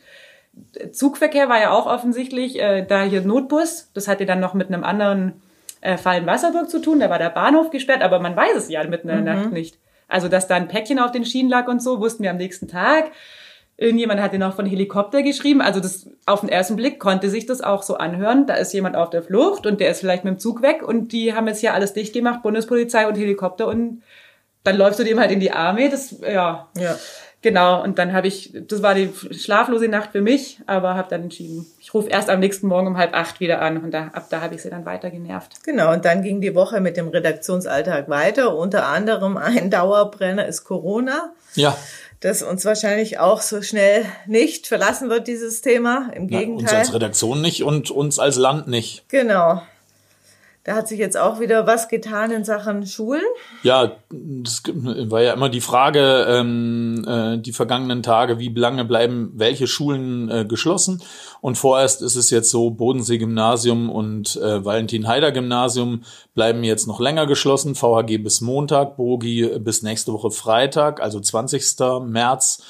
Zugverkehr 0.92 1.48
war 1.48 1.60
ja 1.60 1.70
auch 1.70 1.86
offensichtlich, 1.86 2.60
äh, 2.60 2.84
da 2.86 3.02
hier 3.04 3.22
Notbus, 3.22 3.88
das 3.94 4.06
hatte 4.08 4.26
dann 4.26 4.40
noch 4.40 4.54
mit 4.54 4.68
einem 4.68 4.84
anderen 4.84 5.40
äh, 5.82 5.98
Fall 5.98 6.18
in 6.18 6.26
Wasserburg 6.26 6.70
zu 6.70 6.80
tun, 6.80 7.00
da 7.00 7.10
war 7.10 7.18
der 7.18 7.30
Bahnhof 7.30 7.70
gesperrt, 7.70 8.02
aber 8.02 8.18
man 8.18 8.34
weiß 8.34 8.56
es 8.56 8.68
ja 8.70 8.82
mitten 8.84 9.10
in 9.10 9.24
der 9.24 9.34
Nacht 9.34 9.52
nicht. 9.52 9.78
Also, 10.08 10.28
dass 10.28 10.48
da 10.48 10.54
ein 10.56 10.68
Päckchen 10.68 10.98
auf 10.98 11.10
den 11.10 11.24
Schienen 11.24 11.50
lag 11.50 11.68
und 11.68 11.82
so, 11.82 12.00
wussten 12.00 12.22
wir 12.22 12.30
am 12.30 12.36
nächsten 12.36 12.68
Tag. 12.68 13.10
Irgendjemand 13.78 14.20
hatte 14.20 14.38
noch 14.38 14.54
von 14.54 14.66
Helikopter 14.66 15.22
geschrieben. 15.22 15.60
Also 15.60 15.80
das 15.80 16.08
auf 16.26 16.40
den 16.40 16.50
ersten 16.50 16.76
Blick 16.76 17.00
konnte 17.00 17.30
sich 17.30 17.46
das 17.46 17.62
auch 17.62 17.82
so 17.82 17.96
anhören. 17.96 18.46
Da 18.46 18.54
ist 18.54 18.72
jemand 18.72 18.94
auf 18.94 19.10
der 19.10 19.22
Flucht 19.22 19.66
und 19.66 19.80
der 19.80 19.90
ist 19.90 20.00
vielleicht 20.00 20.24
mit 20.24 20.34
dem 20.34 20.38
Zug 20.38 20.62
weg 20.62 20.86
und 20.86 21.12
die 21.12 21.34
haben 21.34 21.48
jetzt 21.48 21.60
hier 21.60 21.74
alles 21.74 21.92
dicht 21.92 22.12
gemacht, 22.12 22.42
Bundespolizei 22.42 23.08
und 23.08 23.16
Helikopter 23.16 23.66
und 23.66 24.02
dann 24.62 24.76
läufst 24.76 25.00
du 25.00 25.04
dem 25.04 25.18
halt 25.18 25.32
in 25.32 25.40
die 25.40 25.50
Arme. 25.50 25.88
Das 25.88 26.20
ja 26.20 26.68
Ja. 26.76 26.96
Genau. 27.42 27.82
Und 27.82 27.98
dann 27.98 28.12
habe 28.12 28.28
ich, 28.28 28.52
das 28.68 28.82
war 28.82 28.94
die 28.94 29.10
schlaflose 29.32 29.88
Nacht 29.88 30.12
für 30.12 30.20
mich, 30.22 30.58
aber 30.66 30.94
habe 30.94 31.08
dann 31.10 31.24
entschieden, 31.24 31.66
ich 31.80 31.92
rufe 31.92 32.08
erst 32.08 32.30
am 32.30 32.40
nächsten 32.40 32.66
Morgen 32.66 32.86
um 32.86 32.96
halb 32.96 33.14
acht 33.14 33.40
wieder 33.40 33.60
an 33.60 33.76
und 33.82 33.90
da, 33.92 34.08
ab 34.14 34.26
da 34.30 34.40
habe 34.40 34.54
ich 34.54 34.62
sie 34.62 34.70
dann 34.70 34.86
weiter 34.86 35.10
genervt. 35.10 35.56
Genau, 35.64 35.92
und 35.92 36.04
dann 36.04 36.22
ging 36.22 36.40
die 36.40 36.54
Woche 36.54 36.80
mit 36.80 36.96
dem 36.96 37.08
Redaktionsalltag 37.08 38.08
weiter. 38.08 38.56
Unter 38.56 38.86
anderem 38.86 39.36
ein 39.36 39.70
Dauerbrenner 39.70 40.46
ist 40.46 40.64
Corona, 40.64 41.32
Ja, 41.54 41.76
das 42.20 42.42
uns 42.42 42.64
wahrscheinlich 42.64 43.18
auch 43.18 43.42
so 43.42 43.62
schnell 43.62 44.04
nicht 44.26 44.68
verlassen 44.68 45.10
wird, 45.10 45.26
dieses 45.26 45.60
Thema. 45.60 46.10
Im 46.14 46.26
Na, 46.30 46.38
uns 46.38 46.46
Gegenteil. 46.46 46.78
als 46.78 46.94
Redaktion 46.94 47.40
nicht 47.40 47.64
und 47.64 47.90
uns 47.90 48.18
als 48.20 48.36
Land 48.36 48.68
nicht. 48.68 49.08
Genau. 49.08 49.60
Da 50.64 50.76
hat 50.76 50.86
sich 50.86 51.00
jetzt 51.00 51.16
auch 51.16 51.40
wieder 51.40 51.66
was 51.66 51.88
getan 51.88 52.30
in 52.30 52.44
Sachen 52.44 52.86
Schulen. 52.86 53.24
Ja, 53.64 53.96
das 54.10 54.62
war 54.70 55.20
ja 55.20 55.32
immer 55.32 55.48
die 55.48 55.60
Frage, 55.60 56.24
ähm, 56.28 57.04
äh, 57.04 57.38
die 57.38 57.52
vergangenen 57.52 58.04
Tage, 58.04 58.38
wie 58.38 58.48
lange 58.54 58.84
bleiben 58.84 59.32
welche 59.34 59.66
Schulen 59.66 60.30
äh, 60.30 60.44
geschlossen? 60.44 61.02
Und 61.40 61.58
vorerst 61.58 62.00
ist 62.00 62.14
es 62.14 62.30
jetzt 62.30 62.50
so, 62.50 62.70
Bodensee-Gymnasium 62.70 63.90
und 63.90 64.36
äh, 64.36 64.64
Valentin-Heider-Gymnasium 64.64 66.04
bleiben 66.34 66.62
jetzt 66.62 66.86
noch 66.86 67.00
länger 67.00 67.26
geschlossen, 67.26 67.74
VHG 67.74 68.18
bis 68.22 68.40
Montag, 68.40 68.96
Bogi 68.96 69.58
bis 69.58 69.82
nächste 69.82 70.12
Woche 70.12 70.30
Freitag, 70.30 71.02
also 71.02 71.18
20. 71.18 71.62
März 72.04 72.62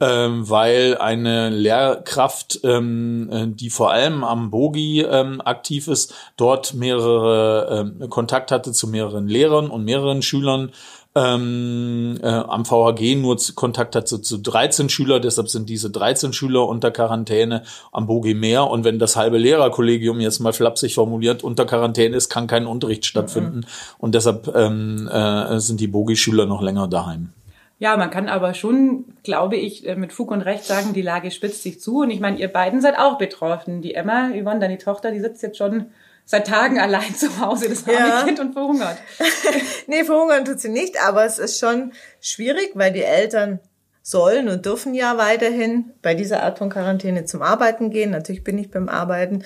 ähm, 0.00 0.48
weil 0.48 0.96
eine 0.98 1.50
Lehrkraft, 1.50 2.60
ähm, 2.64 3.28
äh, 3.30 3.46
die 3.48 3.70
vor 3.70 3.92
allem 3.92 4.24
am 4.24 4.50
Bogi 4.50 5.02
ähm, 5.02 5.40
aktiv 5.42 5.88
ist, 5.88 6.14
dort 6.36 6.74
mehrere 6.74 7.92
ähm, 8.00 8.08
Kontakt 8.08 8.50
hatte 8.50 8.72
zu 8.72 8.88
mehreren 8.88 9.28
Lehrern 9.28 9.70
und 9.70 9.84
mehreren 9.84 10.22
Schülern. 10.22 10.72
Ähm, 11.12 12.20
äh, 12.22 12.28
am 12.28 12.64
VHG 12.64 13.16
nur 13.16 13.36
Kontakt 13.56 13.96
hat 13.96 14.06
zu, 14.06 14.18
zu 14.18 14.38
13 14.38 14.88
Schüler, 14.88 15.18
deshalb 15.18 15.48
sind 15.48 15.68
diese 15.68 15.90
13 15.90 16.32
Schüler 16.32 16.68
unter 16.68 16.92
Quarantäne, 16.92 17.64
am 17.90 18.06
Bogi 18.06 18.32
mehr. 18.32 18.68
Und 18.68 18.84
wenn 18.84 19.00
das 19.00 19.16
halbe 19.16 19.36
Lehrerkollegium 19.38 20.20
jetzt 20.20 20.38
mal 20.38 20.52
flapsig 20.52 20.94
formuliert 20.94 21.42
unter 21.42 21.66
Quarantäne 21.66 22.16
ist, 22.16 22.30
kann 22.30 22.46
kein 22.46 22.66
Unterricht 22.66 23.06
stattfinden. 23.06 23.58
Mhm. 23.58 23.64
Und 23.98 24.14
deshalb 24.14 24.54
ähm, 24.54 25.08
äh, 25.08 25.58
sind 25.58 25.80
die 25.80 25.88
Bogi-Schüler 25.88 26.46
noch 26.46 26.62
länger 26.62 26.86
daheim. 26.86 27.32
Ja, 27.80 27.96
man 27.96 28.10
kann 28.10 28.28
aber 28.28 28.52
schon, 28.52 29.06
glaube 29.22 29.56
ich, 29.56 29.88
äh, 29.88 29.96
mit 29.96 30.12
Fug 30.12 30.30
und 30.30 30.42
Recht 30.42 30.64
sagen, 30.64 30.92
die 30.92 31.00
Lage 31.00 31.30
spitzt 31.30 31.62
sich 31.62 31.80
zu. 31.80 32.02
Und 32.02 32.10
ich 32.10 32.20
meine, 32.20 32.38
ihr 32.38 32.48
beiden 32.48 32.82
seid 32.82 32.98
auch 32.98 33.16
betroffen. 33.16 33.80
Die 33.80 33.94
Emma, 33.94 34.28
Yvonne, 34.28 34.60
deine 34.60 34.76
Tochter, 34.76 35.10
die 35.10 35.20
sitzt 35.20 35.42
jetzt 35.42 35.56
schon 35.56 35.86
seit 36.26 36.46
Tagen 36.46 36.78
allein 36.78 37.14
zu 37.14 37.40
Hause, 37.40 37.70
das 37.70 37.88
arme 37.88 37.98
ja. 37.98 38.22
Kind 38.22 38.38
und 38.38 38.52
verhungert. 38.52 38.98
nee, 39.86 40.04
verhungern 40.04 40.44
tut 40.44 40.60
sie 40.60 40.68
nicht, 40.68 41.02
aber 41.02 41.24
es 41.24 41.38
ist 41.38 41.58
schon 41.58 41.92
schwierig, 42.20 42.72
weil 42.74 42.92
die 42.92 43.02
Eltern 43.02 43.60
sollen 44.02 44.48
und 44.48 44.64
dürfen 44.64 44.94
ja 44.94 45.18
weiterhin 45.18 45.92
bei 46.00 46.14
dieser 46.14 46.42
Art 46.42 46.58
von 46.58 46.70
Quarantäne 46.70 47.26
zum 47.26 47.42
Arbeiten 47.42 47.90
gehen. 47.90 48.10
Natürlich 48.10 48.42
bin 48.42 48.56
ich 48.56 48.70
beim 48.70 48.88
Arbeiten. 48.88 49.44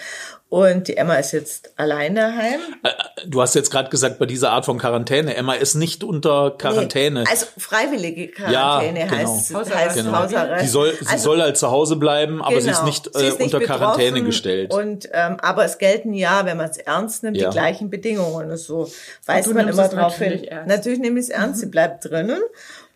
Und 0.48 0.86
die 0.86 0.96
Emma 0.96 1.16
ist 1.16 1.32
jetzt 1.32 1.72
allein 1.76 2.14
daheim. 2.14 2.60
Äh, 2.84 2.90
du 3.26 3.42
hast 3.42 3.56
jetzt 3.56 3.72
gerade 3.72 3.90
gesagt, 3.90 4.20
bei 4.20 4.26
dieser 4.26 4.52
Art 4.52 4.64
von 4.64 4.78
Quarantäne. 4.78 5.34
Emma 5.34 5.54
ist 5.54 5.74
nicht 5.74 6.04
unter 6.04 6.52
Quarantäne. 6.56 7.24
Nee, 7.24 7.28
also 7.28 7.46
freiwillige 7.58 8.28
Quarantäne 8.28 9.00
ja, 9.00 9.06
genau. 9.06 9.16
heißt, 9.16 9.54
Hausarrest. 9.54 9.74
heißt 9.74 9.96
genau. 9.96 10.18
Hausarrest. 10.20 10.64
Sie 10.64 10.70
soll, 10.70 10.94
sie 11.00 11.06
also, 11.08 11.24
soll 11.24 11.42
halt 11.42 11.56
zu 11.56 11.72
Hause 11.72 11.96
bleiben, 11.96 12.40
aber 12.40 12.50
genau. 12.50 12.62
sie 12.62 12.70
ist 12.70 12.76
genau. 12.76 12.86
nicht, 12.86 13.10
sie 13.12 13.26
ist 13.26 13.40
äh, 13.40 13.42
unter 13.42 13.60
Quarantäne 13.60 14.22
gestellt. 14.22 14.72
Und 14.72 15.08
ähm, 15.12 15.38
aber 15.40 15.64
es 15.64 15.78
gelten 15.78 16.14
ja, 16.14 16.46
wenn 16.46 16.56
man 16.56 16.70
es 16.70 16.78
ernst 16.78 17.24
nimmt, 17.24 17.36
ja. 17.36 17.50
die 17.50 17.52
gleichen 17.52 17.90
Bedingungen. 17.90 18.52
Und 18.52 18.56
so 18.56 18.88
weiß 19.26 19.48
man 19.48 19.66
immer 19.66 19.88
drauf 19.88 20.18
hin. 20.18 20.46
Natürlich 20.66 21.00
nehme 21.00 21.18
ich 21.18 21.26
es 21.26 21.30
ernst. 21.30 21.56
Mhm. 21.56 21.60
Sie 21.60 21.66
bleibt 21.66 22.04
drinnen 22.04 22.40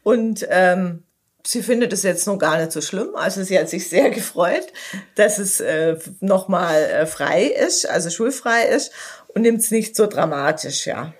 und 0.04 0.46
ähm, 0.48 1.02
sie 1.48 1.62
findet 1.62 1.94
es 1.94 2.02
jetzt 2.02 2.26
noch 2.26 2.38
gar 2.38 2.58
nicht 2.58 2.72
so 2.72 2.80
schlimm. 2.80 3.14
Also 3.14 3.42
sie 3.42 3.58
hat 3.58 3.68
sich 3.70 3.88
sehr 3.88 4.10
gefreut, 4.10 4.66
dass 5.14 5.38
es 5.38 5.60
äh, 5.60 5.96
nochmal 6.20 6.82
äh, 6.82 7.06
frei 7.06 7.44
ist, 7.44 7.88
also 7.88 8.10
schulfrei 8.10 8.64
ist 8.64 8.92
und 9.28 9.42
nimmt 9.42 9.60
es 9.60 9.70
nicht 9.70 9.96
so 9.96 10.06
dramatisch, 10.06 10.86
ja. 10.86 11.14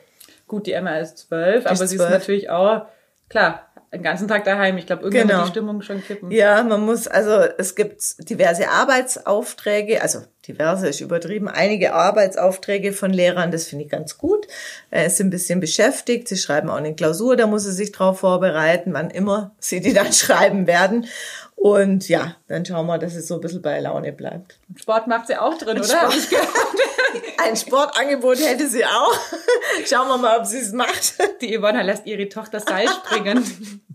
Gut, 0.46 0.66
die 0.66 0.72
Emma 0.72 0.98
ist 0.98 1.18
zwölf, 1.18 1.66
aber 1.66 1.86
sie 1.86 1.96
ist 1.96 2.10
natürlich 2.10 2.50
auch, 2.50 2.86
klar, 3.28 3.67
den 3.92 4.02
ganzen 4.02 4.28
Tag 4.28 4.44
daheim. 4.44 4.76
Ich 4.76 4.86
glaube, 4.86 5.04
irgendwann 5.04 5.28
genau. 5.28 5.38
wird 5.38 5.48
die 5.48 5.52
Stimmung 5.52 5.82
schon 5.82 6.02
kippen. 6.02 6.30
Ja, 6.30 6.62
man 6.62 6.82
muss, 6.82 7.08
also 7.08 7.30
es 7.56 7.74
gibt 7.74 8.28
diverse 8.28 8.68
Arbeitsaufträge, 8.68 10.02
also 10.02 10.20
diverse 10.46 10.88
ist 10.88 11.00
übertrieben, 11.00 11.48
einige 11.48 11.94
Arbeitsaufträge 11.94 12.92
von 12.92 13.12
Lehrern, 13.12 13.50
das 13.50 13.66
finde 13.66 13.84
ich 13.84 13.90
ganz 13.90 14.18
gut. 14.18 14.46
Er 14.90 15.06
ist 15.06 15.20
ein 15.20 15.30
bisschen 15.30 15.60
beschäftigt, 15.60 16.28
sie 16.28 16.36
schreiben 16.36 16.68
auch 16.70 16.76
eine 16.76 16.94
Klausur, 16.94 17.36
da 17.36 17.46
muss 17.46 17.64
sie 17.64 17.72
sich 17.72 17.92
drauf 17.92 18.20
vorbereiten, 18.20 18.92
wann 18.92 19.10
immer 19.10 19.54
sie 19.58 19.80
die 19.80 19.94
dann 19.94 20.12
schreiben 20.12 20.66
werden. 20.66 21.06
Und 21.60 22.08
ja, 22.08 22.36
dann 22.46 22.64
schauen 22.64 22.86
wir, 22.86 22.98
dass 22.98 23.16
es 23.16 23.26
so 23.26 23.34
ein 23.34 23.40
bisschen 23.40 23.62
bei 23.62 23.80
Laune 23.80 24.12
bleibt. 24.12 24.58
Sport 24.76 25.08
macht 25.08 25.26
sie 25.26 25.36
auch 25.36 25.58
drin, 25.58 25.78
oder? 25.78 25.84
Sport. 25.84 26.14
Ein 27.44 27.56
Sportangebot 27.56 28.38
hätte 28.38 28.68
sie 28.68 28.84
auch. 28.84 29.14
Schauen 29.86 30.08
wir 30.08 30.18
mal, 30.18 30.38
ob 30.38 30.46
sie 30.46 30.58
es 30.58 30.72
macht. 30.72 31.14
Die 31.40 31.58
Yvonne 31.58 31.82
lässt 31.82 32.06
ihre 32.06 32.28
Tochter 32.28 32.60
Seil 32.60 32.86
springen 32.88 33.42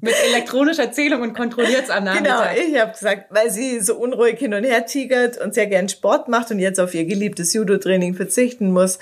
mit 0.01 0.13
elektronischer 0.29 0.91
Zählung 0.91 1.21
und 1.21 1.33
kontrolliert 1.33 1.83
es 1.83 1.89
am 1.89 2.03
Nachmittag. 2.03 2.55
Genau, 2.55 2.67
ich 2.67 2.79
habe 2.79 2.91
gesagt, 2.91 3.25
weil 3.29 3.49
sie 3.49 3.79
so 3.79 3.95
unruhig 3.95 4.39
hin 4.39 4.53
und 4.53 4.63
her 4.63 4.85
tigert 4.85 5.37
und 5.37 5.53
sehr 5.53 5.67
gern 5.67 5.87
Sport 5.87 6.27
macht 6.27 6.51
und 6.51 6.59
jetzt 6.59 6.79
auf 6.79 6.93
ihr 6.93 7.05
geliebtes 7.05 7.53
Judo-Training 7.53 8.15
verzichten 8.15 8.71
muss, 8.71 8.99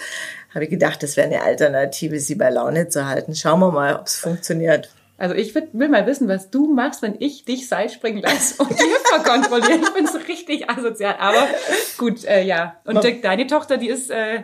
habe 0.54 0.66
ich 0.66 0.70
gedacht, 0.70 1.02
das 1.02 1.18
wäre 1.18 1.28
eine 1.28 1.42
Alternative, 1.42 2.20
sie 2.20 2.36
bei 2.36 2.50
Laune 2.50 2.90
zu 2.90 3.08
halten. 3.08 3.34
Schauen 3.34 3.60
wir 3.60 3.72
mal, 3.72 3.96
ob 3.96 4.08
es 4.08 4.18
funktioniert. 4.18 4.90
Also 5.22 5.36
ich 5.36 5.54
will, 5.54 5.70
will 5.74 5.88
mal 5.88 6.08
wissen, 6.08 6.28
was 6.28 6.50
du 6.50 6.74
machst, 6.74 7.04
wenn 7.04 7.16
ich 7.20 7.46
dich 7.46 7.68
Seilspringen 7.68 8.24
lasse 8.24 8.56
und 8.62 8.72
die 8.72 8.84
Hüpfer 8.84 9.20
kontrolliere. 9.24 9.80
Ich 9.84 9.94
bin 9.94 10.08
so 10.08 10.18
richtig 10.18 10.68
asozial. 10.68 11.16
Aber 11.20 11.46
gut, 12.00 12.26
äh, 12.26 12.44
ja. 12.44 12.78
Und 12.86 13.04
Dirk, 13.04 13.22
deine 13.22 13.46
Tochter, 13.46 13.78
die 13.78 13.90
ist, 13.90 14.10
äh, 14.10 14.44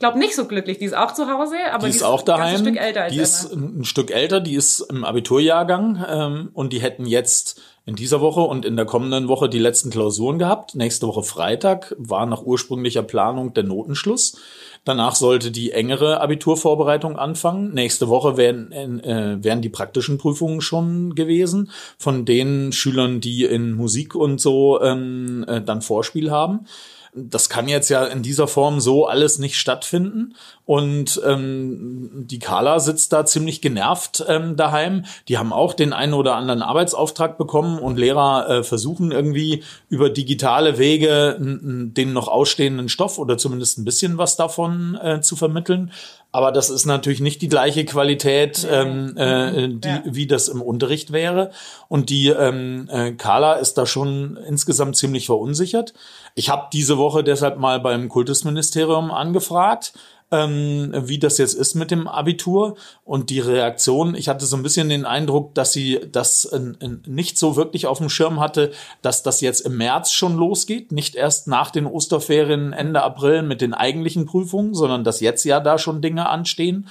glaube 0.00 0.18
nicht 0.18 0.34
so 0.34 0.46
glücklich. 0.46 0.78
Die 0.78 0.86
ist 0.86 0.96
auch 0.96 1.14
zu 1.14 1.30
Hause, 1.30 1.54
aber 1.70 1.86
die, 1.86 1.92
die 1.92 1.98
ist 1.98 2.02
auch 2.02 2.22
daheim. 2.22 2.56
Ein 2.56 2.58
Stück 2.58 2.76
älter 2.76 3.02
als 3.02 3.12
die 3.12 3.20
ist 3.20 3.52
ein 3.52 3.84
Stück 3.84 4.10
älter. 4.10 4.40
Die 4.40 4.56
ist 4.56 4.80
im 4.80 5.04
Abiturjahrgang 5.04 6.04
ähm, 6.08 6.50
und 6.54 6.72
die 6.72 6.80
hätten 6.80 7.06
jetzt 7.06 7.60
in 7.86 7.94
dieser 7.94 8.20
Woche 8.20 8.40
und 8.40 8.64
in 8.64 8.76
der 8.76 8.86
kommenden 8.86 9.28
Woche 9.28 9.48
die 9.48 9.58
letzten 9.58 9.90
Klausuren 9.90 10.40
gehabt. 10.40 10.74
Nächste 10.74 11.06
Woche 11.06 11.22
Freitag 11.22 11.94
war 11.98 12.26
nach 12.26 12.42
ursprünglicher 12.42 13.04
Planung 13.04 13.54
der 13.54 13.64
Notenschluss. 13.64 14.38
Danach 14.84 15.14
sollte 15.14 15.50
die 15.50 15.72
engere 15.72 16.20
Abiturvorbereitung 16.20 17.18
anfangen. 17.18 17.74
Nächste 17.74 18.08
Woche 18.08 18.36
wären, 18.36 18.72
äh, 18.72 19.42
wären 19.42 19.60
die 19.60 19.68
praktischen 19.68 20.18
Prüfungen 20.18 20.60
schon 20.60 21.14
gewesen 21.14 21.70
von 21.98 22.24
den 22.24 22.72
Schülern, 22.72 23.20
die 23.20 23.44
in 23.44 23.72
Musik 23.72 24.14
und 24.14 24.40
so 24.40 24.80
ähm, 24.80 25.44
äh, 25.46 25.60
dann 25.60 25.82
Vorspiel 25.82 26.30
haben 26.30 26.66
das 27.12 27.48
kann 27.48 27.68
jetzt 27.68 27.88
ja 27.88 28.04
in 28.04 28.22
dieser 28.22 28.46
Form 28.46 28.80
so 28.80 29.06
alles 29.06 29.38
nicht 29.38 29.56
stattfinden. 29.56 30.34
Und 30.64 31.20
ähm, 31.26 32.10
die 32.12 32.38
Carla 32.38 32.78
sitzt 32.78 33.12
da 33.12 33.26
ziemlich 33.26 33.60
genervt 33.60 34.24
ähm, 34.28 34.56
daheim. 34.56 35.04
Die 35.26 35.36
haben 35.36 35.52
auch 35.52 35.74
den 35.74 35.92
einen 35.92 36.14
oder 36.14 36.36
anderen 36.36 36.62
Arbeitsauftrag 36.62 37.38
bekommen 37.38 37.78
und 37.80 37.98
Lehrer 37.98 38.48
äh, 38.48 38.62
versuchen 38.62 39.10
irgendwie 39.10 39.64
über 39.88 40.10
digitale 40.10 40.78
Wege 40.78 41.36
den 41.40 42.12
noch 42.12 42.28
ausstehenden 42.28 42.88
Stoff 42.88 43.18
oder 43.18 43.36
zumindest 43.36 43.78
ein 43.78 43.84
bisschen 43.84 44.18
was 44.18 44.36
davon 44.36 44.96
äh, 45.02 45.20
zu 45.20 45.34
vermitteln. 45.34 45.90
Aber 46.32 46.52
das 46.52 46.70
ist 46.70 46.86
natürlich 46.86 47.20
nicht 47.20 47.42
die 47.42 47.48
gleiche 47.48 47.84
Qualität, 47.84 48.66
ähm, 48.70 49.16
äh, 49.16 49.68
die, 49.68 49.88
ja. 49.88 50.02
wie 50.04 50.26
das 50.28 50.48
im 50.48 50.62
Unterricht 50.62 51.12
wäre. 51.12 51.50
Und 51.88 52.08
die 52.08 52.28
ähm, 52.28 52.88
äh, 52.90 53.12
Carla 53.12 53.54
ist 53.54 53.74
da 53.74 53.84
schon 53.84 54.36
insgesamt 54.36 54.96
ziemlich 54.96 55.26
verunsichert. 55.26 55.92
Ich 56.36 56.48
habe 56.48 56.68
diese 56.72 56.98
Woche 56.98 57.24
deshalb 57.24 57.58
mal 57.58 57.80
beim 57.80 58.08
Kultusministerium 58.08 59.10
angefragt, 59.10 59.92
ähm, 60.30 60.92
wie 60.94 61.18
das 61.18 61.38
jetzt 61.38 61.54
ist 61.54 61.74
mit 61.74 61.90
dem 61.90 62.06
Abitur 62.06 62.76
und 63.04 63.30
die 63.30 63.40
Reaktion. 63.40 64.14
Ich 64.14 64.28
hatte 64.28 64.46
so 64.46 64.56
ein 64.56 64.62
bisschen 64.62 64.88
den 64.88 65.04
Eindruck, 65.04 65.54
dass 65.54 65.72
sie 65.72 66.00
das 66.10 66.44
äh, 66.46 66.60
nicht 67.06 67.38
so 67.38 67.56
wirklich 67.56 67.86
auf 67.86 67.98
dem 67.98 68.08
Schirm 68.08 68.40
hatte, 68.40 68.70
dass 69.02 69.22
das 69.22 69.40
jetzt 69.40 69.60
im 69.60 69.76
März 69.76 70.12
schon 70.12 70.36
losgeht, 70.36 70.92
nicht 70.92 71.14
erst 71.14 71.48
nach 71.48 71.70
den 71.70 71.86
Osterferien 71.86 72.72
Ende 72.72 73.02
April 73.02 73.42
mit 73.42 73.60
den 73.60 73.74
eigentlichen 73.74 74.26
Prüfungen, 74.26 74.74
sondern 74.74 75.04
dass 75.04 75.20
jetzt 75.20 75.44
ja 75.44 75.60
da 75.60 75.78
schon 75.78 76.02
Dinge 76.02 76.28
anstehen. 76.28 76.86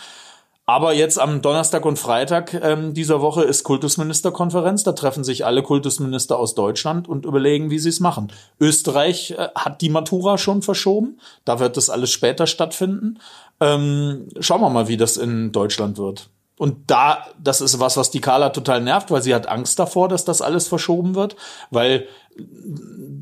Aber 0.69 0.93
jetzt 0.93 1.19
am 1.19 1.41
Donnerstag 1.41 1.84
und 1.84 1.97
Freitag 1.97 2.53
ähm, 2.53 2.93
dieser 2.93 3.21
Woche 3.21 3.41
ist 3.41 3.63
Kultusministerkonferenz. 3.63 4.84
Da 4.84 4.91
treffen 4.91 5.23
sich 5.23 5.43
alle 5.43 5.63
Kultusminister 5.63 6.38
aus 6.38 6.53
Deutschland 6.53 7.10
und 7.10 7.25
überlegen, 7.25 7.71
wie 7.71 7.79
sie 7.79 7.89
es 7.89 7.99
machen. 7.99 8.32
Österreich 8.60 9.32
äh, 9.32 9.47
hat 9.55 9.82
die 9.82 9.89
Matura 9.89 10.38
schon 10.38 10.62
verschoben. 10.62 11.19
Da 11.43 11.60
wird 11.60 11.75
das 11.75 11.89
alles 11.89 12.12
später 12.12 12.45
stattfinden. 12.45 13.17
Ähm, 13.60 14.27
schauen 14.41 14.62
wir 14.62 14.69
mal, 14.69 14.88
wie 14.88 14.97
das 14.97 15.17
in 15.17 15.51
Deutschland 15.51 15.97
wird. 15.97 16.29
Und 16.60 16.91
da, 16.91 17.26
das 17.41 17.62
ist 17.62 17.80
was, 17.80 17.95
was 17.95 18.12
die 18.12 18.19
Carla 18.19 18.50
total 18.50 18.82
nervt, 18.82 19.12
weil 19.12 19.22
sie 19.22 19.34
hat 19.34 19.48
Angst 19.48 19.80
davor, 19.80 20.10
dass 20.10 20.26
das 20.26 20.41
alles 20.41 20.67
verschoben 20.67 21.15
wird, 21.15 21.38
weil 21.72 22.06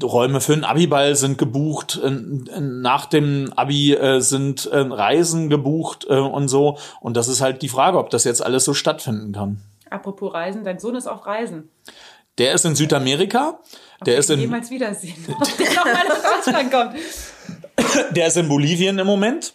Räume 0.02 0.42
für 0.42 0.54
einen 0.54 0.64
Abiball 0.64 1.16
sind 1.16 1.38
gebucht, 1.38 2.02
nach 2.60 3.06
dem 3.06 3.54
Abi 3.56 3.94
äh, 3.94 4.22
sind 4.22 4.66
äh, 4.66 4.80
Reisen 4.80 5.52
gebucht 5.52 6.08
äh, 6.10 6.18
und 6.18 6.48
so. 6.48 6.80
Und 7.00 7.16
das 7.16 7.28
ist 7.28 7.40
halt 7.42 7.62
die 7.62 7.70
Frage, 7.70 8.00
ob 8.00 8.10
das 8.10 8.24
jetzt 8.24 8.44
alles 8.44 8.66
so 8.66 8.74
stattfinden 8.74 9.34
kann. 9.34 9.62
Apropos 9.92 10.34
Reisen, 10.34 10.64
dein 10.64 10.80
Sohn 10.80 10.96
ist 10.96 11.06
auf 11.06 11.28
Reisen. 11.28 11.70
Der 12.40 12.54
ist 12.54 12.66
in 12.66 12.74
Südamerika. 12.74 13.60
Der 14.04 14.14
okay, 14.14 14.20
ist 14.20 14.32
in 14.32 14.40
jemals 14.40 14.72
wiedersehen, 14.72 15.24
ob 15.40 15.58
der 15.58 15.74
nochmal 15.76 16.08
nach 16.08 16.44
Deutschland 16.44 16.72
kommt. 16.72 18.16
Der 18.16 18.28
ist 18.28 18.38
in 18.38 18.48
Bolivien 18.48 18.98
im 18.98 19.06
Moment. 19.06 19.54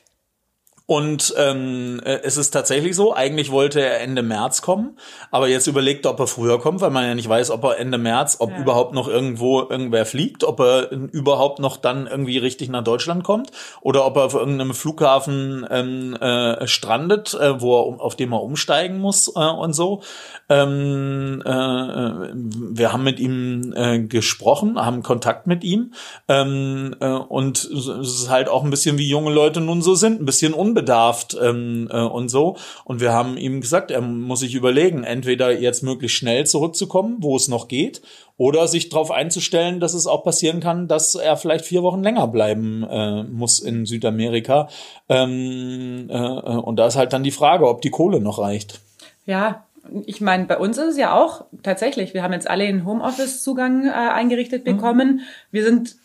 Und 0.93 1.33
ähm, 1.39 2.03
äh, 2.05 2.19
es 2.23 2.37
ist 2.37 2.51
tatsächlich 2.51 2.95
so, 2.95 3.15
eigentlich 3.15 3.51
wollte 3.51 3.81
er 3.81 4.03
Ende 4.03 4.23
März 4.23 4.61
kommen, 4.61 4.99
aber 5.31 5.49
jetzt 5.49 5.67
überlegt, 5.67 6.05
ob 6.05 6.21
er 6.21 6.27
früher 6.27 6.61
kommt, 6.61 6.83
weil 6.83 6.91
man 6.91 7.07
ja 7.07 7.15
nicht 7.15 7.31
weiß, 7.31 7.51
ob 7.51 7.65
er 7.65 7.79
Ende 7.79 7.97
März, 7.97 8.37
ob 8.41 8.51
ja. 8.51 8.59
überhaupt 8.59 8.93
noch 8.93 9.09
irgendwo 9.09 9.61
irgendwer 9.61 10.05
fliegt, 10.05 10.45
ob 10.45 10.61
er 10.61 10.93
überhaupt 10.93 11.61
noch 11.61 11.79
dann 11.79 12.07
irgendwie 12.07 12.37
richtig 12.37 12.69
nach 12.69 12.85
Deutschland 12.85 13.25
kommt 13.25 13.53
oder 13.81 14.05
ob 14.05 14.19
er 14.19 14.25
auf 14.25 14.35
irgendeinem 14.35 14.75
Flughafen 14.75 15.67
ähm, 15.71 16.15
äh, 16.17 16.67
strandet, 16.67 17.33
äh, 17.41 17.59
wo 17.59 17.75
er, 17.75 17.99
auf 18.03 18.15
dem 18.15 18.35
er 18.35 18.43
umsteigen 18.43 18.99
muss 18.99 19.29
äh, 19.35 19.39
und 19.39 19.73
so. 19.73 20.03
Ähm, 20.51 21.43
äh, 21.43 21.51
wir 21.51 22.93
haben 22.93 23.03
mit 23.03 23.19
ihm 23.19 23.73
äh, 23.75 24.01
gesprochen, 24.01 24.79
haben 24.79 25.03
Kontakt 25.03 25.47
mit 25.47 25.65
ihm 25.65 25.95
ähm, 26.29 26.95
äh, 27.01 27.13
und 27.13 27.65
es 27.65 27.87
ist 27.87 28.29
halt 28.29 28.51
auch 28.51 28.63
ein 28.63 28.69
bisschen 28.69 28.99
wie 28.99 29.09
junge 29.09 29.33
Leute 29.33 29.63
nun 29.63 29.81
so 29.81 29.95
sind, 29.95 30.21
ein 30.21 30.27
bisschen 30.27 30.53
unbedarft 30.83 31.37
ähm, 31.41 31.89
äh, 31.91 32.01
und 32.01 32.29
so. 32.29 32.57
Und 32.85 33.01
wir 33.01 33.13
haben 33.13 33.37
ihm 33.37 33.61
gesagt, 33.61 33.91
er 33.91 34.01
muss 34.01 34.41
sich 34.41 34.55
überlegen, 34.55 35.05
entweder 35.05 35.59
jetzt 35.59 35.83
möglichst 35.83 36.17
schnell 36.17 36.47
zurückzukommen, 36.47 37.19
wo 37.21 37.37
es 37.37 37.49
noch 37.49 37.69
geht, 37.69 38.03
oder 38.37 38.67
sich 38.67 38.89
darauf 38.89 39.11
einzustellen, 39.11 39.79
dass 39.79 39.95
es 39.95 40.07
auch 40.07 40.25
passieren 40.25 40.61
kann, 40.61 40.89
dass 40.89 41.15
er 41.15 41.37
vielleicht 41.37 41.65
vier 41.65 41.83
Wochen 41.83 42.03
länger 42.03 42.27
bleiben 42.27 42.85
äh, 42.89 43.23
muss 43.23 43.61
in 43.61 43.87
Südamerika. 43.87 44.69
Ähm, 45.09 46.09
äh, 46.11 46.17
und 46.17 46.77
da 46.77 46.87
ist 46.87 46.97
halt 46.97 47.13
dann 47.13 47.23
die 47.23 47.31
Frage, 47.31 47.69
ob 47.69 47.83
die 47.83 47.91
Kohle 47.91 48.21
noch 48.21 48.39
reicht. 48.39 48.81
Ja, 49.27 49.65
ich 50.07 50.21
meine, 50.21 50.47
bei 50.47 50.59
uns 50.59 50.79
ist 50.79 50.91
es 50.91 50.97
ja 50.97 51.15
auch 51.15 51.45
tatsächlich, 51.63 52.15
wir 52.15 52.23
haben 52.23 52.33
jetzt 52.33 52.49
alle 52.49 52.65
einen 52.65 52.85
Homeoffice-Zugang 52.85 53.87
äh, 53.87 53.91
eingerichtet 53.91 54.65
mhm. 54.65 54.77
bekommen. 54.77 55.09
Mhm. 55.09 55.21
Wir 55.51 55.65
sind 55.65 55.97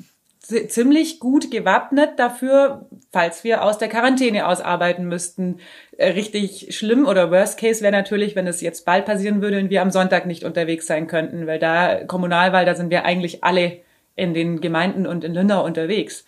ziemlich 0.47 1.19
gut 1.19 1.51
gewappnet 1.51 2.11
dafür, 2.17 2.87
falls 3.11 3.43
wir 3.43 3.63
aus 3.63 3.77
der 3.77 3.89
Quarantäne 3.89 4.47
ausarbeiten 4.47 5.05
müssten. 5.07 5.59
Äh, 5.97 6.11
richtig 6.11 6.75
schlimm 6.75 7.05
oder 7.05 7.31
Worst 7.31 7.59
Case 7.59 7.81
wäre 7.81 7.91
natürlich, 7.91 8.35
wenn 8.35 8.47
es 8.47 8.61
jetzt 8.61 8.85
bald 8.85 9.05
passieren 9.05 9.41
würde 9.41 9.59
und 9.59 9.69
wir 9.69 9.81
am 9.81 9.91
Sonntag 9.91 10.25
nicht 10.25 10.43
unterwegs 10.43 10.87
sein 10.87 11.07
könnten, 11.07 11.47
weil 11.47 11.59
da 11.59 12.03
Kommunalwahl, 12.05 12.65
da 12.65 12.75
sind 12.75 12.89
wir 12.89 13.05
eigentlich 13.05 13.43
alle 13.43 13.79
in 14.15 14.33
den 14.33 14.61
Gemeinden 14.61 15.05
und 15.05 15.23
in 15.23 15.33
Lindau 15.33 15.63
unterwegs. 15.63 16.25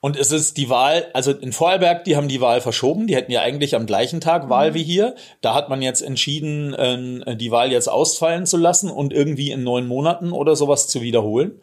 Und 0.00 0.16
es 0.16 0.30
ist 0.30 0.56
die 0.56 0.68
Wahl, 0.68 1.06
also 1.14 1.32
in 1.32 1.52
Vorarlberg, 1.52 2.04
die 2.04 2.16
haben 2.16 2.28
die 2.28 2.40
Wahl 2.40 2.60
verschoben. 2.60 3.06
Die 3.06 3.16
hätten 3.16 3.32
ja 3.32 3.40
eigentlich 3.40 3.74
am 3.74 3.86
gleichen 3.86 4.20
Tag 4.20 4.48
Wahl 4.48 4.70
mhm. 4.70 4.74
wie 4.74 4.82
hier. 4.84 5.14
Da 5.40 5.54
hat 5.54 5.68
man 5.68 5.82
jetzt 5.82 6.02
entschieden, 6.02 6.74
äh, 6.74 7.34
die 7.34 7.50
Wahl 7.50 7.72
jetzt 7.72 7.88
ausfallen 7.88 8.46
zu 8.46 8.56
lassen 8.56 8.90
und 8.90 9.12
irgendwie 9.12 9.50
in 9.50 9.64
neun 9.64 9.86
Monaten 9.86 10.32
oder 10.32 10.54
sowas 10.54 10.86
zu 10.86 11.00
wiederholen. 11.00 11.60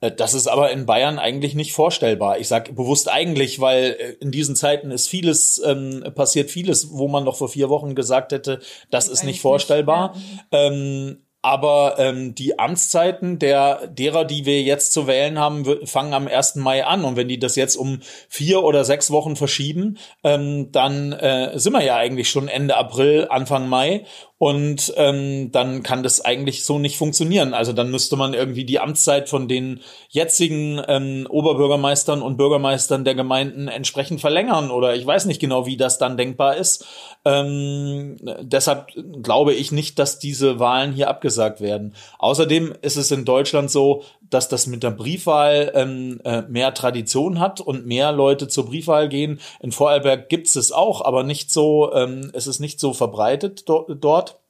Äh, 0.00 0.12
das 0.12 0.34
ist 0.34 0.46
aber 0.46 0.70
in 0.70 0.86
Bayern 0.86 1.18
eigentlich 1.18 1.54
nicht 1.54 1.72
vorstellbar. 1.72 2.38
Ich 2.38 2.48
sage 2.48 2.72
bewusst 2.72 3.10
eigentlich, 3.10 3.60
weil 3.60 3.96
äh, 3.98 4.12
in 4.20 4.30
diesen 4.30 4.56
Zeiten 4.56 4.90
ist 4.90 5.08
vieles 5.08 5.60
ähm, 5.64 6.04
passiert, 6.14 6.50
vieles, 6.50 6.92
wo 6.92 7.08
man 7.08 7.24
noch 7.24 7.36
vor 7.36 7.48
vier 7.48 7.68
Wochen 7.68 7.94
gesagt 7.94 8.32
hätte, 8.32 8.60
das 8.90 9.08
ist 9.08 9.24
nicht 9.24 9.40
vorstellbar. 9.40 10.14
Nicht, 10.14 10.26
ja. 10.52 10.66
ähm, 10.66 11.18
aber 11.46 11.94
ähm, 11.98 12.34
die 12.34 12.58
Amtszeiten 12.58 13.38
der 13.38 13.86
derer, 13.86 14.24
die 14.24 14.46
wir 14.46 14.62
jetzt 14.62 14.92
zu 14.92 15.06
wählen 15.06 15.38
haben, 15.38 15.86
fangen 15.86 16.12
am 16.12 16.26
1. 16.26 16.56
Mai 16.56 16.84
an. 16.84 17.04
Und 17.04 17.14
wenn 17.14 17.28
die 17.28 17.38
das 17.38 17.54
jetzt 17.54 17.76
um 17.76 18.00
vier 18.28 18.64
oder 18.64 18.84
sechs 18.84 19.12
Wochen 19.12 19.36
verschieben, 19.36 19.96
ähm, 20.24 20.72
dann 20.72 21.12
äh, 21.12 21.56
sind 21.56 21.72
wir 21.74 21.84
ja 21.84 21.94
eigentlich 21.94 22.30
schon 22.30 22.48
Ende 22.48 22.76
April, 22.76 23.28
Anfang 23.30 23.68
Mai. 23.68 24.06
Und 24.38 24.92
ähm, 24.96 25.50
dann 25.50 25.82
kann 25.82 26.02
das 26.02 26.22
eigentlich 26.22 26.64
so 26.64 26.78
nicht 26.78 26.98
funktionieren. 26.98 27.54
Also 27.54 27.72
dann 27.72 27.90
müsste 27.90 28.16
man 28.16 28.34
irgendwie 28.34 28.66
die 28.66 28.78
Amtszeit 28.78 29.30
von 29.30 29.48
den 29.48 29.80
jetzigen 30.10 30.82
ähm, 30.88 31.26
Oberbürgermeistern 31.30 32.20
und 32.20 32.36
Bürgermeistern 32.36 33.04
der 33.04 33.14
Gemeinden 33.14 33.68
entsprechend 33.68 34.20
verlängern. 34.20 34.70
Oder 34.70 34.94
ich 34.94 35.06
weiß 35.06 35.24
nicht 35.24 35.40
genau, 35.40 35.64
wie 35.64 35.78
das 35.78 35.96
dann 35.96 36.18
denkbar 36.18 36.56
ist. 36.56 36.84
Ähm, 37.24 38.18
deshalb 38.42 38.88
glaube 39.22 39.54
ich 39.54 39.72
nicht, 39.72 39.98
dass 39.98 40.18
diese 40.18 40.58
Wahlen 40.58 40.92
hier 40.92 41.08
abgesagt 41.08 41.62
werden. 41.62 41.94
Außerdem 42.18 42.74
ist 42.82 42.96
es 42.96 43.10
in 43.10 43.24
Deutschland 43.24 43.70
so, 43.70 44.02
dass 44.30 44.48
das 44.48 44.66
mit 44.66 44.82
der 44.82 44.90
Briefwahl 44.90 45.72
ähm, 45.74 46.20
äh, 46.24 46.42
mehr 46.42 46.74
Tradition 46.74 47.40
hat 47.40 47.60
und 47.60 47.86
mehr 47.86 48.12
Leute 48.12 48.48
zur 48.48 48.66
Briefwahl 48.66 49.08
gehen. 49.08 49.40
In 49.60 49.72
Vorarlberg 49.72 50.28
gibt 50.28 50.46
es 50.48 50.56
es 50.56 50.72
auch, 50.72 51.02
aber 51.02 51.22
nicht 51.22 51.50
so, 51.50 51.92
ähm, 51.92 52.30
es 52.32 52.46
ist 52.46 52.60
nicht 52.60 52.80
so 52.80 52.92
verbreitet 52.92 53.68
do 53.68 53.86
dort. 53.94 54.40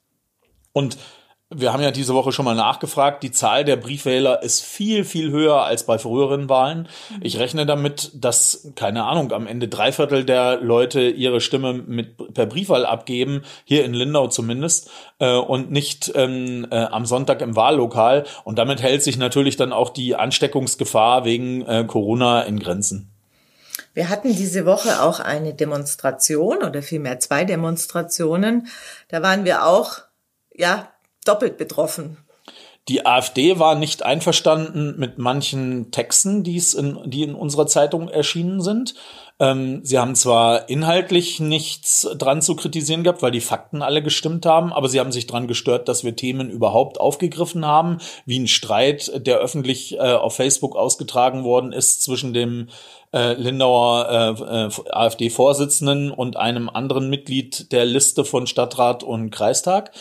Und 0.73 0.97
wir 1.49 1.71
haben 1.71 1.81
ja 1.81 1.91
diese 1.91 2.13
Woche 2.13 2.33
schon 2.33 2.43
mal 2.43 2.55
nachgefragt. 2.55 3.23
Die 3.23 3.31
Zahl 3.31 3.63
der 3.63 3.77
Briefwähler 3.77 4.43
ist 4.43 4.65
viel, 4.65 5.05
viel 5.05 5.31
höher 5.31 5.63
als 5.63 5.85
bei 5.85 5.97
früheren 5.97 6.49
Wahlen. 6.49 6.89
Ich 7.21 7.39
rechne 7.39 7.65
damit, 7.65 8.11
dass, 8.15 8.73
keine 8.75 9.05
Ahnung, 9.05 9.31
am 9.31 9.47
Ende 9.47 9.69
drei 9.69 9.93
Viertel 9.93 10.25
der 10.25 10.59
Leute 10.59 11.07
ihre 11.07 11.39
Stimme 11.39 11.73
mit, 11.73 12.33
per 12.33 12.47
Briefwahl 12.47 12.85
abgeben, 12.85 13.43
hier 13.63 13.85
in 13.85 13.93
Lindau 13.93 14.27
zumindest, 14.27 14.89
äh, 15.19 15.37
und 15.37 15.71
nicht 15.71 16.11
ähm, 16.15 16.67
äh, 16.69 16.83
am 16.83 17.05
Sonntag 17.05 17.41
im 17.41 17.55
Wahllokal. 17.55 18.25
Und 18.43 18.59
damit 18.59 18.81
hält 18.81 19.01
sich 19.01 19.17
natürlich 19.17 19.55
dann 19.55 19.71
auch 19.71 19.89
die 19.89 20.17
Ansteckungsgefahr 20.17 21.23
wegen 21.23 21.65
äh, 21.65 21.85
Corona 21.87 22.41
in 22.41 22.59
Grenzen. 22.59 23.09
Wir 23.93 24.09
hatten 24.09 24.35
diese 24.35 24.65
Woche 24.65 25.01
auch 25.01 25.21
eine 25.21 25.53
Demonstration 25.53 26.57
oder 26.57 26.83
vielmehr 26.83 27.19
zwei 27.19 27.45
Demonstrationen. 27.45 28.67
Da 29.07 29.23
waren 29.23 29.45
wir 29.45 29.65
auch, 29.65 29.99
ja, 30.53 30.89
doppelt 31.27 31.57
betroffen. 31.57 32.17
Die 32.87 33.05
AfD 33.05 33.59
war 33.59 33.75
nicht 33.75 34.03
einverstanden 34.03 34.95
mit 34.97 35.17
manchen 35.17 35.91
Texten, 35.91 36.43
die, 36.43 36.55
es 36.55 36.73
in, 36.73 36.97
die 37.05 37.23
in 37.23 37.35
unserer 37.35 37.67
Zeitung 37.67 38.07
erschienen 38.07 38.61
sind. 38.61 38.95
Ähm, 39.39 39.81
sie 39.83 39.99
haben 39.99 40.15
zwar 40.15 40.69
inhaltlich 40.69 41.41
nichts 41.41 42.07
dran 42.17 42.41
zu 42.41 42.55
kritisieren 42.55 43.03
gehabt, 43.03 43.21
weil 43.21 43.31
die 43.31 43.41
Fakten 43.41 43.81
alle 43.81 44.01
gestimmt 44.01 44.45
haben, 44.45 44.71
aber 44.71 44.87
sie 44.87 45.01
haben 45.01 45.11
sich 45.11 45.27
dran 45.27 45.47
gestört, 45.47 45.89
dass 45.89 46.05
wir 46.05 46.15
Themen 46.15 46.49
überhaupt 46.49 46.99
aufgegriffen 46.99 47.65
haben, 47.65 47.97
wie 48.25 48.39
ein 48.39 48.47
Streit, 48.47 49.11
der 49.27 49.37
öffentlich 49.37 49.95
äh, 49.95 50.13
auf 50.13 50.35
Facebook 50.35 50.77
ausgetragen 50.77 51.43
worden 51.43 51.73
ist 51.73 52.01
zwischen 52.03 52.33
dem 52.33 52.69
äh, 53.13 53.33
Lindauer 53.33 54.07
äh, 54.09 54.65
äh 54.65 54.69
AfD-Vorsitzenden 54.91 56.09
und 56.11 56.37
einem 56.37 56.69
anderen 56.69 57.09
Mitglied 57.09 57.71
der 57.71 57.85
Liste 57.85 58.25
von 58.25 58.47
Stadtrat 58.47 59.03
und 59.03 59.29
Kreistag 59.29 59.91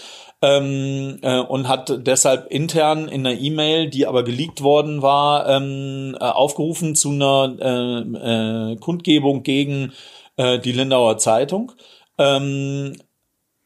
ähm, 0.46 1.18
äh, 1.22 1.40
und 1.40 1.66
hat 1.66 2.06
deshalb 2.06 2.52
intern 2.52 3.08
in 3.08 3.26
einer 3.26 3.38
E-Mail, 3.38 3.90
die 3.90 4.06
aber 4.06 4.22
geleakt 4.22 4.62
worden 4.62 5.02
war, 5.02 5.48
ähm, 5.48 6.16
äh, 6.20 6.24
aufgerufen 6.24 6.94
zu 6.94 7.10
einer 7.10 7.56
äh, 7.58 8.72
äh, 8.72 8.76
Kundgebung 8.76 9.42
gegen 9.42 9.92
äh, 10.36 10.60
die 10.60 10.72
Lindauer 10.72 11.18
Zeitung. 11.18 11.72
Ähm, 12.18 12.92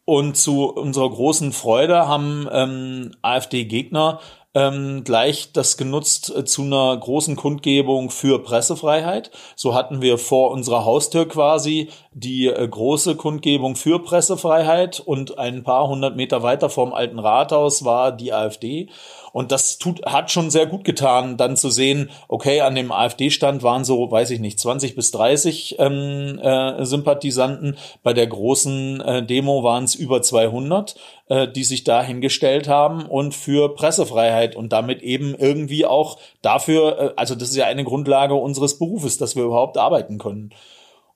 und 0.06 0.36
zu 0.36 0.64
unserer 0.70 1.10
großen 1.10 1.52
Freude 1.52 2.08
haben 2.08 2.48
ähm, 2.50 3.12
AfD-Gegner 3.22 4.20
ähm, 4.54 5.04
gleich 5.04 5.52
das 5.52 5.76
genutzt 5.76 6.34
äh, 6.34 6.44
zu 6.44 6.62
einer 6.62 6.96
großen 6.96 7.36
Kundgebung 7.36 8.10
für 8.10 8.42
Pressefreiheit. 8.42 9.30
So 9.54 9.74
hatten 9.74 10.02
wir 10.02 10.18
vor 10.18 10.50
unserer 10.50 10.84
Haustür 10.84 11.28
quasi 11.28 11.88
die 12.12 12.48
äh, 12.48 12.66
große 12.66 13.14
Kundgebung 13.14 13.76
für 13.76 14.02
Pressefreiheit 14.02 14.98
und 14.98 15.38
ein 15.38 15.62
paar 15.62 15.86
hundert 15.88 16.16
Meter 16.16 16.42
weiter 16.42 16.68
vom 16.68 16.92
alten 16.92 17.20
Rathaus 17.20 17.84
war 17.84 18.10
die 18.10 18.32
AfD. 18.32 18.88
Und 19.32 19.52
das 19.52 19.78
tut, 19.78 20.04
hat 20.06 20.30
schon 20.30 20.50
sehr 20.50 20.66
gut 20.66 20.84
getan, 20.84 21.36
dann 21.36 21.56
zu 21.56 21.70
sehen, 21.70 22.10
okay, 22.28 22.60
an 22.60 22.74
dem 22.74 22.92
AfD-Stand 22.92 23.62
waren 23.62 23.84
so, 23.84 24.10
weiß 24.10 24.30
ich 24.30 24.40
nicht, 24.40 24.58
20 24.58 24.94
bis 24.94 25.10
30 25.10 25.76
ähm, 25.78 26.38
äh, 26.38 26.84
Sympathisanten. 26.84 27.76
Bei 28.02 28.12
der 28.12 28.26
großen 28.26 29.00
äh, 29.00 29.26
Demo 29.26 29.62
waren 29.62 29.84
es 29.84 29.94
über 29.94 30.22
200, 30.22 30.96
äh, 31.28 31.48
die 31.48 31.64
sich 31.64 31.84
da 31.84 32.02
hingestellt 32.02 32.68
haben 32.68 33.06
und 33.06 33.34
für 33.34 33.74
Pressefreiheit 33.74 34.56
und 34.56 34.72
damit 34.72 35.02
eben 35.02 35.34
irgendwie 35.34 35.86
auch 35.86 36.18
dafür, 36.42 36.98
äh, 36.98 37.12
also 37.16 37.34
das 37.34 37.50
ist 37.50 37.56
ja 37.56 37.66
eine 37.66 37.84
Grundlage 37.84 38.34
unseres 38.34 38.78
Berufes, 38.78 39.18
dass 39.18 39.36
wir 39.36 39.44
überhaupt 39.44 39.78
arbeiten 39.78 40.18
können. 40.18 40.52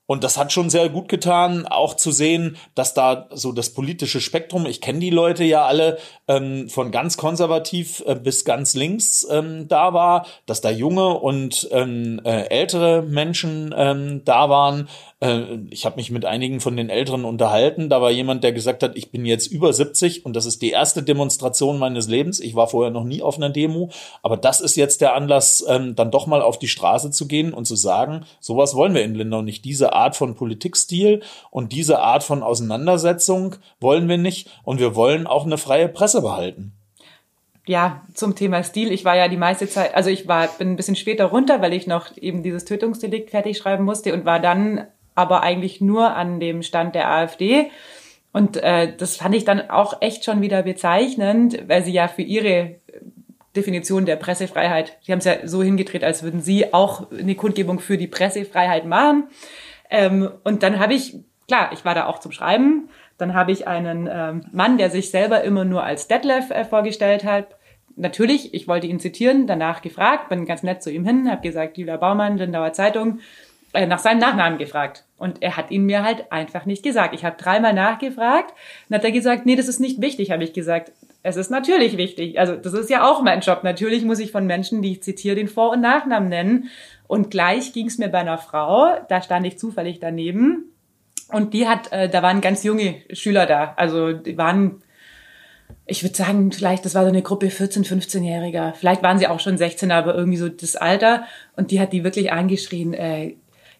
Und 0.06 0.22
das 0.22 0.36
hat 0.36 0.52
schon 0.52 0.68
sehr 0.68 0.90
gut 0.90 1.08
getan, 1.08 1.66
auch 1.66 1.94
zu 1.94 2.12
sehen, 2.12 2.56
dass 2.74 2.92
da 2.92 3.28
so 3.32 3.52
das 3.52 3.70
politische 3.70 4.20
Spektrum, 4.20 4.66
ich 4.66 4.80
kenne 4.82 4.98
die 4.98 5.10
Leute 5.10 5.44
ja 5.44 5.64
alle, 5.64 5.98
ähm, 6.28 6.68
von 6.68 6.90
ganz 6.90 7.16
konservativ 7.16 8.02
äh, 8.06 8.14
bis 8.14 8.44
ganz 8.44 8.74
links 8.74 9.26
ähm, 9.30 9.66
da 9.68 9.94
war, 9.94 10.26
dass 10.46 10.60
da 10.60 10.70
junge 10.70 11.08
und 11.18 11.68
ähm, 11.72 12.20
äh, 12.24 12.48
ältere 12.48 13.02
Menschen 13.02 13.74
ähm, 13.76 14.22
da 14.24 14.50
waren, 14.50 14.88
äh, 15.24 15.58
ich 15.70 15.86
habe 15.86 15.96
mich 15.96 16.10
mit 16.10 16.24
einigen 16.24 16.60
von 16.60 16.76
den 16.76 16.90
Älteren 16.90 17.24
unterhalten. 17.24 17.88
Da 17.88 18.02
war 18.02 18.10
jemand, 18.10 18.44
der 18.44 18.52
gesagt 18.52 18.82
hat, 18.82 18.96
ich 18.96 19.10
bin 19.10 19.24
jetzt 19.24 19.46
über 19.46 19.72
70 19.72 20.26
und 20.26 20.36
das 20.36 20.44
ist 20.44 20.60
die 20.60 20.70
erste 20.70 21.02
Demonstration 21.02 21.78
meines 21.78 22.08
Lebens. 22.08 22.40
Ich 22.40 22.54
war 22.54 22.68
vorher 22.68 22.92
noch 22.92 23.04
nie 23.04 23.22
auf 23.22 23.36
einer 23.36 23.50
Demo, 23.50 23.90
aber 24.22 24.36
das 24.36 24.60
ist 24.60 24.76
jetzt 24.76 25.00
der 25.00 25.14
Anlass, 25.14 25.64
ähm, 25.66 25.94
dann 25.94 26.10
doch 26.10 26.26
mal 26.26 26.42
auf 26.42 26.58
die 26.58 26.68
Straße 26.68 27.10
zu 27.10 27.26
gehen 27.26 27.54
und 27.54 27.64
zu 27.64 27.76
sagen, 27.76 28.26
sowas 28.40 28.74
wollen 28.74 28.94
wir 28.94 29.02
in 29.02 29.14
Lindau 29.14 29.42
nicht. 29.42 29.64
Diese 29.64 29.93
Art 29.94 30.16
von 30.16 30.34
Politikstil 30.34 31.22
und 31.50 31.72
diese 31.72 32.00
Art 32.00 32.22
von 32.22 32.42
Auseinandersetzung 32.42 33.56
wollen 33.80 34.08
wir 34.08 34.18
nicht 34.18 34.50
und 34.64 34.80
wir 34.80 34.94
wollen 34.94 35.26
auch 35.26 35.46
eine 35.46 35.58
freie 35.58 35.88
Presse 35.88 36.22
behalten 36.22 36.72
ja, 37.66 38.02
zum 38.12 38.34
Thema 38.34 38.62
Stil. 38.62 38.92
Ich 38.92 39.04
war 39.04 39.16
ja 39.16 39.28
die 39.28 39.36
meiste 39.36 39.68
Zeit, 39.68 39.94
also 39.94 40.10
ich 40.10 40.28
war, 40.28 40.48
bin 40.48 40.72
ein 40.72 40.76
bisschen 40.76 40.96
später 40.96 41.26
runter, 41.26 41.62
weil 41.62 41.72
ich 41.72 41.86
noch 41.86 42.16
eben 42.16 42.42
dieses 42.42 42.64
Tötungsdelikt 42.64 43.30
fertig 43.30 43.56
schreiben 43.56 43.84
musste 43.84 44.12
und 44.12 44.24
war 44.24 44.40
dann 44.40 44.86
aber 45.14 45.42
eigentlich 45.42 45.80
nur 45.80 46.14
an 46.14 46.40
dem 46.40 46.62
Stand 46.62 46.94
der 46.94 47.10
AfD. 47.10 47.70
Und 48.32 48.56
äh, 48.56 48.94
das 48.96 49.16
fand 49.16 49.34
ich 49.34 49.44
dann 49.44 49.70
auch 49.70 50.02
echt 50.02 50.24
schon 50.24 50.42
wieder 50.42 50.62
bezeichnend, 50.62 51.62
weil 51.68 51.84
sie 51.84 51.92
ja 51.92 52.08
für 52.08 52.22
ihre 52.22 52.76
Definition 53.56 54.04
der 54.04 54.16
Pressefreiheit, 54.16 54.98
sie 55.00 55.12
haben 55.12 55.20
es 55.20 55.24
ja 55.24 55.46
so 55.46 55.62
hingedreht, 55.62 56.02
als 56.02 56.24
würden 56.24 56.40
sie 56.40 56.74
auch 56.74 57.10
eine 57.12 57.36
Kundgebung 57.36 57.78
für 57.78 57.96
die 57.96 58.08
Pressefreiheit 58.08 58.84
machen. 58.84 59.28
Ähm, 59.94 60.28
und 60.42 60.64
dann 60.64 60.80
habe 60.80 60.92
ich, 60.92 61.20
klar, 61.46 61.70
ich 61.72 61.84
war 61.84 61.94
da 61.94 62.06
auch 62.06 62.18
zum 62.18 62.32
Schreiben, 62.32 62.88
dann 63.16 63.32
habe 63.32 63.52
ich 63.52 63.68
einen 63.68 64.08
ähm, 64.10 64.44
Mann, 64.50 64.76
der 64.76 64.90
sich 64.90 65.12
selber 65.12 65.44
immer 65.44 65.64
nur 65.64 65.84
als 65.84 66.08
Detlef 66.08 66.50
äh, 66.50 66.64
vorgestellt 66.64 67.22
hat. 67.22 67.46
Natürlich, 67.94 68.52
ich 68.54 68.66
wollte 68.66 68.88
ihn 68.88 68.98
zitieren, 68.98 69.46
danach 69.46 69.82
gefragt, 69.82 70.30
bin 70.30 70.46
ganz 70.46 70.64
nett 70.64 70.82
zu 70.82 70.90
ihm 70.90 71.04
hin, 71.04 71.30
habe 71.30 71.42
gesagt, 71.42 71.78
Julia 71.78 71.96
Baumann, 71.96 72.38
Lindauer 72.38 72.72
Zeitung, 72.72 73.20
äh, 73.72 73.86
nach 73.86 74.00
seinem 74.00 74.18
Nachnamen 74.18 74.58
gefragt. 74.58 75.04
Und 75.16 75.44
er 75.44 75.56
hat 75.56 75.70
ihn 75.70 75.86
mir 75.86 76.02
halt 76.02 76.32
einfach 76.32 76.66
nicht 76.66 76.82
gesagt. 76.82 77.14
Ich 77.14 77.24
habe 77.24 77.36
dreimal 77.38 77.72
nachgefragt 77.72 78.52
und 78.88 78.96
hat 78.96 79.04
er 79.04 79.12
gesagt, 79.12 79.46
nee, 79.46 79.54
das 79.54 79.68
ist 79.68 79.78
nicht 79.78 80.00
wichtig, 80.00 80.32
habe 80.32 80.42
ich 80.42 80.54
gesagt. 80.54 80.90
Es 81.26 81.36
ist 81.36 81.50
natürlich 81.50 81.96
wichtig. 81.96 82.38
Also 82.38 82.54
das 82.54 82.74
ist 82.74 82.90
ja 82.90 83.10
auch 83.10 83.22
mein 83.22 83.40
Job. 83.40 83.64
Natürlich 83.64 84.04
muss 84.04 84.18
ich 84.18 84.30
von 84.30 84.46
Menschen, 84.46 84.82
die 84.82 84.92
ich 84.92 85.02
zitiere, 85.02 85.34
den 85.34 85.48
Vor- 85.48 85.72
und 85.72 85.80
Nachnamen 85.80 86.28
nennen. 86.28 86.68
Und 87.06 87.30
gleich 87.30 87.72
ging 87.72 87.86
es 87.86 87.96
mir 87.96 88.10
bei 88.10 88.18
einer 88.18 88.36
Frau, 88.36 88.94
da 89.08 89.22
stand 89.22 89.46
ich 89.46 89.58
zufällig 89.58 90.00
daneben. 90.00 90.66
Und 91.32 91.54
die 91.54 91.66
hat, 91.66 91.90
äh, 91.92 92.10
da 92.10 92.22
waren 92.22 92.42
ganz 92.42 92.62
junge 92.62 92.96
Schüler 93.10 93.46
da. 93.46 93.72
Also 93.78 94.12
die 94.12 94.36
waren, 94.36 94.82
ich 95.86 96.02
würde 96.02 96.14
sagen, 96.14 96.52
vielleicht, 96.52 96.84
das 96.84 96.94
war 96.94 97.04
so 97.04 97.08
eine 97.08 97.22
Gruppe 97.22 97.46
14-, 97.46 97.86
15-Jähriger. 97.86 98.74
Vielleicht 98.74 99.02
waren 99.02 99.18
sie 99.18 99.26
auch 99.26 99.40
schon 99.40 99.56
16, 99.56 99.92
aber 99.92 100.14
irgendwie 100.14 100.36
so 100.36 100.50
das 100.50 100.76
Alter. 100.76 101.24
Und 101.56 101.70
die 101.70 101.80
hat 101.80 101.94
die 101.94 102.04
wirklich 102.04 102.32
angeschrien, 102.32 102.92
äh, 102.92 103.36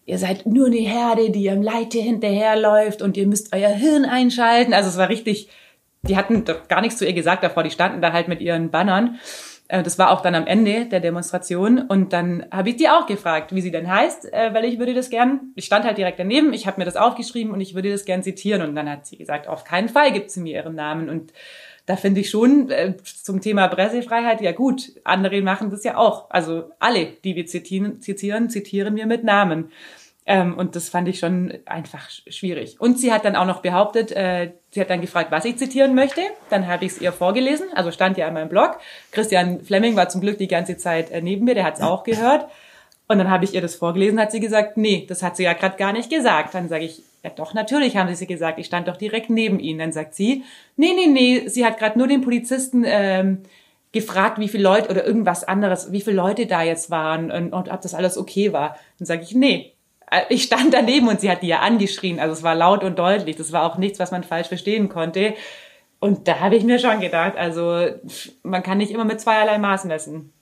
ihr 0.07 0.17
seid 0.17 0.47
nur 0.47 0.69
eine 0.69 0.77
Herde, 0.77 1.29
die 1.29 1.43
ihrem 1.43 1.63
Leite 1.63 1.99
hinterherläuft 1.99 3.03
und 3.03 3.19
ihr 3.19 3.27
müsst 3.27 3.55
euer 3.55 3.69
Hirn 3.69 4.07
einschalten. 4.07 4.73
Also 4.73 4.89
es 4.89 4.97
war 4.97 5.11
richtig, 5.11 5.51
die 6.09 6.17
hatten 6.17 6.45
doch 6.45 6.69
gar 6.69 6.81
nichts 6.81 6.99
zu 6.99 7.07
ihr 7.07 7.13
gesagt 7.13 7.43
davor, 7.43 7.63
die 7.63 7.71
standen 7.71 8.01
da 8.01 8.13
halt 8.13 8.29
mit 8.29 8.41
ihren 8.41 8.71
Bannern. 8.71 9.19
Äh, 9.69 9.83
das 9.83 9.99
war 9.99 10.11
auch 10.11 10.21
dann 10.21 10.35
am 10.35 10.47
Ende 10.47 10.87
der 10.87 11.01
Demonstration 11.01 11.79
und 11.79 12.13
dann 12.13 12.47
habe 12.51 12.71
ich 12.71 12.77
die 12.77 12.89
auch 12.89 13.07
gefragt, 13.07 13.55
wie 13.55 13.61
sie 13.61 13.71
denn 13.71 13.91
heißt, 13.91 14.33
äh, 14.33 14.53
weil 14.53 14.65
ich 14.65 14.79
würde 14.79 14.95
das 14.95 15.11
gern, 15.11 15.53
ich 15.55 15.65
stand 15.65 15.85
halt 15.85 15.99
direkt 15.99 16.19
daneben, 16.19 16.53
ich 16.53 16.67
habe 16.67 16.81
mir 16.81 16.85
das 16.85 16.97
aufgeschrieben 16.97 17.53
und 17.53 17.61
ich 17.61 17.75
würde 17.75 17.91
das 17.91 18.05
gern 18.05 18.23
zitieren 18.23 18.63
und 18.63 18.75
dann 18.75 18.91
hat 18.91 19.07
sie 19.07 19.17
gesagt, 19.17 19.49
auf 19.49 19.65
keinen 19.65 19.89
Fall 19.89 20.13
gibt 20.13 20.31
sie 20.31 20.41
mir 20.41 20.55
ihren 20.55 20.75
Namen 20.75 21.09
und 21.09 21.33
da 21.87 21.97
finde 21.97 22.21
ich 22.21 22.31
schon 22.31 22.71
äh, 22.71 22.95
zum 23.03 23.41
Thema 23.43 23.69
Pressefreiheit, 23.69 24.41
ja 24.41 24.53
gut, 24.53 24.93
andere 25.05 25.43
machen 25.43 25.71
das 25.71 25.85
ja 25.85 25.99
auch. 25.99 26.31
Also 26.31 26.71
alle, 26.79 27.07
die 27.25 27.37
wir 27.37 27.45
zitieren, 27.45 28.01
zitieren, 28.01 28.49
zitieren 28.49 28.97
wir 28.97 29.07
mit 29.07 29.23
Namen. 29.23 29.71
Ähm, 30.27 30.57
und 30.57 30.75
das 30.75 30.89
fand 30.89 31.07
ich 31.09 31.19
schon 31.19 31.53
einfach 31.67 32.09
schwierig. 32.09 32.77
Und 32.79 32.99
sie 32.99 33.13
hat 33.13 33.27
dann 33.27 33.37
auch 33.37 33.45
noch 33.45 33.61
behauptet, 33.61 34.11
äh, 34.13 34.53
sie 34.71 34.81
hat 34.81 34.89
dann 34.89 35.03
gefragt, 35.03 35.31
was 35.31 35.45
ich 35.45 35.59
zitieren 35.59 35.95
möchte. 35.95 36.23
Dann 36.49 36.67
habe 36.67 36.87
ich 36.87 36.93
es 36.93 37.01
ihr 37.01 37.13
vorgelesen, 37.13 37.67
also 37.75 37.91
stand 37.91 38.17
ja 38.17 38.27
in 38.27 38.35
meinem 38.35 38.49
Blog. 38.49 38.79
Christian 39.11 39.61
Fleming 39.61 39.97
war 39.97 40.09
zum 40.09 40.23
Glück 40.23 40.39
die 40.39 40.49
ganze 40.49 40.79
Zeit 40.79 41.11
äh, 41.11 41.21
neben 41.21 41.45
mir, 41.45 41.55
der 41.55 41.65
hat 41.65 41.75
es 41.75 41.83
auch 41.83 42.05
gehört. 42.05 42.47
Und 43.07 43.19
dann 43.19 43.31
habe 43.31 43.45
ich 43.45 43.53
ihr 43.53 43.61
das 43.61 43.75
vorgelesen, 43.75 44.19
hat 44.19 44.33
sie 44.33 44.41
gesagt, 44.41 44.79
nee, 44.79 45.05
das 45.07 45.23
hat 45.23 45.37
sie 45.37 45.43
ja 45.43 45.53
gerade 45.53 45.77
gar 45.77 45.93
nicht 45.93 46.09
gesagt. 46.09 46.55
Dann 46.55 46.71
sage 46.71 46.87
ich, 46.87 47.03
ja 47.23 47.29
doch, 47.29 47.53
natürlich 47.53 47.99
haben 47.99 48.09
sie 48.09 48.15
sie 48.15 48.27
gesagt, 48.27 48.59
ich 48.59 48.65
stand 48.65 48.89
doch 48.89 48.97
direkt 48.97 49.29
neben 49.29 49.61
ihnen. 49.61 49.79
Dann 49.79 49.93
sagt 49.93 50.15
sie, 50.15 50.43
nee, 50.77 50.93
nee, 50.95 51.07
nee, 51.07 51.49
sie 51.49 51.67
hat 51.67 51.79
gerade 51.79 51.99
nur 51.99 52.09
den 52.09 52.23
Polizisten 52.23 52.83
ähm, 52.87 53.43
gefragt, 53.93 54.39
wie 54.39 54.49
viele 54.49 54.63
Leute 54.63 54.89
oder 54.89 55.07
irgendwas 55.07 55.45
anderes, 55.45 55.93
wie 55.93 56.01
viele 56.01 56.17
Leute 56.17 56.47
da 56.47 56.63
jetzt 56.63 56.91
waren 56.91 57.31
und, 57.31 57.53
und 57.53 57.71
ob 57.71 57.83
das 57.83 57.93
alles 57.93 58.17
okay 58.17 58.55
war. 58.55 58.79
Dann 58.99 59.07
sage 59.07 59.23
ich, 59.23 59.35
nee, 59.35 59.74
ich 60.29 60.45
stand 60.45 60.73
daneben 60.73 61.09
und 61.09 61.21
sie 61.21 61.31
hat 61.31 61.43
die 61.43 61.49
ja 61.49 61.61
angeschrien. 61.61 62.21
Also 62.21 62.33
es 62.33 62.43
war 62.43 62.55
laut 62.55 62.85
und 62.85 62.99
deutlich. 62.99 63.37
Das 63.37 63.53
war 63.53 63.65
auch 63.65 63.79
nichts, 63.79 63.99
was 63.99 64.11
man 64.11 64.23
falsch 64.23 64.49
verstehen 64.49 64.89
konnte. 64.89 65.35
Und 66.01 66.29
da 66.29 66.41
habe 66.41 66.57
ich 66.57 66.65
mir 66.65 66.79
schon 66.79 67.01
gedacht, 67.01 67.37
also 67.37 67.89
man 68.43 68.63
kann 68.63 68.79
nicht 68.79 68.93
immer 68.93 69.05
mit 69.05 69.21
zweierlei 69.21 69.59
Maß 69.59 69.85
messen. 69.85 70.33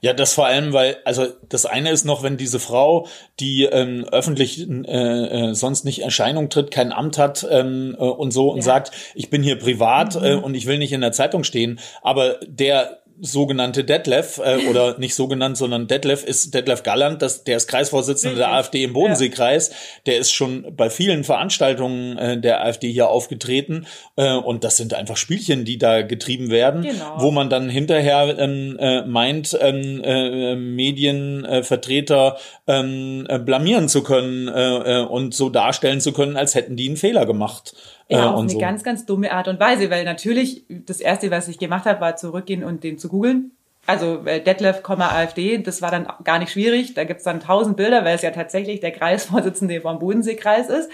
Ja, 0.00 0.12
das 0.12 0.34
vor 0.34 0.46
allem, 0.46 0.72
weil, 0.72 0.98
also 1.04 1.26
das 1.48 1.66
eine 1.66 1.90
ist 1.90 2.04
noch, 2.04 2.22
wenn 2.22 2.36
diese 2.36 2.58
Frau, 2.58 3.06
die 3.38 3.64
ähm, 3.64 4.04
öffentlich 4.10 4.68
äh, 4.68 5.50
äh, 5.50 5.54
sonst 5.54 5.84
nicht 5.84 6.02
Erscheinung 6.02 6.50
tritt, 6.50 6.70
kein 6.70 6.92
Amt 6.92 7.18
hat 7.18 7.46
ähm, 7.50 7.96
äh, 7.98 8.02
und 8.02 8.30
so 8.30 8.50
und 8.50 8.58
ja. 8.58 8.62
sagt, 8.62 8.92
ich 9.14 9.30
bin 9.30 9.42
hier 9.42 9.58
privat 9.58 10.16
mhm. 10.16 10.24
äh, 10.24 10.34
und 10.34 10.54
ich 10.54 10.66
will 10.66 10.78
nicht 10.78 10.92
in 10.92 11.00
der 11.00 11.12
Zeitung 11.12 11.44
stehen, 11.44 11.80
aber 12.02 12.38
der 12.46 12.99
sogenannte 13.20 13.84
Detlef, 13.84 14.38
äh, 14.38 14.66
oder 14.70 14.98
nicht 14.98 15.14
so 15.14 15.28
genannt, 15.28 15.56
sondern 15.56 15.86
Detlef 15.86 16.24
ist 16.24 16.54
Detlef 16.54 16.82
Galland, 16.82 17.22
das, 17.22 17.44
der 17.44 17.56
ist 17.56 17.68
Kreisvorsitzender 17.68 18.36
der 18.36 18.52
AfD 18.52 18.84
im 18.84 18.92
Bodenseekreis. 18.92 19.70
Der 20.06 20.18
ist 20.18 20.30
schon 20.32 20.74
bei 20.76 20.90
vielen 20.90 21.24
Veranstaltungen 21.24 22.18
äh, 22.18 22.40
der 22.40 22.64
AfD 22.64 22.90
hier 22.90 23.08
aufgetreten. 23.08 23.86
Äh, 24.16 24.34
und 24.34 24.64
das 24.64 24.76
sind 24.76 24.94
einfach 24.94 25.16
Spielchen, 25.16 25.64
die 25.64 25.78
da 25.78 26.02
getrieben 26.02 26.50
werden, 26.50 26.82
genau. 26.82 27.16
wo 27.18 27.30
man 27.30 27.50
dann 27.50 27.68
hinterher 27.68 28.38
ähm, 28.38 28.76
äh, 28.78 29.02
meint, 29.02 29.56
ähm, 29.60 30.02
äh, 30.02 30.56
Medienvertreter 30.56 32.38
ähm, 32.66 33.26
äh, 33.28 33.38
blamieren 33.38 33.88
zu 33.88 34.02
können 34.02 34.48
äh, 34.48 35.00
äh, 35.00 35.04
und 35.04 35.34
so 35.34 35.50
darstellen 35.50 36.00
zu 36.00 36.12
können, 36.12 36.36
als 36.36 36.54
hätten 36.54 36.76
die 36.76 36.88
einen 36.88 36.96
Fehler 36.96 37.26
gemacht. 37.26 37.74
Ja, 38.10 38.26
äh, 38.26 38.28
auf 38.28 38.40
eine 38.40 38.50
so. 38.50 38.58
ganz, 38.58 38.82
ganz 38.82 39.06
dumme 39.06 39.32
Art 39.32 39.48
und 39.48 39.60
Weise, 39.60 39.90
weil 39.90 40.04
natürlich 40.04 40.64
das 40.68 41.00
erste, 41.00 41.30
was 41.30 41.48
ich 41.48 41.58
gemacht 41.58 41.86
habe, 41.86 42.00
war 42.00 42.16
zurückgehen 42.16 42.64
und 42.64 42.84
den 42.84 42.98
zu 42.98 43.08
googeln. 43.08 43.52
Also 43.86 44.24
äh, 44.26 44.42
Detlef, 44.42 44.82
AfD, 44.84 45.58
das 45.58 45.80
war 45.80 45.90
dann 45.90 46.06
gar 46.24 46.38
nicht 46.38 46.52
schwierig. 46.52 46.94
Da 46.94 47.04
gibt's 47.04 47.24
dann 47.24 47.40
tausend 47.40 47.76
Bilder, 47.76 48.04
weil 48.04 48.14
es 48.14 48.22
ja 48.22 48.30
tatsächlich 48.30 48.80
der 48.80 48.90
Kreisvorsitzende 48.90 49.80
vom 49.80 49.98
Bodenseekreis 49.98 50.68
ist. 50.68 50.90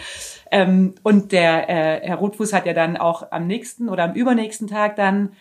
Ähm, 0.51 0.95
und 1.03 1.33
der 1.33 1.69
äh, 1.69 2.07
Herr 2.07 2.17
Rotfuß 2.17 2.53
hat 2.53 2.67
ja 2.67 2.75
dann 2.75 2.97
auch 2.97 3.33
am 3.33 3.47
nächsten 3.47 3.89
oder 3.89 4.05
am 4.05 4.15
übernächsten 4.15 4.69
Tag 4.69 4.97
dann 4.97 5.33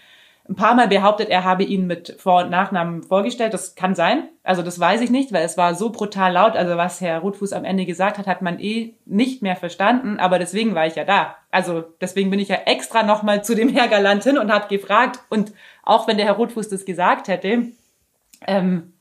ein 0.48 0.56
paar 0.56 0.76
Mal 0.76 0.88
behauptet, 0.88 1.30
er 1.30 1.44
habe 1.44 1.64
ihn 1.64 1.88
mit 1.88 2.18
Vor- 2.20 2.44
und 2.44 2.52
Nachnamen 2.52 3.02
vorgestellt. 3.02 3.54
Das 3.54 3.74
kann 3.74 3.96
sein. 3.96 4.30
Also 4.44 4.62
das 4.62 4.80
weiß 4.80 5.02
ich 5.02 5.10
nicht, 5.10 5.34
weil 5.34 5.44
es 5.44 5.58
war 5.58 5.74
so 5.74 5.90
brutal 5.90 6.34
laut. 6.34 6.56
Also 6.56 6.78
was 6.78 7.02
Herr 7.02 7.20
Rotfuß 7.20 7.52
am 7.54 7.66
Ende 7.66 7.86
gesagt 7.86 8.20
hat, 8.20 8.28
hat 8.28 8.44
man 8.44 8.60
eh 8.60 8.94
nicht 9.06 9.42
mehr 9.42 9.56
verstanden. 9.56 10.20
Aber 10.20 10.38
deswegen 10.38 10.76
war 10.76 10.86
ich 10.86 10.96
ja 10.96 11.04
da. 11.04 11.36
Also 11.50 11.84
deswegen 12.00 12.30
bin 12.30 12.40
ich 12.40 12.50
ja 12.50 12.58
extra 12.66 13.02
nochmal 13.02 13.44
zu 13.44 13.56
dem 13.56 13.70
Herr 13.70 13.88
Galant 13.88 14.24
hin 14.24 14.38
und 14.38 14.52
habe 14.52 14.68
gefragt. 14.68 15.20
Und 15.30 15.52
auch 15.82 16.08
wenn 16.08 16.18
der 16.18 16.28
Herr 16.28 16.36
Rotfuß 16.36 16.70
das 16.70 16.86
gesagt 16.86 17.28
hätte, 17.28 17.70
ähm, 18.46 18.94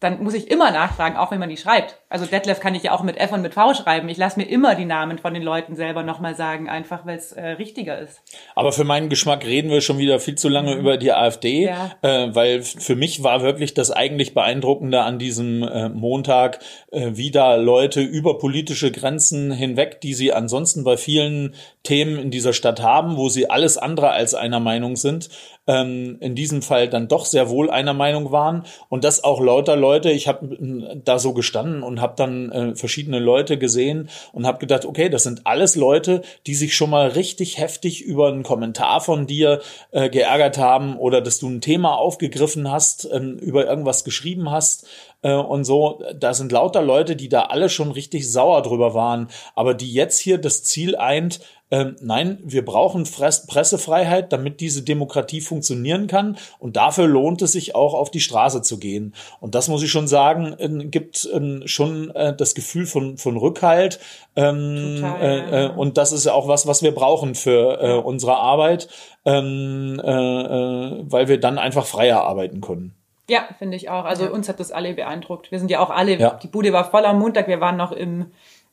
dann 0.00 0.22
muss 0.22 0.34
ich 0.34 0.50
immer 0.50 0.70
nachfragen, 0.70 1.16
auch 1.16 1.30
wenn 1.30 1.40
man 1.40 1.50
die 1.50 1.56
schreibt. 1.56 1.98
Also 2.10 2.24
Detlef 2.24 2.60
kann 2.60 2.74
ich 2.74 2.84
ja 2.84 2.92
auch 2.92 3.02
mit 3.02 3.18
F 3.18 3.32
und 3.32 3.42
mit 3.42 3.52
V 3.52 3.74
schreiben. 3.74 4.08
Ich 4.08 4.16
lasse 4.16 4.38
mir 4.38 4.46
immer 4.46 4.74
die 4.74 4.86
Namen 4.86 5.18
von 5.18 5.34
den 5.34 5.42
Leuten 5.42 5.76
selber 5.76 6.02
nochmal 6.02 6.34
sagen, 6.34 6.68
einfach 6.68 7.04
weil 7.04 7.18
es 7.18 7.32
äh, 7.32 7.48
richtiger 7.48 7.98
ist. 7.98 8.22
Aber 8.54 8.72
für 8.72 8.84
meinen 8.84 9.10
Geschmack 9.10 9.44
reden 9.44 9.70
wir 9.70 9.82
schon 9.82 9.98
wieder 9.98 10.18
viel 10.18 10.36
zu 10.36 10.48
lange 10.48 10.74
mhm. 10.74 10.80
über 10.80 10.96
die 10.96 11.12
AfD, 11.12 11.66
ja. 11.66 11.90
äh, 12.00 12.34
weil 12.34 12.62
für 12.62 12.96
mich 12.96 13.22
war 13.22 13.42
wirklich 13.42 13.74
das 13.74 13.90
eigentlich 13.90 14.32
Beeindruckende 14.32 15.02
an 15.02 15.18
diesem 15.18 15.62
äh, 15.62 15.90
Montag, 15.90 16.60
äh, 16.92 17.10
wie 17.12 17.30
da 17.30 17.56
Leute 17.56 18.00
über 18.00 18.38
politische 18.38 18.90
Grenzen 18.90 19.52
hinweg, 19.52 20.00
die 20.00 20.14
sie 20.14 20.32
ansonsten 20.32 20.84
bei 20.84 20.96
vielen 20.96 21.54
Themen 21.82 22.18
in 22.18 22.30
dieser 22.30 22.54
Stadt 22.54 22.82
haben, 22.82 23.18
wo 23.18 23.28
sie 23.28 23.50
alles 23.50 23.76
andere 23.76 24.10
als 24.10 24.34
einer 24.34 24.60
Meinung 24.60 24.96
sind, 24.96 25.28
ähm, 25.66 26.16
in 26.20 26.34
diesem 26.34 26.62
Fall 26.62 26.88
dann 26.88 27.08
doch 27.08 27.26
sehr 27.26 27.50
wohl 27.50 27.70
einer 27.70 27.94
Meinung 27.94 28.32
waren 28.32 28.64
und 28.88 29.04
das 29.04 29.22
auch 29.22 29.40
lauter 29.40 29.76
Leute, 29.76 30.10
ich 30.10 30.26
habe 30.26 30.56
da 31.04 31.18
so 31.18 31.34
gestanden 31.34 31.82
und 31.82 31.97
habe 32.00 32.14
dann 32.16 32.52
äh, 32.52 32.74
verschiedene 32.74 33.18
Leute 33.18 33.58
gesehen 33.58 34.08
und 34.32 34.46
habe 34.46 34.58
gedacht, 34.58 34.84
okay, 34.84 35.08
das 35.08 35.24
sind 35.24 35.46
alles 35.46 35.76
Leute, 35.76 36.22
die 36.46 36.54
sich 36.54 36.76
schon 36.76 36.90
mal 36.90 37.08
richtig 37.08 37.58
heftig 37.58 38.02
über 38.02 38.28
einen 38.28 38.42
Kommentar 38.42 39.00
von 39.00 39.26
dir 39.26 39.60
äh, 39.90 40.10
geärgert 40.10 40.58
haben 40.58 40.96
oder 40.96 41.20
dass 41.20 41.38
du 41.38 41.48
ein 41.48 41.60
Thema 41.60 41.96
aufgegriffen 41.96 42.70
hast, 42.70 43.04
äh, 43.04 43.18
über 43.18 43.66
irgendwas 43.66 44.04
geschrieben 44.04 44.50
hast 44.50 44.86
äh, 45.22 45.34
und 45.34 45.64
so. 45.64 46.02
Da 46.18 46.34
sind 46.34 46.52
lauter 46.52 46.82
Leute, 46.82 47.16
die 47.16 47.28
da 47.28 47.42
alle 47.42 47.68
schon 47.68 47.90
richtig 47.90 48.30
sauer 48.30 48.62
drüber 48.62 48.94
waren, 48.94 49.28
aber 49.54 49.74
die 49.74 49.92
jetzt 49.92 50.18
hier 50.18 50.38
das 50.38 50.64
Ziel 50.64 50.96
eint, 50.96 51.40
ähm, 51.70 51.96
nein, 52.00 52.38
wir 52.42 52.64
brauchen 52.64 53.04
Fress 53.04 53.46
Pressefreiheit, 53.46 54.32
damit 54.32 54.60
diese 54.60 54.82
Demokratie 54.82 55.40
funktionieren 55.40 56.06
kann. 56.06 56.38
Und 56.58 56.76
dafür 56.76 57.06
lohnt 57.06 57.42
es 57.42 57.52
sich 57.52 57.74
auch, 57.74 57.92
auf 57.92 58.10
die 58.10 58.20
Straße 58.20 58.62
zu 58.62 58.78
gehen. 58.78 59.14
Und 59.40 59.54
das 59.54 59.68
muss 59.68 59.82
ich 59.82 59.90
schon 59.90 60.08
sagen, 60.08 60.54
äh, 60.58 60.86
gibt 60.86 61.26
äh, 61.26 61.68
schon 61.68 62.10
äh, 62.12 62.34
das 62.34 62.54
Gefühl 62.54 62.86
von, 62.86 63.18
von 63.18 63.36
Rückhalt. 63.36 64.00
Ähm, 64.34 64.96
Total, 65.00 65.20
äh, 65.20 65.66
äh, 65.66 65.70
und 65.70 65.98
das 65.98 66.12
ist 66.12 66.24
ja 66.24 66.32
auch 66.32 66.48
was, 66.48 66.66
was 66.66 66.82
wir 66.82 66.94
brauchen 66.94 67.34
für 67.34 67.82
äh, 67.82 67.92
unsere 67.98 68.36
Arbeit, 68.36 68.88
ähm, 69.26 70.00
äh, 70.02 70.10
äh, 70.10 71.02
weil 71.02 71.28
wir 71.28 71.38
dann 71.38 71.58
einfach 71.58 71.84
freier 71.84 72.22
arbeiten 72.22 72.62
können. 72.62 72.97
Ja, 73.28 73.48
finde 73.58 73.76
ich 73.76 73.90
auch. 73.90 74.04
Also 74.04 74.30
uns 74.30 74.48
hat 74.48 74.58
das 74.58 74.72
alle 74.72 74.94
beeindruckt. 74.94 75.50
Wir 75.50 75.58
sind 75.58 75.70
ja 75.70 75.80
auch 75.80 75.90
alle, 75.90 76.16
ja. 76.16 76.38
die 76.42 76.48
Bude 76.48 76.72
war 76.72 76.90
voll 76.90 77.04
am 77.04 77.18
Montag, 77.18 77.46
wir 77.46 77.60
waren 77.60 77.76
noch 77.76 77.92
im 77.92 78.26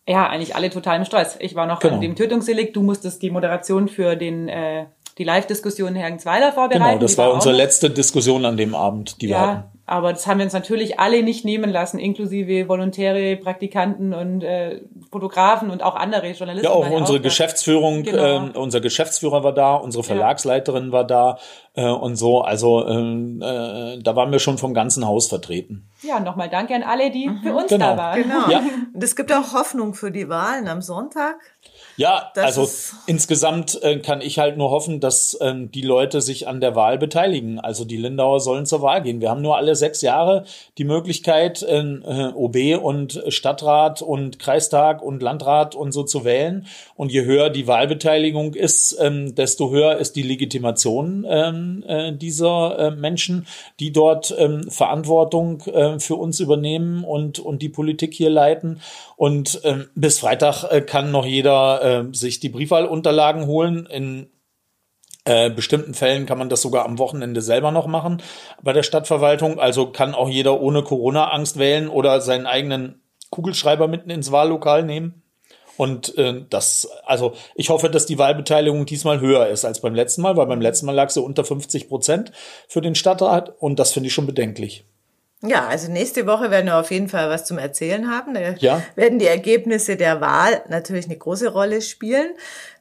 ja, 0.07 0.27
eigentlich 0.27 0.55
alle 0.55 0.69
total 0.69 0.97
im 0.97 1.05
Stress. 1.05 1.35
Ich 1.39 1.55
war 1.55 1.65
noch 1.65 1.79
genau. 1.79 1.95
an 1.95 2.01
dem 2.01 2.15
Tötungsdelikt, 2.15 2.75
du 2.75 2.83
musstest 2.83 3.21
die 3.21 3.31
Moderation 3.31 3.87
für 3.87 4.15
den 4.15 4.47
äh, 4.47 4.85
die 5.17 5.23
Live-Diskussion 5.23 5.95
Hergensweiler 5.95 6.51
vorbereiten. 6.51 6.83
Genau, 6.83 6.99
das 6.99 7.17
war 7.17 7.33
unsere 7.33 7.55
letzte 7.55 7.89
Diskussion 7.89 8.45
an 8.45 8.57
dem 8.57 8.75
Abend, 8.75 9.21
die 9.21 9.27
ja, 9.27 9.37
wir 9.37 9.47
hatten. 9.47 9.74
Aber 9.87 10.11
das 10.13 10.25
haben 10.25 10.39
wir 10.39 10.45
uns 10.45 10.53
natürlich 10.53 10.99
alle 10.99 11.21
nicht 11.21 11.45
nehmen 11.45 11.69
lassen, 11.69 11.99
inklusive 11.99 12.67
Volontäre, 12.67 13.35
Praktikanten 13.35 14.13
und 14.15 14.41
äh, 14.43 14.81
Fotografen 15.11 15.69
und 15.69 15.83
auch 15.83 15.95
andere 15.95 16.31
Journalisten. 16.31 16.65
Ja, 16.67 16.71
auch 16.75 16.89
ja 16.89 16.97
unsere 16.97 17.19
da. 17.19 17.23
Geschäftsführung, 17.23 18.01
Genau. 18.03 18.47
äh, 18.47 18.57
unser 18.57 18.81
Geschäftsführer 18.81 19.43
war 19.43 19.53
da, 19.53 19.75
unsere 19.75 20.03
Verlagsleiterin 20.03 20.91
war 20.91 21.03
da 21.03 21.37
äh, 21.75 21.85
und 21.87 22.15
so. 22.15 22.41
Also 22.41 22.87
ähm, 22.87 23.41
äh, 23.43 23.99
da 24.01 24.15
waren 24.15 24.31
wir 24.31 24.39
schon 24.39 24.57
vom 24.57 24.73
ganzen 24.73 25.05
Haus 25.05 25.27
vertreten. 25.27 25.87
Ja, 26.01 26.19
nochmal 26.19 26.49
danke 26.49 26.73
an 26.75 26.83
alle, 26.83 27.11
die 27.11 27.29
für 27.43 27.53
uns 27.53 27.67
Genau. 27.69 27.91
da 27.91 27.97
waren. 27.97 28.23
Genau. 28.23 28.49
Ja. 28.49 28.63
Und 28.93 29.03
es 29.03 29.15
gibt 29.15 29.31
auch 29.33 29.53
Hoffnung 29.53 29.93
für 29.93 30.11
die 30.11 30.29
Wahlen 30.29 30.67
am 30.67 30.81
Sonntag. 30.81 31.35
Ja, 31.97 32.31
Das 32.35 32.57
also 32.57 32.69
insgesamt 33.07 33.81
äh, 33.81 33.99
kann 33.99 34.19
ich 34.19 34.37
halt 34.37 34.57
nur 34.57 34.69
hoffen, 34.69 34.99
dass 34.99 35.37
ähm, 35.39 35.71
die 35.71 35.81
Leute 35.81 36.19
sich 36.19 36.47
an 36.47 36.59
der 36.59 36.75
Wahl 36.75 36.97
beteiligen. 36.97 37.59
Also 37.59 37.85
die 37.85 37.95
Lindauer 37.95 38.41
sollen 38.41 38.65
zur 38.65 38.81
Wahl 38.81 39.01
gehen. 39.01 39.21
Wir 39.21 39.29
haben 39.29 39.41
nur 39.41 39.55
alle 39.55 39.75
sechs 39.75 40.01
Jahre 40.01 40.43
die 40.77 40.83
Möglichkeit, 40.83 41.63
äh, 41.63 41.83
OB 42.33 42.83
und 42.83 43.23
Stadtrat 43.29 44.01
und 44.01 44.39
Kreistag 44.39 45.01
und 45.01 45.21
Landrat 45.21 45.75
und 45.75 45.93
so 45.93 46.03
zu 46.03 46.25
wählen. 46.25 46.67
Und 46.95 47.11
je 47.13 47.23
höher 47.23 47.49
die 47.49 47.67
Wahlbeteiligung 47.67 48.55
ist, 48.55 48.97
ähm, 48.99 49.33
desto 49.33 49.71
höher 49.71 49.97
ist 49.97 50.17
die 50.17 50.23
Legitimation 50.23 51.25
ähm, 51.29 51.83
äh, 51.87 52.11
dieser 52.11 52.77
äh, 52.77 52.91
Menschen, 52.91 53.47
die 53.79 53.93
dort 53.93 54.35
ähm, 54.37 54.69
Verantwortung 54.69 55.61
äh, 55.61 55.99
für 55.99 56.15
uns 56.15 56.41
übernehmen 56.41 57.05
und, 57.05 57.39
und 57.39 57.61
die 57.61 57.69
Politik 57.69 58.13
hier 58.13 58.29
leiten. 58.29 58.81
Und 59.15 59.61
ähm, 59.63 59.87
bis 59.95 60.19
Freitag 60.19 60.65
äh, 60.69 60.81
kann 60.81 61.11
noch 61.11 61.25
jeder 61.25 61.84
äh, 61.85 62.03
sich 62.11 62.39
die 62.39 62.49
Briefwahlunterlagen 62.49 63.45
holen. 63.45 63.85
In 63.85 64.31
äh, 65.25 65.49
bestimmten 65.49 65.93
Fällen 65.93 66.25
kann 66.25 66.37
man 66.37 66.49
das 66.49 66.61
sogar 66.61 66.85
am 66.85 66.97
Wochenende 66.97 67.41
selber 67.41 67.71
noch 67.71 67.87
machen 67.87 68.21
bei 68.61 68.73
der 68.73 68.83
Stadtverwaltung. 68.83 69.59
Also 69.59 69.91
kann 69.91 70.15
auch 70.15 70.29
jeder 70.29 70.59
ohne 70.61 70.83
Corona-Angst 70.83 71.57
wählen 71.57 71.87
oder 71.87 72.21
seinen 72.21 72.47
eigenen 72.47 73.01
Kugelschreiber 73.29 73.87
mitten 73.87 74.09
ins 74.09 74.31
Wahllokal 74.31 74.83
nehmen. 74.83 75.21
Und 75.77 76.17
äh, 76.17 76.43
das, 76.49 76.89
also 77.05 77.33
ich 77.53 77.69
hoffe, 77.69 77.89
dass 77.89 78.05
die 78.05 78.17
Wahlbeteiligung 78.17 78.85
diesmal 78.85 79.19
höher 79.19 79.47
ist 79.47 79.65
als 79.65 79.81
beim 79.81 79.93
letzten 79.93 80.21
Mal, 80.21 80.37
weil 80.37 80.47
beim 80.47 80.61
letzten 80.61 80.85
Mal 80.85 80.95
lag 80.95 81.09
sie 81.09 81.21
unter 81.21 81.43
50 81.43 81.89
Prozent 81.89 82.31
für 82.67 82.81
den 82.81 82.95
Stadtrat 82.95 83.53
und 83.59 83.77
das 83.77 83.91
finde 83.91 84.07
ich 84.07 84.13
schon 84.13 84.25
bedenklich. 84.25 84.85
Ja, 85.47 85.67
also 85.67 85.91
nächste 85.91 86.25
Woche 86.27 86.51
werden 86.51 86.67
wir 86.67 86.77
auf 86.77 86.91
jeden 86.91 87.09
Fall 87.09 87.29
was 87.29 87.45
zum 87.45 87.57
Erzählen 87.57 88.09
haben. 88.09 88.33
Da 88.33 88.39
Ja. 88.57 88.81
werden 88.95 89.19
die 89.19 89.27
Ergebnisse 89.27 89.95
der 89.97 90.21
Wahl 90.21 90.63
natürlich 90.69 91.05
eine 91.05 91.17
große 91.17 91.49
Rolle 91.49 91.81
spielen. 91.81 92.33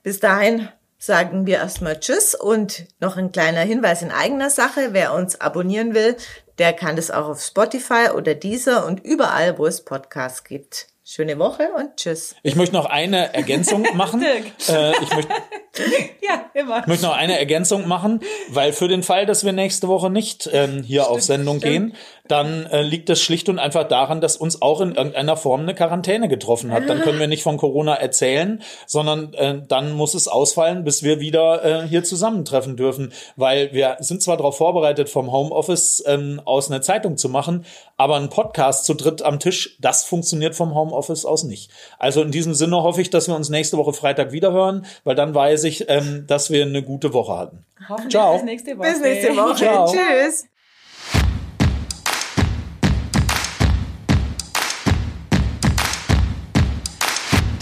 Bis 0.03 0.20
dahin 0.20 0.68
sagen 0.98 1.46
wir 1.46 1.57
erstmal 1.59 2.00
Tschüss 2.00 2.35
und 2.35 2.87
noch 3.00 3.16
ein 3.16 3.31
kleiner 3.33 3.61
Hinweis 3.61 4.03
in 4.03 4.11
eigener 4.11 4.50
Sache. 4.50 4.88
Wer 4.92 5.12
uns 5.14 5.40
abonnieren 5.40 5.94
will, 5.94 6.16
der 6.59 6.72
kann 6.72 6.96
das 6.96 7.11
auch 7.11 7.29
auf 7.29 7.42
Spotify 7.42 8.11
oder 8.14 8.35
Deezer 8.35 8.87
und 8.87 9.05
überall, 9.05 9.59
wo 9.59 9.66
es 9.66 9.85
Podcasts 9.85 10.44
gibt. 10.44 10.87
Schöne 11.05 11.38
Woche 11.38 11.68
und 11.77 11.96
Tschüss. 11.96 12.35
Ich 12.42 12.57
möchte 12.57 12.74
noch 12.74 12.87
eine 12.87 13.35
Ergänzung 13.35 13.83
machen. 13.94 14.22
äh, 14.24 14.92
ich 15.03 15.14
möchte 15.14 15.35
Ja, 16.26 16.46
immer. 16.54 16.80
Ich 16.80 16.87
möchte 16.87 17.04
noch 17.04 17.14
eine 17.14 17.38
Ergänzung 17.38 17.87
machen, 17.87 18.20
weil 18.48 18.72
für 18.72 18.88
den 18.88 19.02
Fall, 19.02 19.26
dass 19.26 19.44
wir 19.44 19.52
nächste 19.52 19.88
Woche 19.88 20.08
nicht 20.08 20.48
ähm, 20.52 20.82
hier 20.82 21.10
auf 21.10 21.20
Sendung 21.20 21.60
gehen, 21.60 21.94
dann 22.26 22.64
äh, 22.66 22.80
liegt 22.80 23.10
es 23.10 23.20
schlicht 23.20 23.50
und 23.50 23.58
einfach 23.58 23.87
daran, 23.87 24.22
dass 24.22 24.38
uns 24.38 24.62
auch 24.62 24.80
in 24.80 24.94
irgendeiner 24.94 25.37
Form 25.37 25.60
eine 25.60 25.74
Quarantäne 25.74 26.28
getroffen 26.28 26.72
hat. 26.72 26.88
Dann 26.88 27.02
können 27.02 27.18
wir 27.18 27.26
nicht 27.26 27.42
von 27.42 27.58
Corona 27.58 27.94
erzählen, 27.94 28.62
sondern 28.87 29.34
äh, 29.34 29.60
dann 29.68 29.92
muss 29.92 30.14
es 30.14 30.26
ausfallen, 30.26 30.84
bis 30.84 31.02
wir 31.02 31.20
wieder 31.20 31.62
äh, 31.62 31.87
hier 31.87 32.02
zusammentreffen 32.02 32.78
dürfen, 32.78 33.12
weil 33.37 33.74
wir 33.74 33.98
sind 34.00 34.22
zwar 34.22 34.38
darauf 34.38 34.56
vorbereitet, 34.56 35.10
vom 35.10 35.30
Homeoffice 35.30 36.02
ähm, 36.06 36.40
aus 36.46 36.70
eine 36.70 36.80
Zeitung 36.80 37.18
zu 37.18 37.28
machen, 37.28 37.66
aber 37.98 38.16
ein 38.16 38.30
Podcast 38.30 38.87
zu 38.87 38.94
dritt 38.94 39.20
am 39.20 39.38
Tisch, 39.38 39.76
das 39.80 40.04
funktioniert 40.04 40.54
vom 40.54 40.74
Homeoffice 40.74 41.26
aus 41.26 41.44
nicht. 41.44 41.70
Also 41.98 42.22
in 42.22 42.30
diesem 42.30 42.54
Sinne 42.54 42.82
hoffe 42.82 43.02
ich, 43.02 43.10
dass 43.10 43.28
wir 43.28 43.37
uns 43.37 43.50
nächste 43.50 43.76
Woche 43.76 43.92
Freitag 43.92 44.32
wiederhören, 44.32 44.87
weil 45.04 45.14
dann 45.14 45.34
weiß 45.34 45.63
ich, 45.64 45.88
ähm, 45.88 46.27
dass 46.27 46.50
wir 46.50 46.64
eine 46.64 46.83
gute 46.83 47.12
Woche 47.12 47.37
hatten. 47.37 47.64
Hoffentlich 47.88 48.12
Ciao. 48.12 48.35
bis 48.35 48.44
nächste 48.44 48.79
Woche. 48.79 48.90
Bis 48.90 49.00
nächste 49.00 49.37
Woche. 49.37 49.55
Ciao. 49.57 49.92
Tschüss. 49.92 50.46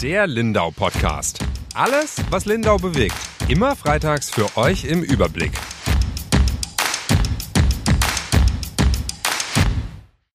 Der 0.01 0.27
Lindau 0.27 0.71
Podcast. 0.71 1.39
Alles, 1.73 2.17
was 2.29 2.45
Lindau 2.45 2.77
bewegt. 2.77 3.15
Immer 3.47 3.75
freitags 3.75 4.29
für 4.29 4.57
euch 4.57 4.83
im 4.85 5.01
Überblick. 5.01 5.53